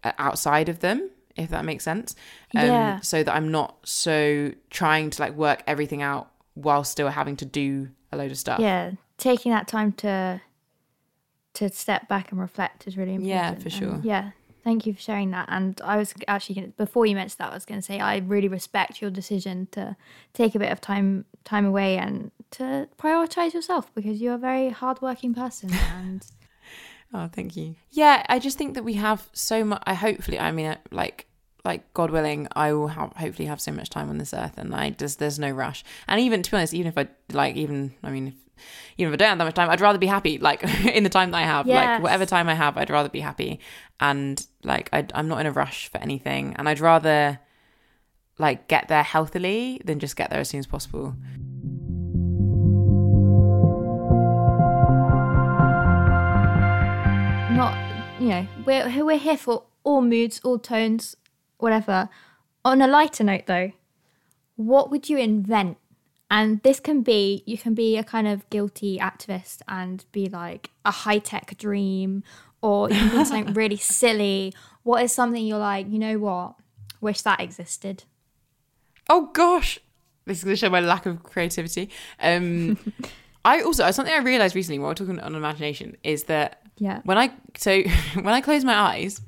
uh, 0.05 0.13
outside 0.19 0.69
of 0.69 0.81
them 0.81 0.99
if 1.35 1.49
that 1.49 1.65
makes 1.65 1.83
sense. 1.83 2.15
Um, 2.55 2.67
Yeah. 2.67 3.01
so 3.01 3.23
that 3.25 3.35
i'm 3.35 3.51
not 3.51 3.71
so 3.85 4.53
trying 4.69 5.09
to 5.15 5.23
like 5.25 5.35
work 5.47 5.63
everything 5.67 6.03
out 6.03 6.25
while 6.55 6.85
still 6.85 7.09
having 7.09 7.37
to 7.43 7.47
do 7.47 7.89
a 8.13 8.17
load 8.19 8.31
of 8.31 8.37
stuff. 8.37 8.61
Yeah, 8.61 8.93
taking 9.17 9.51
that 9.57 9.67
time 9.67 9.93
to 10.05 10.43
to 11.55 11.69
step 11.71 12.09
back 12.09 12.31
and 12.31 12.41
reflect 12.41 12.87
is 12.87 12.97
really 12.97 13.15
important. 13.15 13.29
Yeah, 13.29 13.55
for 13.55 13.63
And 13.63 13.73
sure. 13.73 14.01
yeah, 14.03 14.31
thank 14.65 14.87
you 14.87 14.95
for 14.95 15.01
sharing 15.01 15.31
that. 15.33 15.47
And 15.49 15.81
I 15.85 15.97
was 15.97 16.15
actually 16.29 16.55
gonna, 16.57 16.69
before 16.69 17.07
you 17.07 17.15
mentioned 17.15 17.39
that, 17.39 17.51
I 17.51 17.55
was 17.55 17.65
going 17.65 17.81
to 17.81 17.85
say 17.87 18.01
I 18.01 18.19
really 18.19 18.49
respect 18.49 19.01
your 19.03 19.11
decision 19.11 19.69
to 19.73 19.97
take 20.33 20.55
a 20.55 20.59
bit 20.59 20.73
of 20.73 20.81
time 20.81 21.25
time 21.45 21.67
away 21.67 21.99
and 21.99 22.31
to 22.53 22.89
prioritize 22.99 23.53
yourself 23.55 23.93
because 23.95 24.21
you're 24.21 24.35
a 24.35 24.39
very 24.39 24.71
hardworking 24.71 25.35
person. 25.35 25.71
And 25.93 26.25
Oh, 27.15 27.29
thank 27.31 27.57
you. 27.57 27.75
Yeah, 27.91 28.25
I 28.29 28.39
just 28.39 28.57
think 28.57 28.75
that 28.75 28.85
we 28.85 28.95
have 28.95 29.29
so 29.33 29.65
much. 29.65 29.83
I 29.87 29.95
hopefully, 29.95 30.39
I 30.39 30.51
mean, 30.51 30.67
uh, 30.67 30.77
like, 30.91 31.27
like 31.65 31.93
God 31.93 32.11
willing, 32.11 32.49
I 32.57 32.73
will 32.73 32.89
have 32.89 33.13
hopefully 33.15 33.47
have 33.47 33.61
so 33.61 33.71
much 33.71 33.91
time 33.91 34.09
on 34.09 34.17
this 34.19 34.33
earth, 34.33 34.57
and 34.57 34.75
I 34.75 34.91
just 34.91 35.19
there's 35.19 35.39
no 35.39 35.51
rush. 35.51 35.85
And 36.09 36.21
even 36.21 36.43
to 36.43 36.51
be 36.51 36.57
honest, 36.57 36.73
even 36.75 36.87
if 36.89 36.97
I 36.99 37.09
like, 37.33 37.57
even 37.57 37.93
I 38.03 38.11
mean, 38.11 38.29
if, 38.29 38.35
even 38.99 39.13
if 39.13 39.17
I 39.17 39.19
don't 39.19 39.29
have 39.31 39.39
that 39.39 39.45
much 39.45 39.55
time, 39.55 39.71
I'd 39.71 39.81
rather 39.81 39.99
be 39.99 40.07
happy. 40.07 40.39
Like 40.39 40.63
in 40.87 41.05
the 41.05 41.11
time 41.11 41.31
that 41.31 41.39
I 41.39 41.43
have, 41.43 41.67
Yes. 41.67 41.77
like 41.77 42.03
whatever 42.03 42.27
time 42.27 42.49
I 42.49 42.55
have, 42.55 42.77
I'd 42.77 42.91
rather 42.91 43.09
be 43.09 43.21
happy. 43.21 43.61
And 44.01 44.45
like, 44.65 44.89
I, 44.93 45.07
I'm 45.15 45.29
not 45.29 45.41
in 45.41 45.47
a 45.47 45.53
rush 45.53 45.89
for 45.89 45.99
anything, 45.99 46.55
and 46.59 46.69
I'd 46.69 46.81
rather 46.81 47.39
like 48.39 48.69
get 48.69 48.89
there 48.89 49.03
healthily 49.03 49.81
than 49.85 49.99
just 49.99 50.17
get 50.17 50.31
there 50.31 50.41
as 50.41 50.49
soon 50.49 50.59
as 50.61 50.67
possible. 50.67 51.15
not, 57.55 57.77
you 58.21 58.29
know, 58.29 58.47
we're 58.65 59.05
we're 59.05 59.19
here 59.19 59.37
for 59.37 59.65
all 59.85 60.01
moods, 60.01 60.41
all 60.45 60.59
tones, 60.59 61.17
whatever. 61.59 62.09
On 62.65 62.81
a 62.81 62.87
lighter 62.87 63.25
note, 63.25 63.47
though, 63.47 63.73
what 64.57 64.91
would 64.91 65.09
you 65.09 65.19
invent? 65.19 65.77
And 66.33 66.63
this 66.63 66.81
can 66.81 67.03
be, 67.03 67.43
you 67.47 67.59
can 67.59 67.75
be 67.75 67.99
a 67.99 68.03
kind 68.03 68.27
of 68.27 68.49
guilty 68.49 68.99
activist 68.99 69.59
and 69.69 70.03
be 70.13 70.29
like 70.31 70.71
a 70.85 70.91
high 70.91 71.19
tech 71.19 71.57
dream, 71.59 72.25
or 72.63 72.89
you 72.89 72.97
can 72.97 73.11
do 73.11 73.25
something 73.27 73.53
really 73.55 73.77
silly. 74.01 74.55
What 74.83 75.05
is 75.05 75.13
something 75.13 75.45
you're 75.47 75.59
like, 75.59 75.89
you 75.91 75.99
know 75.99 76.19
what? 76.19 76.55
Wish 77.03 77.21
that 77.23 77.39
existed. 77.41 78.05
Oh 79.11 79.27
gosh, 79.35 79.79
this 80.25 80.39
is 80.39 80.45
going 80.45 80.55
to 80.57 80.59
show 80.61 80.71
my 80.71 80.81
lack 80.81 81.05
of 81.05 81.23
creativity. 81.23 81.91
Um, 82.19 82.79
I 83.45 83.61
also 83.61 83.91
something 83.91 84.15
I 84.15 84.19
realized 84.19 84.55
recently 84.55 84.79
while 84.79 84.89
we're 84.91 84.95
talking 84.95 85.19
on 85.21 85.35
imagination 85.35 85.97
is 86.03 86.25
that 86.25 86.63
Yeah. 86.79 87.01
when 87.05 87.19
I 87.19 87.33
so 87.57 87.83
when 88.15 88.29
I 88.29 88.41
close 88.41 88.65
my 88.65 88.75
eyes, 88.75 89.21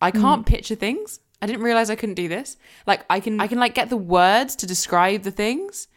I 0.00 0.12
can't 0.12 0.46
picture 0.46 0.76
things. 0.76 1.20
I 1.42 1.46
didn't 1.46 1.62
realize 1.62 1.90
I 1.90 1.96
couldn't 1.96 2.14
do 2.14 2.28
this. 2.28 2.56
Like 2.86 3.04
I 3.10 3.20
can 3.20 3.38
I 3.40 3.48
can 3.48 3.58
like 3.58 3.74
get 3.74 3.90
the 3.90 3.96
words 3.98 4.56
to 4.56 4.66
describe 4.66 5.22
the 5.24 5.32
things, 5.32 5.88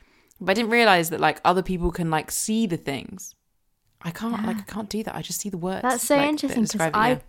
but 0.42 0.52
I 0.52 0.54
didn't 0.56 0.72
realize 0.72 1.10
that 1.12 1.20
like 1.20 1.40
other 1.46 1.62
people 1.62 1.92
can 1.92 2.10
like 2.10 2.32
see 2.32 2.68
the 2.68 2.78
things. 2.78 3.36
I 4.02 4.10
can't 4.12 4.44
like 4.46 4.58
I 4.58 4.62
can't 4.62 4.90
do 4.90 5.04
that. 5.04 5.16
I 5.16 5.22
just 5.22 5.40
see 5.40 5.50
the 5.50 5.58
words. 5.58 5.84
That's 5.84 6.04
so 6.04 6.18
like, 6.18 6.28
interesting 6.30 6.64
because 6.64 6.82
I, 6.94 7.10
yeah. 7.10 7.20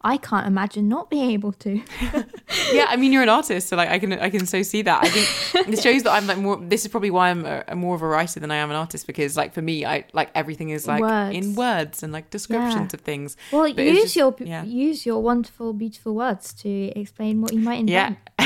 I 0.00 0.16
can't 0.16 0.46
imagine 0.46 0.88
not 0.88 1.10
being 1.10 1.30
able 1.32 1.52
to. 1.52 1.82
yeah, 2.72 2.86
I 2.88 2.96
mean 2.96 3.12
you're 3.12 3.22
an 3.22 3.28
artist, 3.28 3.68
so 3.68 3.76
like 3.76 3.90
I 3.90 3.98
can 3.98 4.12
I 4.14 4.30
can 4.30 4.46
so 4.46 4.62
see 4.62 4.80
that. 4.82 5.04
I 5.04 5.08
think 5.08 5.68
it 5.68 5.82
shows 5.82 6.04
that 6.04 6.12
I'm 6.12 6.26
like 6.26 6.38
more. 6.38 6.56
This 6.56 6.84
is 6.86 6.90
probably 6.90 7.10
why 7.10 7.28
I'm 7.30 7.44
a, 7.44 7.74
more 7.74 7.94
of 7.94 8.00
a 8.02 8.06
writer 8.06 8.40
than 8.40 8.50
I 8.50 8.56
am 8.56 8.70
an 8.70 8.76
artist 8.76 9.06
because 9.06 9.36
like 9.36 9.52
for 9.52 9.60
me, 9.62 9.84
I 9.84 10.04
like 10.14 10.30
everything 10.34 10.70
is 10.70 10.86
like 10.86 11.02
Words. 11.02 11.36
in 11.36 11.54
words 11.54 12.02
and 12.02 12.12
like 12.12 12.30
descriptions 12.30 12.92
Yeah. 12.92 12.96
of 12.96 13.00
things. 13.02 13.36
Well, 13.52 13.70
But 13.74 13.84
use 13.84 14.02
just- 14.04 14.16
your 14.16 14.34
yeah. 14.40 14.64
use 14.64 15.04
your 15.04 15.22
wonderful, 15.22 15.74
beautiful 15.74 16.14
words 16.14 16.54
to 16.62 16.68
explain 16.98 17.42
what 17.42 17.52
you 17.52 17.60
might 17.60 17.80
invent. 17.80 18.16
Yeah. 18.38 18.45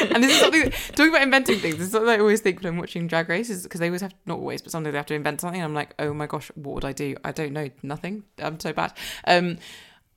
and 0.00 0.22
this 0.22 0.32
is 0.32 0.38
something 0.38 0.70
talking 0.94 1.08
about 1.10 1.22
inventing 1.22 1.58
things. 1.58 1.76
This 1.76 1.86
is 1.86 1.92
something 1.92 2.08
I 2.10 2.18
always 2.18 2.40
think 2.40 2.62
when 2.62 2.72
I'm 2.74 2.78
watching 2.78 3.06
Drag 3.06 3.28
Races 3.28 3.62
because 3.64 3.80
they 3.80 3.86
always 3.86 4.00
have 4.02 4.14
not 4.26 4.38
always, 4.38 4.62
but 4.62 4.72
sometimes 4.72 4.92
they 4.92 4.98
have 4.98 5.06
to 5.06 5.14
invent 5.14 5.40
something. 5.40 5.60
And 5.60 5.68
I'm 5.68 5.74
like, 5.74 5.94
oh 5.98 6.12
my 6.14 6.26
gosh, 6.26 6.50
what 6.54 6.74
would 6.76 6.84
I 6.84 6.92
do? 6.92 7.16
I 7.24 7.32
don't 7.32 7.52
know, 7.52 7.68
nothing. 7.82 8.24
I'm 8.38 8.58
so 8.60 8.72
bad. 8.72 8.92
Um, 9.26 9.58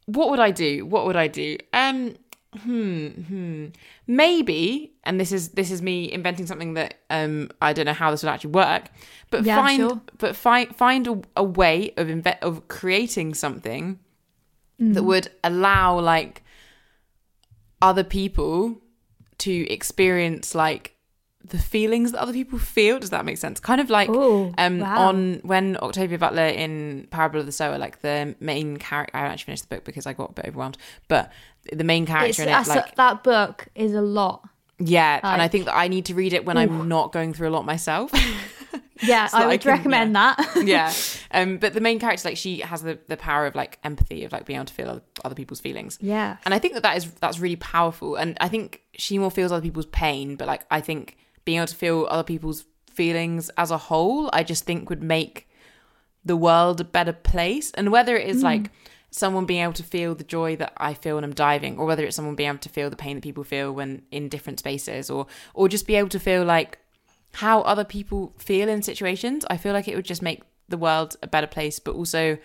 what 0.05 0.29
would 0.29 0.39
I 0.39 0.51
do? 0.51 0.85
What 0.85 1.05
would 1.05 1.15
I 1.15 1.27
do? 1.27 1.57
Um, 1.73 2.15
hmm, 2.63 3.07
hmm. 3.07 3.65
Maybe, 4.07 4.93
and 5.03 5.19
this 5.19 5.31
is 5.31 5.49
this 5.49 5.71
is 5.71 5.81
me 5.81 6.11
inventing 6.11 6.47
something 6.47 6.73
that 6.73 6.95
um 7.09 7.49
I 7.61 7.71
don't 7.73 7.85
know 7.85 7.93
how 7.93 8.11
this 8.11 8.23
would 8.23 8.29
actually 8.29 8.51
work, 8.51 8.85
but 9.29 9.45
Yeah, 9.45 9.55
find 9.55 9.79
sure. 9.79 10.01
but 10.17 10.35
find 10.35 10.75
find 10.75 11.07
a, 11.07 11.21
a 11.37 11.43
way 11.43 11.93
of 11.97 12.07
inve- 12.07 12.39
of 12.41 12.67
creating 12.67 13.33
something 13.35 13.99
Mm. 14.81 14.95
that 14.95 15.03
would 15.03 15.29
allow 15.43 15.99
like 15.99 16.41
other 17.81 18.03
people 18.03 18.81
to 19.41 19.69
experience 19.71 20.55
like 20.55 20.95
the 21.43 21.57
feelings 21.57 22.11
that 22.11 22.21
other 22.21 22.33
people 22.33 22.59
feel. 22.59 22.99
Does 22.99 23.09
that 23.09 23.25
make 23.25 23.37
sense? 23.37 23.59
Kind 23.59 23.81
of 23.81 23.89
like 23.89 24.09
Ooh, 24.09 24.53
um 24.57 24.79
wow. 24.79 25.09
on 25.09 25.39
when 25.43 25.77
Octavia 25.77 26.17
Butler 26.17 26.47
in 26.47 27.07
Parable 27.09 27.39
of 27.39 27.45
the 27.45 27.51
Sower, 27.51 27.77
like 27.77 28.01
the 28.01 28.35
main 28.39 28.77
character. 28.77 29.17
I 29.17 29.21
actually 29.21 29.45
finished 29.45 29.69
the 29.69 29.75
book 29.75 29.83
because 29.83 30.05
I 30.05 30.13
got 30.13 30.31
a 30.31 30.33
bit 30.33 30.45
overwhelmed, 30.45 30.77
but 31.07 31.31
the 31.71 31.83
main 31.83 32.03
It's, 32.03 32.11
character 32.11 32.43
in 32.43 32.49
it, 32.49 32.67
like 32.67 32.95
that 32.95 33.23
book 33.23 33.67
is 33.75 33.93
a 33.93 34.01
lot. 34.01 34.47
Yeah, 34.87 35.19
and 35.23 35.41
I 35.41 35.47
think 35.47 35.65
that 35.65 35.75
I 35.75 35.87
need 35.87 36.05
to 36.05 36.15
read 36.15 36.33
it 36.33 36.45
when 36.45 36.57
I'm 36.57 36.87
not 36.87 37.11
going 37.11 37.33
through 37.33 37.49
a 37.49 37.53
lot 37.57 37.65
myself. 37.65 38.11
Yeah, 39.03 39.25
So 39.25 39.37
I 39.39 39.41
I 39.41 39.47
would 39.47 39.61
can- 39.61 39.71
recommend 39.71 40.15
that. 40.15 40.37
yeah, 40.63 40.93
um, 41.31 41.57
but 41.57 41.73
the 41.73 41.81
main 41.81 41.97
character, 41.97 42.29
like 42.29 42.37
she 42.37 42.59
has 42.59 42.83
the 42.83 42.99
the 43.07 43.17
power 43.17 43.47
of 43.47 43.55
like 43.55 43.79
empathy, 43.83 44.25
of 44.25 44.31
like 44.31 44.45
being 44.45 44.57
able 44.57 44.65
to 44.67 44.73
feel 44.75 44.89
other, 44.89 45.01
other 45.25 45.33
people's 45.33 45.59
feelings. 45.59 45.97
yeah. 46.01 46.37
And 46.45 46.53
I 46.53 46.59
think 46.59 46.75
that 46.75 46.83
that 46.83 46.97
is 46.97 47.11
that's 47.15 47.39
really 47.39 47.55
powerful. 47.55 48.15
And 48.15 48.37
I 48.39 48.47
think 48.47 48.83
she 48.93 49.17
more 49.17 49.31
feels 49.31 49.51
other 49.51 49.63
people's 49.63 49.87
pain, 49.87 50.35
but 50.35 50.45
like 50.47 50.67
I 50.69 50.81
think 50.81 51.17
being 51.45 51.57
able 51.57 51.65
to 51.65 51.75
feel 51.75 52.05
other 52.11 52.21
people's 52.23 52.65
feelings 52.91 53.49
as 53.57 53.71
a 53.71 53.77
whole, 53.79 54.29
I 54.33 54.43
just 54.43 54.65
think 54.65 54.87
would 54.91 55.01
make 55.01 55.49
the 56.23 56.37
world 56.37 56.79
a 56.79 56.83
better 56.83 57.13
place. 57.13 57.71
And 57.71 57.91
whether 57.91 58.15
it 58.15 58.27
is 58.29 58.43
like 58.43 58.69
someone 59.11 59.45
being 59.45 59.61
able 59.63 59.73
to 59.73 59.83
feel 59.83 60.15
the 60.15 60.23
joy 60.23 60.55
that 60.55 60.73
I 60.77 60.93
feel 60.93 61.15
when 61.15 61.23
I'm 61.23 61.33
diving, 61.33 61.77
or 61.77 61.85
whether 61.85 62.03
it's 62.05 62.15
someone 62.15 62.35
being 62.35 62.49
able 62.49 62.59
to 62.59 62.69
feel 62.69 62.89
the 62.89 62.95
pain 62.95 63.17
that 63.17 63.21
people 63.23 63.43
feel 63.43 63.71
when 63.71 64.03
in 64.11 64.29
different 64.29 64.59
spaces, 64.59 65.09
or 65.09 65.27
or 65.53 65.67
just 65.67 65.85
be 65.87 65.95
able 65.95 66.09
to 66.09 66.19
feel 66.19 66.43
like 66.43 66.79
how 67.33 67.61
other 67.61 67.83
people 67.85 68.33
feel 68.37 68.67
in 68.69 68.81
situations, 68.81 69.45
I 69.49 69.57
feel 69.57 69.73
like 69.73 69.87
it 69.87 69.95
would 69.95 70.05
just 70.05 70.21
make 70.21 70.41
the 70.67 70.77
world 70.77 71.15
a 71.21 71.27
better 71.27 71.47
place, 71.47 71.79
but 71.79 71.95
also 71.95 72.37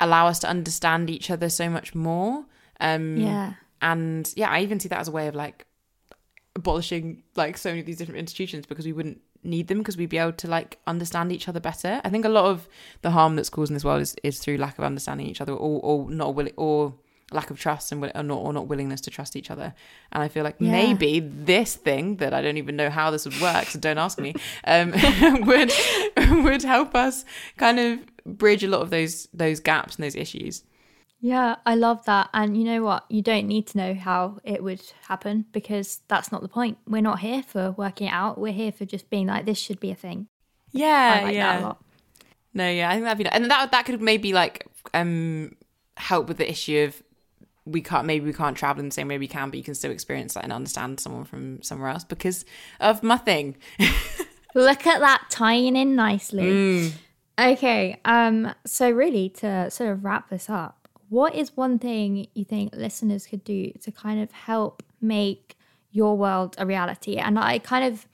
allow 0.00 0.26
us 0.26 0.38
to 0.40 0.48
understand 0.48 1.10
each 1.10 1.30
other 1.30 1.48
so 1.48 1.68
much 1.70 1.94
more. 1.94 2.44
Um, 2.80 3.16
Yeah. 3.16 3.54
and 3.80 4.32
yeah, 4.36 4.50
I 4.50 4.60
even 4.60 4.80
see 4.80 4.88
that 4.88 4.98
as 5.00 5.08
a 5.08 5.12
way 5.12 5.28
of 5.28 5.34
like 5.34 5.66
abolishing 6.56 7.22
like 7.36 7.56
so 7.56 7.70
many 7.70 7.80
of 7.80 7.86
these 7.86 7.96
different 7.98 8.18
institutions 8.18 8.66
because 8.66 8.84
we 8.84 8.92
wouldn't 8.92 9.20
need 9.44 9.68
them 9.68 9.78
because 9.78 9.96
we'd 9.96 10.08
be 10.08 10.18
able 10.18 10.32
to 10.32 10.48
like 10.48 10.78
understand 10.86 11.32
each 11.32 11.48
other 11.48 11.60
better. 11.60 12.00
I 12.04 12.08
think 12.10 12.24
a 12.24 12.28
lot 12.28 12.44
of 12.46 12.68
the 13.02 13.10
harm 13.10 13.36
that's 13.36 13.48
caused 13.50 13.70
in 13.70 13.74
this 13.74 13.84
world 13.84 14.00
is, 14.02 14.14
is 14.22 14.38
through 14.38 14.58
lack 14.58 14.78
of 14.78 14.84
understanding 14.84 15.26
each 15.26 15.40
other 15.40 15.52
or, 15.52 15.80
or 15.82 16.10
not 16.10 16.34
willing 16.34 16.52
or 16.56 16.94
lack 17.32 17.50
of 17.50 17.58
trust 17.58 17.90
and 17.90 18.04
or 18.14 18.22
not 18.22 18.36
or 18.36 18.52
not 18.52 18.68
willingness 18.68 19.00
to 19.00 19.10
trust 19.10 19.34
each 19.36 19.50
other. 19.50 19.74
And 20.12 20.22
I 20.22 20.28
feel 20.28 20.44
like 20.44 20.56
Yeah. 20.60 20.70
maybe 20.70 21.20
this 21.20 21.74
thing 21.74 22.16
that 22.16 22.34
I 22.34 22.42
don't 22.42 22.58
even 22.58 22.76
know 22.76 22.90
how 22.90 23.10
this 23.10 23.24
would 23.24 23.40
work, 23.40 23.64
so 23.64 23.78
don't 23.78 23.98
ask 23.98 24.20
me, 24.20 24.34
um, 24.64 24.92
would 25.46 25.72
would 26.44 26.62
help 26.62 26.94
us 26.94 27.24
kind 27.56 27.78
of 27.80 27.98
bridge 28.26 28.62
a 28.62 28.68
lot 28.68 28.82
of 28.82 28.90
those 28.90 29.28
those 29.32 29.58
gaps 29.60 29.96
and 29.96 30.04
those 30.04 30.14
issues. 30.14 30.62
Yeah, 31.24 31.56
I 31.64 31.76
love 31.76 32.04
that. 32.06 32.30
And 32.34 32.56
you 32.56 32.64
know 32.64 32.82
what? 32.82 33.04
You 33.08 33.22
don't 33.22 33.46
need 33.46 33.68
to 33.68 33.78
know 33.78 33.94
how 33.94 34.40
it 34.42 34.62
would 34.62 34.82
happen 35.06 35.46
because 35.52 36.00
that's 36.08 36.32
not 36.32 36.42
the 36.42 36.48
point. 36.48 36.78
We're 36.84 37.00
not 37.00 37.20
here 37.20 37.44
for 37.44 37.70
working 37.70 38.08
it 38.08 38.12
out. 38.12 38.38
We're 38.38 38.52
here 38.52 38.72
for 38.72 38.84
just 38.84 39.08
being 39.08 39.28
like, 39.28 39.46
this 39.46 39.56
should 39.56 39.78
be 39.78 39.92
a 39.92 39.94
thing. 39.94 40.26
Yeah, 40.72 41.20
I 41.20 41.24
like 41.24 41.34
yeah. 41.36 41.52
that 41.52 41.62
a 41.62 41.66
lot. 41.66 41.84
No, 42.54 42.68
yeah, 42.68 42.90
I 42.90 42.94
think 42.94 43.04
that'd 43.04 43.18
be 43.18 43.24
nice. 43.24 43.34
and 43.34 43.50
that 43.50 43.70
that 43.70 43.86
could 43.86 44.02
maybe 44.02 44.32
like 44.32 44.66
um 44.94 45.54
help 45.96 46.26
with 46.26 46.38
the 46.38 46.50
issue 46.50 46.88
of 46.88 47.00
we 47.64 47.80
can't 47.80 48.04
maybe 48.04 48.26
we 48.26 48.32
can't 48.32 48.56
travel 48.56 48.80
in 48.80 48.88
the 48.88 48.94
same 48.94 49.06
way 49.06 49.16
we 49.16 49.28
can, 49.28 49.48
but 49.50 49.58
you 49.58 49.62
can 49.62 49.76
still 49.76 49.92
experience 49.92 50.34
that 50.34 50.42
and 50.42 50.52
understand 50.52 50.98
someone 50.98 51.24
from 51.24 51.62
somewhere 51.62 51.88
else 51.88 52.02
because 52.02 52.44
of 52.80 53.04
my 53.04 53.16
thing. 53.16 53.56
Look 54.56 54.86
at 54.88 54.98
that 54.98 55.26
tying 55.30 55.76
in 55.76 55.94
nicely. 55.94 56.42
Mm. 56.42 56.92
Okay, 57.38 58.00
um, 58.04 58.52
so 58.66 58.90
really 58.90 59.28
to 59.30 59.70
sort 59.70 59.90
of 59.90 60.04
wrap 60.04 60.28
this 60.28 60.50
up, 60.50 60.81
what 61.12 61.34
is 61.34 61.54
one 61.54 61.78
thing 61.78 62.26
you 62.32 62.42
think 62.42 62.74
listeners 62.74 63.26
could 63.26 63.44
do 63.44 63.70
to 63.82 63.92
kind 63.92 64.18
of 64.18 64.32
help 64.32 64.82
make 64.98 65.58
your 65.90 66.16
world 66.16 66.54
a 66.56 66.64
reality? 66.64 67.16
And 67.18 67.38
I 67.38 67.58
kind 67.58 67.84
of 67.84 68.06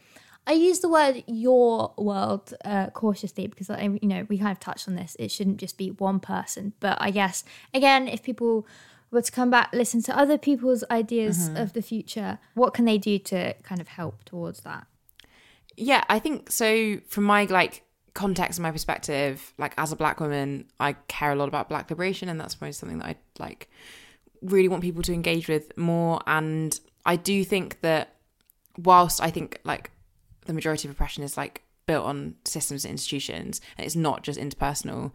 I 0.49 0.53
use 0.53 0.81
the 0.81 0.89
word 0.89 1.23
your 1.29 1.95
world 1.97 2.55
uh, 2.65 2.89
cautiously 2.91 3.47
because 3.47 3.71
I, 3.71 3.83
you 3.83 4.09
know 4.09 4.27
we 4.29 4.37
kind 4.37 4.51
of 4.51 4.59
touched 4.59 4.89
on 4.89 4.97
this. 4.97 5.15
It 5.21 5.31
shouldn't 5.31 5.59
just 5.59 5.79
be 5.79 5.93
one 5.93 6.19
person, 6.19 6.73
but 6.81 6.99
I 7.01 7.13
guess 7.13 7.45
again, 7.73 8.09
if 8.09 8.25
people 8.25 8.67
were 9.13 9.23
to 9.23 9.31
come 9.31 9.49
back, 9.49 9.73
listen 9.73 10.03
to 10.03 10.19
other 10.19 10.37
people's 10.37 10.83
ideas 10.91 11.51
of 11.55 11.75
the 11.75 11.83
future, 11.83 12.41
what 12.55 12.75
can 12.75 12.85
they 12.85 12.99
do 12.99 13.17
to 13.21 13.55
kind 13.63 13.81
of 13.81 13.87
help 13.87 14.25
towards 14.25 14.63
that? 14.63 14.89
Yeah, 15.77 16.03
I 16.09 16.19
think 16.19 16.51
so. 16.51 16.99
From 17.07 17.25
my 17.25 17.45
like 17.45 17.85
context 18.15 18.59
and 18.59 18.63
my 18.63 18.71
perspective, 18.71 19.53
like 19.59 19.75
as 19.79 19.93
a 19.93 19.97
black 19.97 20.21
woman, 20.21 20.67
I 20.81 20.95
care 21.09 21.33
a 21.33 21.37
lot 21.37 21.49
about 21.49 21.69
black 21.69 21.91
liberation, 21.91 22.29
and 22.29 22.41
that's 22.41 22.55
probably 22.55 22.73
something 22.73 22.99
that 22.99 23.07
I 23.07 23.17
like 23.39 23.69
really 24.43 24.69
want 24.69 24.83
people 24.83 25.03
to 25.03 25.13
engage 25.13 25.49
with 25.49 25.77
more. 25.77 26.21
And 26.27 26.79
I 27.05 27.17
do 27.17 27.45
think 27.45 27.81
that 27.81 28.15
whilst 28.77 29.23
I 29.23 29.31
think 29.31 29.61
like 29.65 29.91
the 30.47 30.53
majority 30.53 30.89
of 30.89 30.93
oppression 30.93 31.23
is 31.23 31.37
like 31.37 31.63
built 31.87 32.07
on 32.07 32.35
systems 32.45 32.85
and 32.85 32.93
institutions, 32.93 33.61
and 33.77 33.85
it's 33.85 33.97
not 33.97 34.23
just 34.23 34.39
interpersonal. 34.39 35.13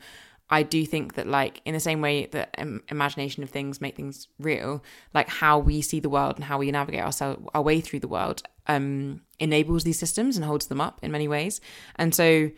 I 0.49 0.61
do 0.61 0.85
think 0.85 1.15
that, 1.15 1.25
like, 1.25 1.61
in 1.65 1.73
the 1.73 1.79
same 1.79 2.01
way 2.01 2.27
that 2.27 2.53
imagination 2.89 3.43
of 3.43 3.49
things 3.49 3.79
make 3.81 3.95
things 3.95 4.27
real, 4.37 4.83
like 5.13 5.29
how 5.29 5.57
we 5.57 5.81
see 5.81 5.99
the 5.99 6.09
world 6.09 6.35
and 6.35 6.43
how 6.43 6.59
we 6.59 6.69
navigate 6.69 7.01
ourselves 7.01 7.41
our 7.55 7.61
way 7.61 7.79
through 7.81 8.01
the 8.01 8.07
world, 8.07 8.43
um, 8.67 9.21
enables 9.39 9.83
these 9.83 9.97
systems 9.97 10.35
and 10.35 10.45
holds 10.45 10.67
them 10.67 10.81
up 10.81 10.99
in 11.01 11.11
many 11.11 11.27
ways. 11.27 11.61
And 11.95 12.13
so, 12.13 12.51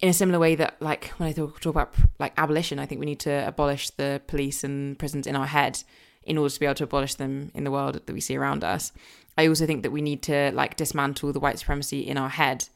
in 0.00 0.08
a 0.08 0.12
similar 0.12 0.38
way 0.38 0.54
that, 0.56 0.80
like, 0.80 1.06
when 1.16 1.28
I 1.28 1.32
talk, 1.32 1.60
talk 1.60 1.74
about 1.74 1.94
like 2.18 2.32
abolition, 2.36 2.78
I 2.78 2.86
think 2.86 2.98
we 2.98 3.06
need 3.06 3.20
to 3.20 3.46
abolish 3.48 3.90
the 3.90 4.20
police 4.26 4.62
and 4.62 4.98
prisons 4.98 5.26
in 5.26 5.36
our 5.36 5.46
head 5.46 5.82
in 6.22 6.36
order 6.38 6.52
to 6.52 6.60
be 6.60 6.66
able 6.66 6.74
to 6.74 6.84
abolish 6.84 7.14
them 7.14 7.50
in 7.54 7.64
the 7.64 7.70
world 7.70 7.94
that 7.94 8.12
we 8.12 8.20
see 8.20 8.36
around 8.36 8.64
us. 8.64 8.92
I 9.38 9.46
also 9.46 9.66
think 9.66 9.82
that 9.82 9.92
we 9.92 10.02
need 10.02 10.22
to 10.24 10.50
like 10.52 10.76
dismantle 10.76 11.32
the 11.32 11.40
white 11.40 11.58
supremacy 11.58 12.00
in 12.00 12.18
our 12.18 12.28
head 12.28 12.68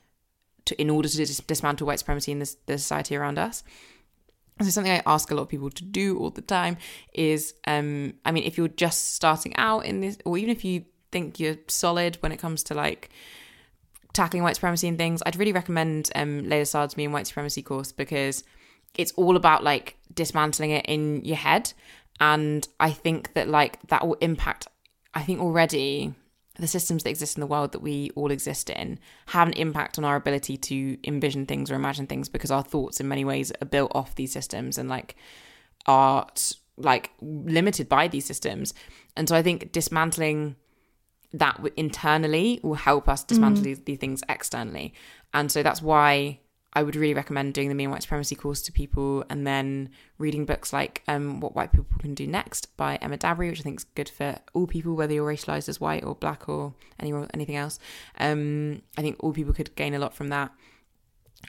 to 0.66 0.80
in 0.80 0.88
order 0.88 1.08
to 1.08 1.16
dis- 1.16 1.40
dismantle 1.40 1.86
white 1.86 1.98
supremacy 1.98 2.32
in 2.32 2.38
this, 2.38 2.56
the 2.66 2.78
society 2.78 3.16
around 3.16 3.38
us. 3.38 3.64
So 4.62 4.68
something 4.68 4.92
I 4.92 5.02
ask 5.06 5.30
a 5.30 5.34
lot 5.34 5.42
of 5.42 5.48
people 5.48 5.70
to 5.70 5.84
do 5.84 6.18
all 6.18 6.30
the 6.30 6.42
time 6.42 6.76
is, 7.14 7.54
um, 7.66 8.12
I 8.26 8.30
mean, 8.30 8.44
if 8.44 8.58
you're 8.58 8.68
just 8.68 9.14
starting 9.14 9.56
out 9.56 9.86
in 9.86 10.00
this, 10.00 10.18
or 10.24 10.36
even 10.36 10.50
if 10.50 10.64
you 10.64 10.84
think 11.10 11.40
you're 11.40 11.56
solid 11.66 12.18
when 12.20 12.30
it 12.30 12.38
comes 12.38 12.62
to 12.64 12.74
like 12.74 13.08
tackling 14.12 14.42
white 14.42 14.56
supremacy 14.56 14.88
and 14.88 14.98
things, 14.98 15.22
I'd 15.24 15.36
really 15.36 15.52
recommend 15.52 16.10
um, 16.14 16.42
Layla 16.42 16.66
Saad's 16.66 16.96
Me 16.96 17.04
and 17.04 17.12
White 17.12 17.26
Supremacy 17.26 17.62
course 17.62 17.92
because 17.92 18.44
it's 18.96 19.12
all 19.12 19.36
about 19.36 19.62
like 19.62 19.96
dismantling 20.12 20.70
it 20.70 20.84
in 20.86 21.24
your 21.24 21.36
head. 21.36 21.72
And 22.20 22.66
I 22.78 22.90
think 22.90 23.34
that 23.34 23.48
like 23.48 23.80
that 23.88 24.06
will 24.06 24.16
impact, 24.20 24.66
I 25.14 25.22
think 25.22 25.40
already 25.40 26.14
the 26.58 26.66
systems 26.66 27.02
that 27.02 27.10
exist 27.10 27.36
in 27.36 27.40
the 27.40 27.46
world 27.46 27.72
that 27.72 27.80
we 27.80 28.10
all 28.14 28.30
exist 28.30 28.68
in 28.68 28.98
have 29.26 29.48
an 29.48 29.54
impact 29.54 29.98
on 29.98 30.04
our 30.04 30.16
ability 30.16 30.56
to 30.56 30.98
envision 31.04 31.46
things 31.46 31.70
or 31.70 31.74
imagine 31.74 32.06
things 32.06 32.28
because 32.28 32.50
our 32.50 32.62
thoughts 32.62 33.00
in 33.00 33.08
many 33.08 33.24
ways 33.24 33.50
are 33.62 33.66
built 33.66 33.90
off 33.94 34.14
these 34.14 34.32
systems 34.32 34.76
and 34.76 34.88
like 34.88 35.16
are 35.86 36.26
like 36.76 37.10
limited 37.20 37.88
by 37.88 38.08
these 38.08 38.24
systems. 38.24 38.74
And 39.16 39.28
so 39.28 39.34
I 39.36 39.42
think 39.42 39.72
dismantling 39.72 40.56
that 41.32 41.56
w- 41.56 41.74
internally 41.76 42.60
will 42.62 42.74
help 42.74 43.08
us 43.08 43.22
dismantle 43.24 43.62
these, 43.62 43.80
these 43.80 43.98
things 43.98 44.22
externally. 44.28 44.94
And 45.32 45.50
so 45.50 45.62
that's 45.62 45.80
why 45.80 46.40
I 46.72 46.82
would 46.82 46.94
really 46.94 47.14
recommend 47.14 47.54
doing 47.54 47.68
the 47.68 47.74
Me 47.74 47.84
and 47.84 47.92
White 47.92 48.02
Supremacy 48.02 48.36
course 48.36 48.62
to 48.62 48.72
people 48.72 49.24
and 49.28 49.46
then 49.46 49.90
reading 50.18 50.44
books 50.44 50.72
like 50.72 51.02
um, 51.08 51.40
What 51.40 51.54
White 51.56 51.72
People 51.72 51.86
Can 51.98 52.14
Do 52.14 52.26
Next 52.26 52.76
by 52.76 52.96
Emma 52.96 53.18
Dabiri, 53.18 53.50
which 53.50 53.60
I 53.60 53.62
think 53.64 53.80
is 53.80 53.84
good 53.84 54.08
for 54.08 54.38
all 54.54 54.66
people, 54.66 54.94
whether 54.94 55.12
you're 55.12 55.28
racialized 55.28 55.68
as 55.68 55.80
white 55.80 56.04
or 56.04 56.14
black 56.14 56.48
or 56.48 56.74
any, 57.00 57.12
anything 57.34 57.56
else. 57.56 57.78
Um, 58.18 58.82
I 58.96 59.02
think 59.02 59.16
all 59.20 59.32
people 59.32 59.52
could 59.52 59.74
gain 59.74 59.94
a 59.94 59.98
lot 59.98 60.14
from 60.14 60.28
that. 60.28 60.52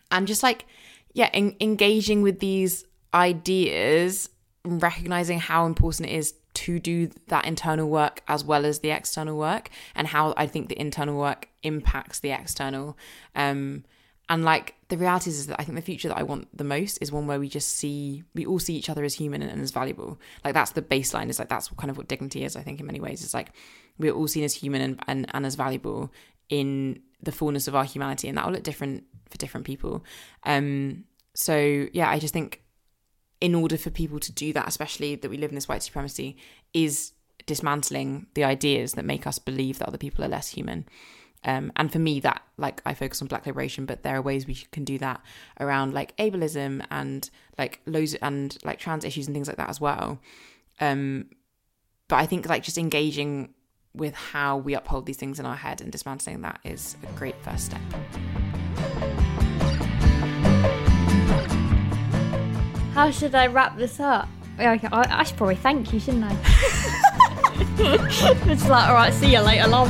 And 0.09 0.25
just 0.25 0.41
like, 0.41 0.65
yeah, 1.13 1.29
en- 1.33 1.55
engaging 1.59 2.21
with 2.23 2.39
these 2.39 2.85
ideas 3.13 4.29
recognizing 4.63 5.39
how 5.39 5.65
important 5.65 6.09
it 6.09 6.13
is 6.13 6.33
to 6.53 6.79
do 6.79 7.09
that 7.27 7.45
internal 7.45 7.89
work 7.89 8.21
as 8.27 8.43
well 8.43 8.65
as 8.65 8.79
the 8.79 8.91
external 8.91 9.37
work 9.37 9.69
and 9.95 10.07
how 10.07 10.33
I 10.37 10.47
think 10.47 10.69
the 10.69 10.79
internal 10.79 11.17
work 11.17 11.49
impacts 11.63 12.19
the 12.19 12.31
external. 12.31 12.97
Um, 13.35 13.85
and 14.29 14.45
like 14.45 14.75
the 14.87 14.97
reality 14.97 15.29
is, 15.29 15.39
is 15.39 15.47
that 15.47 15.59
I 15.59 15.63
think 15.63 15.75
the 15.75 15.81
future 15.81 16.07
that 16.07 16.17
I 16.17 16.23
want 16.23 16.55
the 16.57 16.63
most 16.63 16.99
is 17.01 17.11
one 17.11 17.27
where 17.27 17.39
we 17.39 17.49
just 17.49 17.67
see 17.67 18.23
we 18.33 18.45
all 18.45 18.59
see 18.59 18.75
each 18.75 18.89
other 18.89 19.03
as 19.03 19.13
human 19.13 19.41
and, 19.41 19.51
and 19.51 19.61
as 19.61 19.71
valuable. 19.71 20.19
Like 20.45 20.53
that's 20.53 20.71
the 20.71 20.81
baseline. 20.81 21.27
Is 21.29 21.37
like 21.37 21.49
that's 21.49 21.67
kind 21.69 21.89
of 21.89 21.97
what 21.97 22.07
dignity 22.07 22.45
is. 22.45 22.55
I 22.55 22.61
think 22.61 22.79
in 22.79 22.85
many 22.85 23.01
ways, 23.01 23.25
it's 23.25 23.33
like 23.33 23.51
we're 23.97 24.13
all 24.13 24.27
seen 24.27 24.45
as 24.45 24.53
human 24.53 24.81
and, 24.81 25.03
and, 25.07 25.25
and 25.33 25.45
as 25.45 25.55
valuable 25.55 26.13
in 26.47 27.01
the 27.21 27.33
fullness 27.33 27.67
of 27.67 27.75
our 27.75 27.83
humanity, 27.83 28.29
and 28.29 28.37
that 28.37 28.45
will 28.45 28.53
look 28.53 28.63
different 28.63 29.03
for 29.29 29.37
different 29.37 29.65
people. 29.65 30.03
Um, 30.43 31.03
so 31.33 31.87
yeah, 31.91 32.09
I 32.09 32.17
just 32.17 32.33
think 32.33 32.61
in 33.41 33.55
order 33.55 33.77
for 33.77 33.89
people 33.89 34.19
to 34.19 34.31
do 34.31 34.53
that, 34.53 34.67
especially 34.67 35.15
that 35.15 35.29
we 35.29 35.37
live 35.37 35.49
in 35.49 35.55
this 35.55 35.67
white 35.67 35.83
supremacy, 35.83 36.37
is 36.73 37.11
dismantling 37.47 38.27
the 38.35 38.43
ideas 38.43 38.93
that 38.93 39.03
make 39.03 39.25
us 39.25 39.39
believe 39.39 39.79
that 39.79 39.87
other 39.87 39.97
people 39.97 40.23
are 40.23 40.29
less 40.29 40.49
human. 40.49 40.85
Um, 41.43 41.71
and 41.75 41.91
for 41.91 41.97
me, 41.97 42.19
that 42.19 42.43
like 42.57 42.83
I 42.85 42.93
focus 42.93 43.21
on 43.21 43.27
Black 43.27 43.47
liberation, 43.47 43.87
but 43.87 44.03
there 44.03 44.15
are 44.15 44.21
ways 44.21 44.45
we 44.45 44.55
can 44.71 44.83
do 44.83 44.99
that 44.99 45.21
around 45.59 45.91
like 45.93 46.15
ableism 46.17 46.85
and 46.91 47.27
like 47.57 47.81
loads 47.87 48.13
and 48.15 48.55
like 48.63 48.77
trans 48.77 49.03
issues 49.03 49.25
and 49.25 49.35
things 49.35 49.47
like 49.47 49.57
that 49.57 49.69
as 49.69 49.81
well. 49.81 50.19
Um, 50.79 51.31
but 52.07 52.17
I 52.17 52.27
think 52.27 52.47
like 52.47 52.61
just 52.61 52.77
engaging 52.77 53.55
with 53.93 54.13
how 54.13 54.57
we 54.57 54.75
uphold 54.75 55.07
these 55.07 55.17
things 55.17 55.39
in 55.39 55.45
our 55.45 55.55
head 55.55 55.81
and 55.81 55.91
dismantling 55.91 56.41
that 56.41 56.59
is 56.63 56.95
a 57.03 57.11
great 57.17 57.35
first 57.43 57.65
step. 57.65 57.81
How 62.93 63.09
should 63.09 63.35
I 63.35 63.47
wrap 63.47 63.77
this 63.77 64.01
up? 64.01 64.27
Okay, 64.59 64.87
I, 64.91 65.19
I 65.19 65.23
should 65.23 65.37
probably 65.37 65.55
thank 65.55 65.93
you, 65.93 65.99
shouldn't 65.99 66.25
I? 66.25 66.33
it's 68.47 68.67
like, 68.67 68.89
all 68.89 68.95
right, 68.95 69.13
see 69.13 69.31
you 69.31 69.39
later, 69.39 69.67
love. 69.67 69.89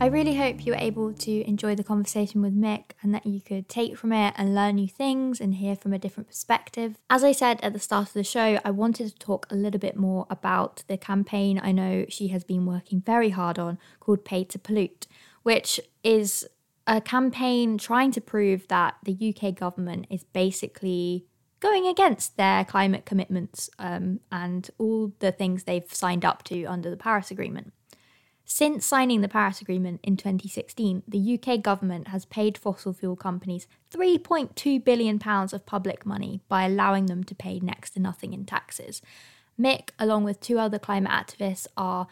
I 0.00 0.06
really 0.06 0.34
hope 0.34 0.64
you 0.64 0.72
were 0.72 0.78
able 0.78 1.12
to 1.12 1.48
enjoy 1.48 1.74
the 1.74 1.84
conversation 1.84 2.40
with 2.40 2.58
Mick 2.58 2.92
and 3.02 3.14
that 3.14 3.26
you 3.26 3.42
could 3.42 3.68
take 3.68 3.98
from 3.98 4.12
it 4.12 4.32
and 4.38 4.54
learn 4.54 4.76
new 4.76 4.88
things 4.88 5.42
and 5.42 5.56
hear 5.56 5.76
from 5.76 5.92
a 5.92 5.98
different 5.98 6.28
perspective. 6.28 6.96
As 7.10 7.22
I 7.22 7.32
said 7.32 7.60
at 7.62 7.74
the 7.74 7.78
start 7.78 8.08
of 8.08 8.14
the 8.14 8.24
show, 8.24 8.58
I 8.64 8.70
wanted 8.70 9.08
to 9.08 9.18
talk 9.18 9.46
a 9.50 9.54
little 9.54 9.80
bit 9.80 9.96
more 9.96 10.26
about 10.30 10.84
the 10.86 10.96
campaign 10.96 11.60
I 11.62 11.72
know 11.72 12.06
she 12.08 12.28
has 12.28 12.44
been 12.44 12.64
working 12.64 13.02
very 13.02 13.30
hard 13.30 13.58
on 13.58 13.78
called 14.00 14.24
Paid 14.24 14.48
to 14.50 14.58
Pollute, 14.58 15.06
which 15.42 15.80
is 16.02 16.46
a 16.86 17.00
campaign 17.00 17.78
trying 17.78 18.12
to 18.12 18.20
prove 18.20 18.68
that 18.68 18.96
the 19.02 19.34
UK 19.34 19.54
government 19.54 20.06
is 20.10 20.24
basically 20.24 21.26
going 21.60 21.86
against 21.86 22.36
their 22.36 22.64
climate 22.64 23.04
commitments 23.04 23.68
um, 23.78 24.20
and 24.30 24.70
all 24.78 25.12
the 25.18 25.32
things 25.32 25.64
they've 25.64 25.92
signed 25.92 26.24
up 26.24 26.44
to 26.44 26.64
under 26.64 26.90
the 26.90 26.96
Paris 26.96 27.30
Agreement. 27.30 27.72
Since 28.48 28.86
signing 28.86 29.22
the 29.22 29.28
Paris 29.28 29.60
Agreement 29.60 29.98
in 30.04 30.16
2016, 30.16 31.02
the 31.08 31.40
UK 31.40 31.60
government 31.60 32.08
has 32.08 32.24
paid 32.24 32.56
fossil 32.56 32.92
fuel 32.92 33.16
companies 33.16 33.66
£3.2 33.92 34.84
billion 34.84 35.20
of 35.20 35.66
public 35.66 36.06
money 36.06 36.40
by 36.48 36.64
allowing 36.64 37.06
them 37.06 37.24
to 37.24 37.34
pay 37.34 37.58
next 37.58 37.90
to 37.90 38.00
nothing 38.00 38.32
in 38.32 38.44
taxes. 38.44 39.02
Mick, 39.58 39.90
along 39.98 40.22
with 40.22 40.40
two 40.40 40.60
other 40.60 40.78
climate 40.78 41.10
activists, 41.10 41.66
are 41.76 42.06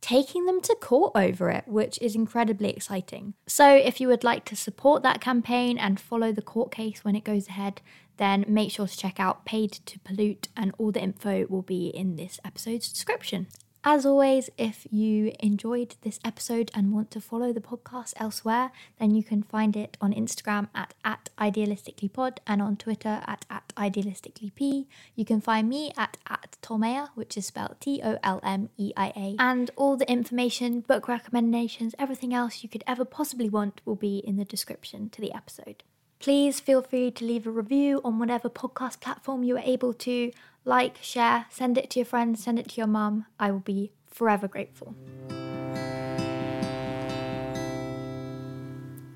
taking 0.00 0.46
them 0.46 0.60
to 0.62 0.76
court 0.80 1.12
over 1.14 1.50
it, 1.50 1.64
which 1.66 1.98
is 2.00 2.14
incredibly 2.14 2.70
exciting. 2.70 3.34
So, 3.46 3.68
if 3.68 4.00
you 4.00 4.08
would 4.08 4.24
like 4.24 4.44
to 4.46 4.56
support 4.56 5.02
that 5.02 5.20
campaign 5.20 5.78
and 5.78 6.00
follow 6.00 6.32
the 6.32 6.42
court 6.42 6.70
case 6.72 7.04
when 7.04 7.16
it 7.16 7.24
goes 7.24 7.48
ahead, 7.48 7.80
then 8.16 8.44
make 8.46 8.70
sure 8.70 8.86
to 8.86 8.96
check 8.96 9.18
out 9.18 9.44
Paid 9.44 9.72
to 9.72 9.98
Pollute, 10.00 10.48
and 10.56 10.72
all 10.78 10.92
the 10.92 11.02
info 11.02 11.46
will 11.48 11.62
be 11.62 11.88
in 11.88 12.16
this 12.16 12.38
episode's 12.44 12.92
description. 12.92 13.46
As 13.82 14.04
always, 14.04 14.50
if 14.58 14.86
you 14.90 15.32
enjoyed 15.40 15.94
this 16.02 16.20
episode 16.22 16.70
and 16.74 16.92
want 16.92 17.10
to 17.12 17.20
follow 17.20 17.50
the 17.50 17.62
podcast 17.62 18.12
elsewhere, 18.16 18.72
then 18.98 19.14
you 19.14 19.22
can 19.22 19.42
find 19.42 19.74
it 19.74 19.96
on 20.02 20.12
Instagram 20.12 20.68
at, 20.74 20.92
at 21.02 21.30
idealisticallypod 21.38 22.38
and 22.46 22.60
on 22.60 22.76
Twitter 22.76 23.22
at, 23.26 23.46
at 23.48 23.72
idealisticallyp. 23.78 24.86
You 25.14 25.24
can 25.24 25.40
find 25.40 25.66
me 25.66 25.92
at, 25.96 26.18
at 26.28 26.58
Tolmeia, 26.60 27.08
which 27.14 27.38
is 27.38 27.46
spelled 27.46 27.76
T 27.80 28.02
O 28.04 28.18
L 28.22 28.40
M 28.42 28.68
E 28.76 28.92
I 28.98 29.14
A. 29.16 29.36
And 29.38 29.70
all 29.76 29.96
the 29.96 30.10
information, 30.10 30.80
book 30.80 31.08
recommendations, 31.08 31.94
everything 31.98 32.34
else 32.34 32.62
you 32.62 32.68
could 32.68 32.84
ever 32.86 33.06
possibly 33.06 33.48
want 33.48 33.80
will 33.86 33.96
be 33.96 34.18
in 34.18 34.36
the 34.36 34.44
description 34.44 35.08
to 35.08 35.22
the 35.22 35.32
episode. 35.32 35.84
Please 36.20 36.60
feel 36.60 36.82
free 36.82 37.10
to 37.12 37.24
leave 37.24 37.46
a 37.46 37.50
review 37.50 38.02
on 38.04 38.18
whatever 38.18 38.50
podcast 38.50 39.00
platform 39.00 39.42
you 39.42 39.56
are 39.56 39.62
able 39.64 39.94
to. 39.94 40.30
Like, 40.66 40.98
share, 41.00 41.46
send 41.48 41.78
it 41.78 41.88
to 41.90 42.00
your 42.00 42.06
friends, 42.06 42.44
send 42.44 42.58
it 42.58 42.68
to 42.68 42.76
your 42.76 42.86
mum. 42.86 43.24
I 43.38 43.50
will 43.50 43.60
be 43.60 43.92
forever 44.06 44.46
grateful. 44.46 44.94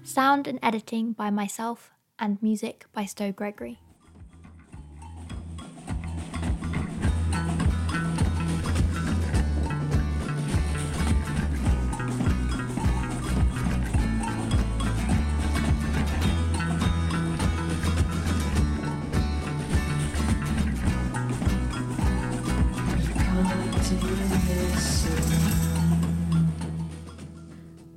Sound 0.03 0.49
and 0.49 0.59
editing 0.63 1.13
by 1.13 1.29
myself, 1.29 1.91
and 2.19 2.43
music 2.43 2.87
by 2.95 3.05
Stowe 3.05 3.33
Gregory. 3.33 3.81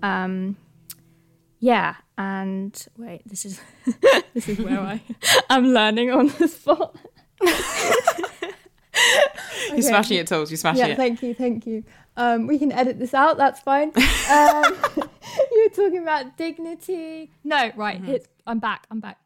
Um, 0.08 0.58
yeah, 1.60 1.95
and 2.18 2.88
wait, 2.97 3.22
this 3.26 3.45
is 3.45 3.60
this 4.34 4.47
is 4.47 4.60
where 4.60 4.80
I 4.80 5.01
I'm 5.49 5.68
learning 5.68 6.12
on 6.12 6.28
the 6.39 6.47
spot. 6.47 6.95
You're 9.70 9.82
smashing 9.82 10.18
it, 10.18 10.28
Tols. 10.28 10.49
You're 10.49 10.58
smashing 10.58 10.86
yeah, 10.86 10.93
it. 10.93 10.97
thank 10.97 11.22
you, 11.22 11.34
thank 11.34 11.66
you. 11.68 11.84
Um, 12.16 12.47
we 12.47 12.58
can 12.58 12.72
edit 12.72 12.97
this 12.99 13.14
out. 13.14 13.38
That's 13.38 13.60
fine. 13.60 13.91
Um, 14.30 14.76
you 14.95 15.64
were 15.64 15.76
talking 15.76 16.01
about 16.01 16.36
dignity. 16.36 17.32
No, 17.43 17.72
right. 17.76 18.03
It's, 18.08 18.28
I'm 18.47 18.58
back. 18.60 18.88
I'm 18.89 18.99
back. 18.99 19.20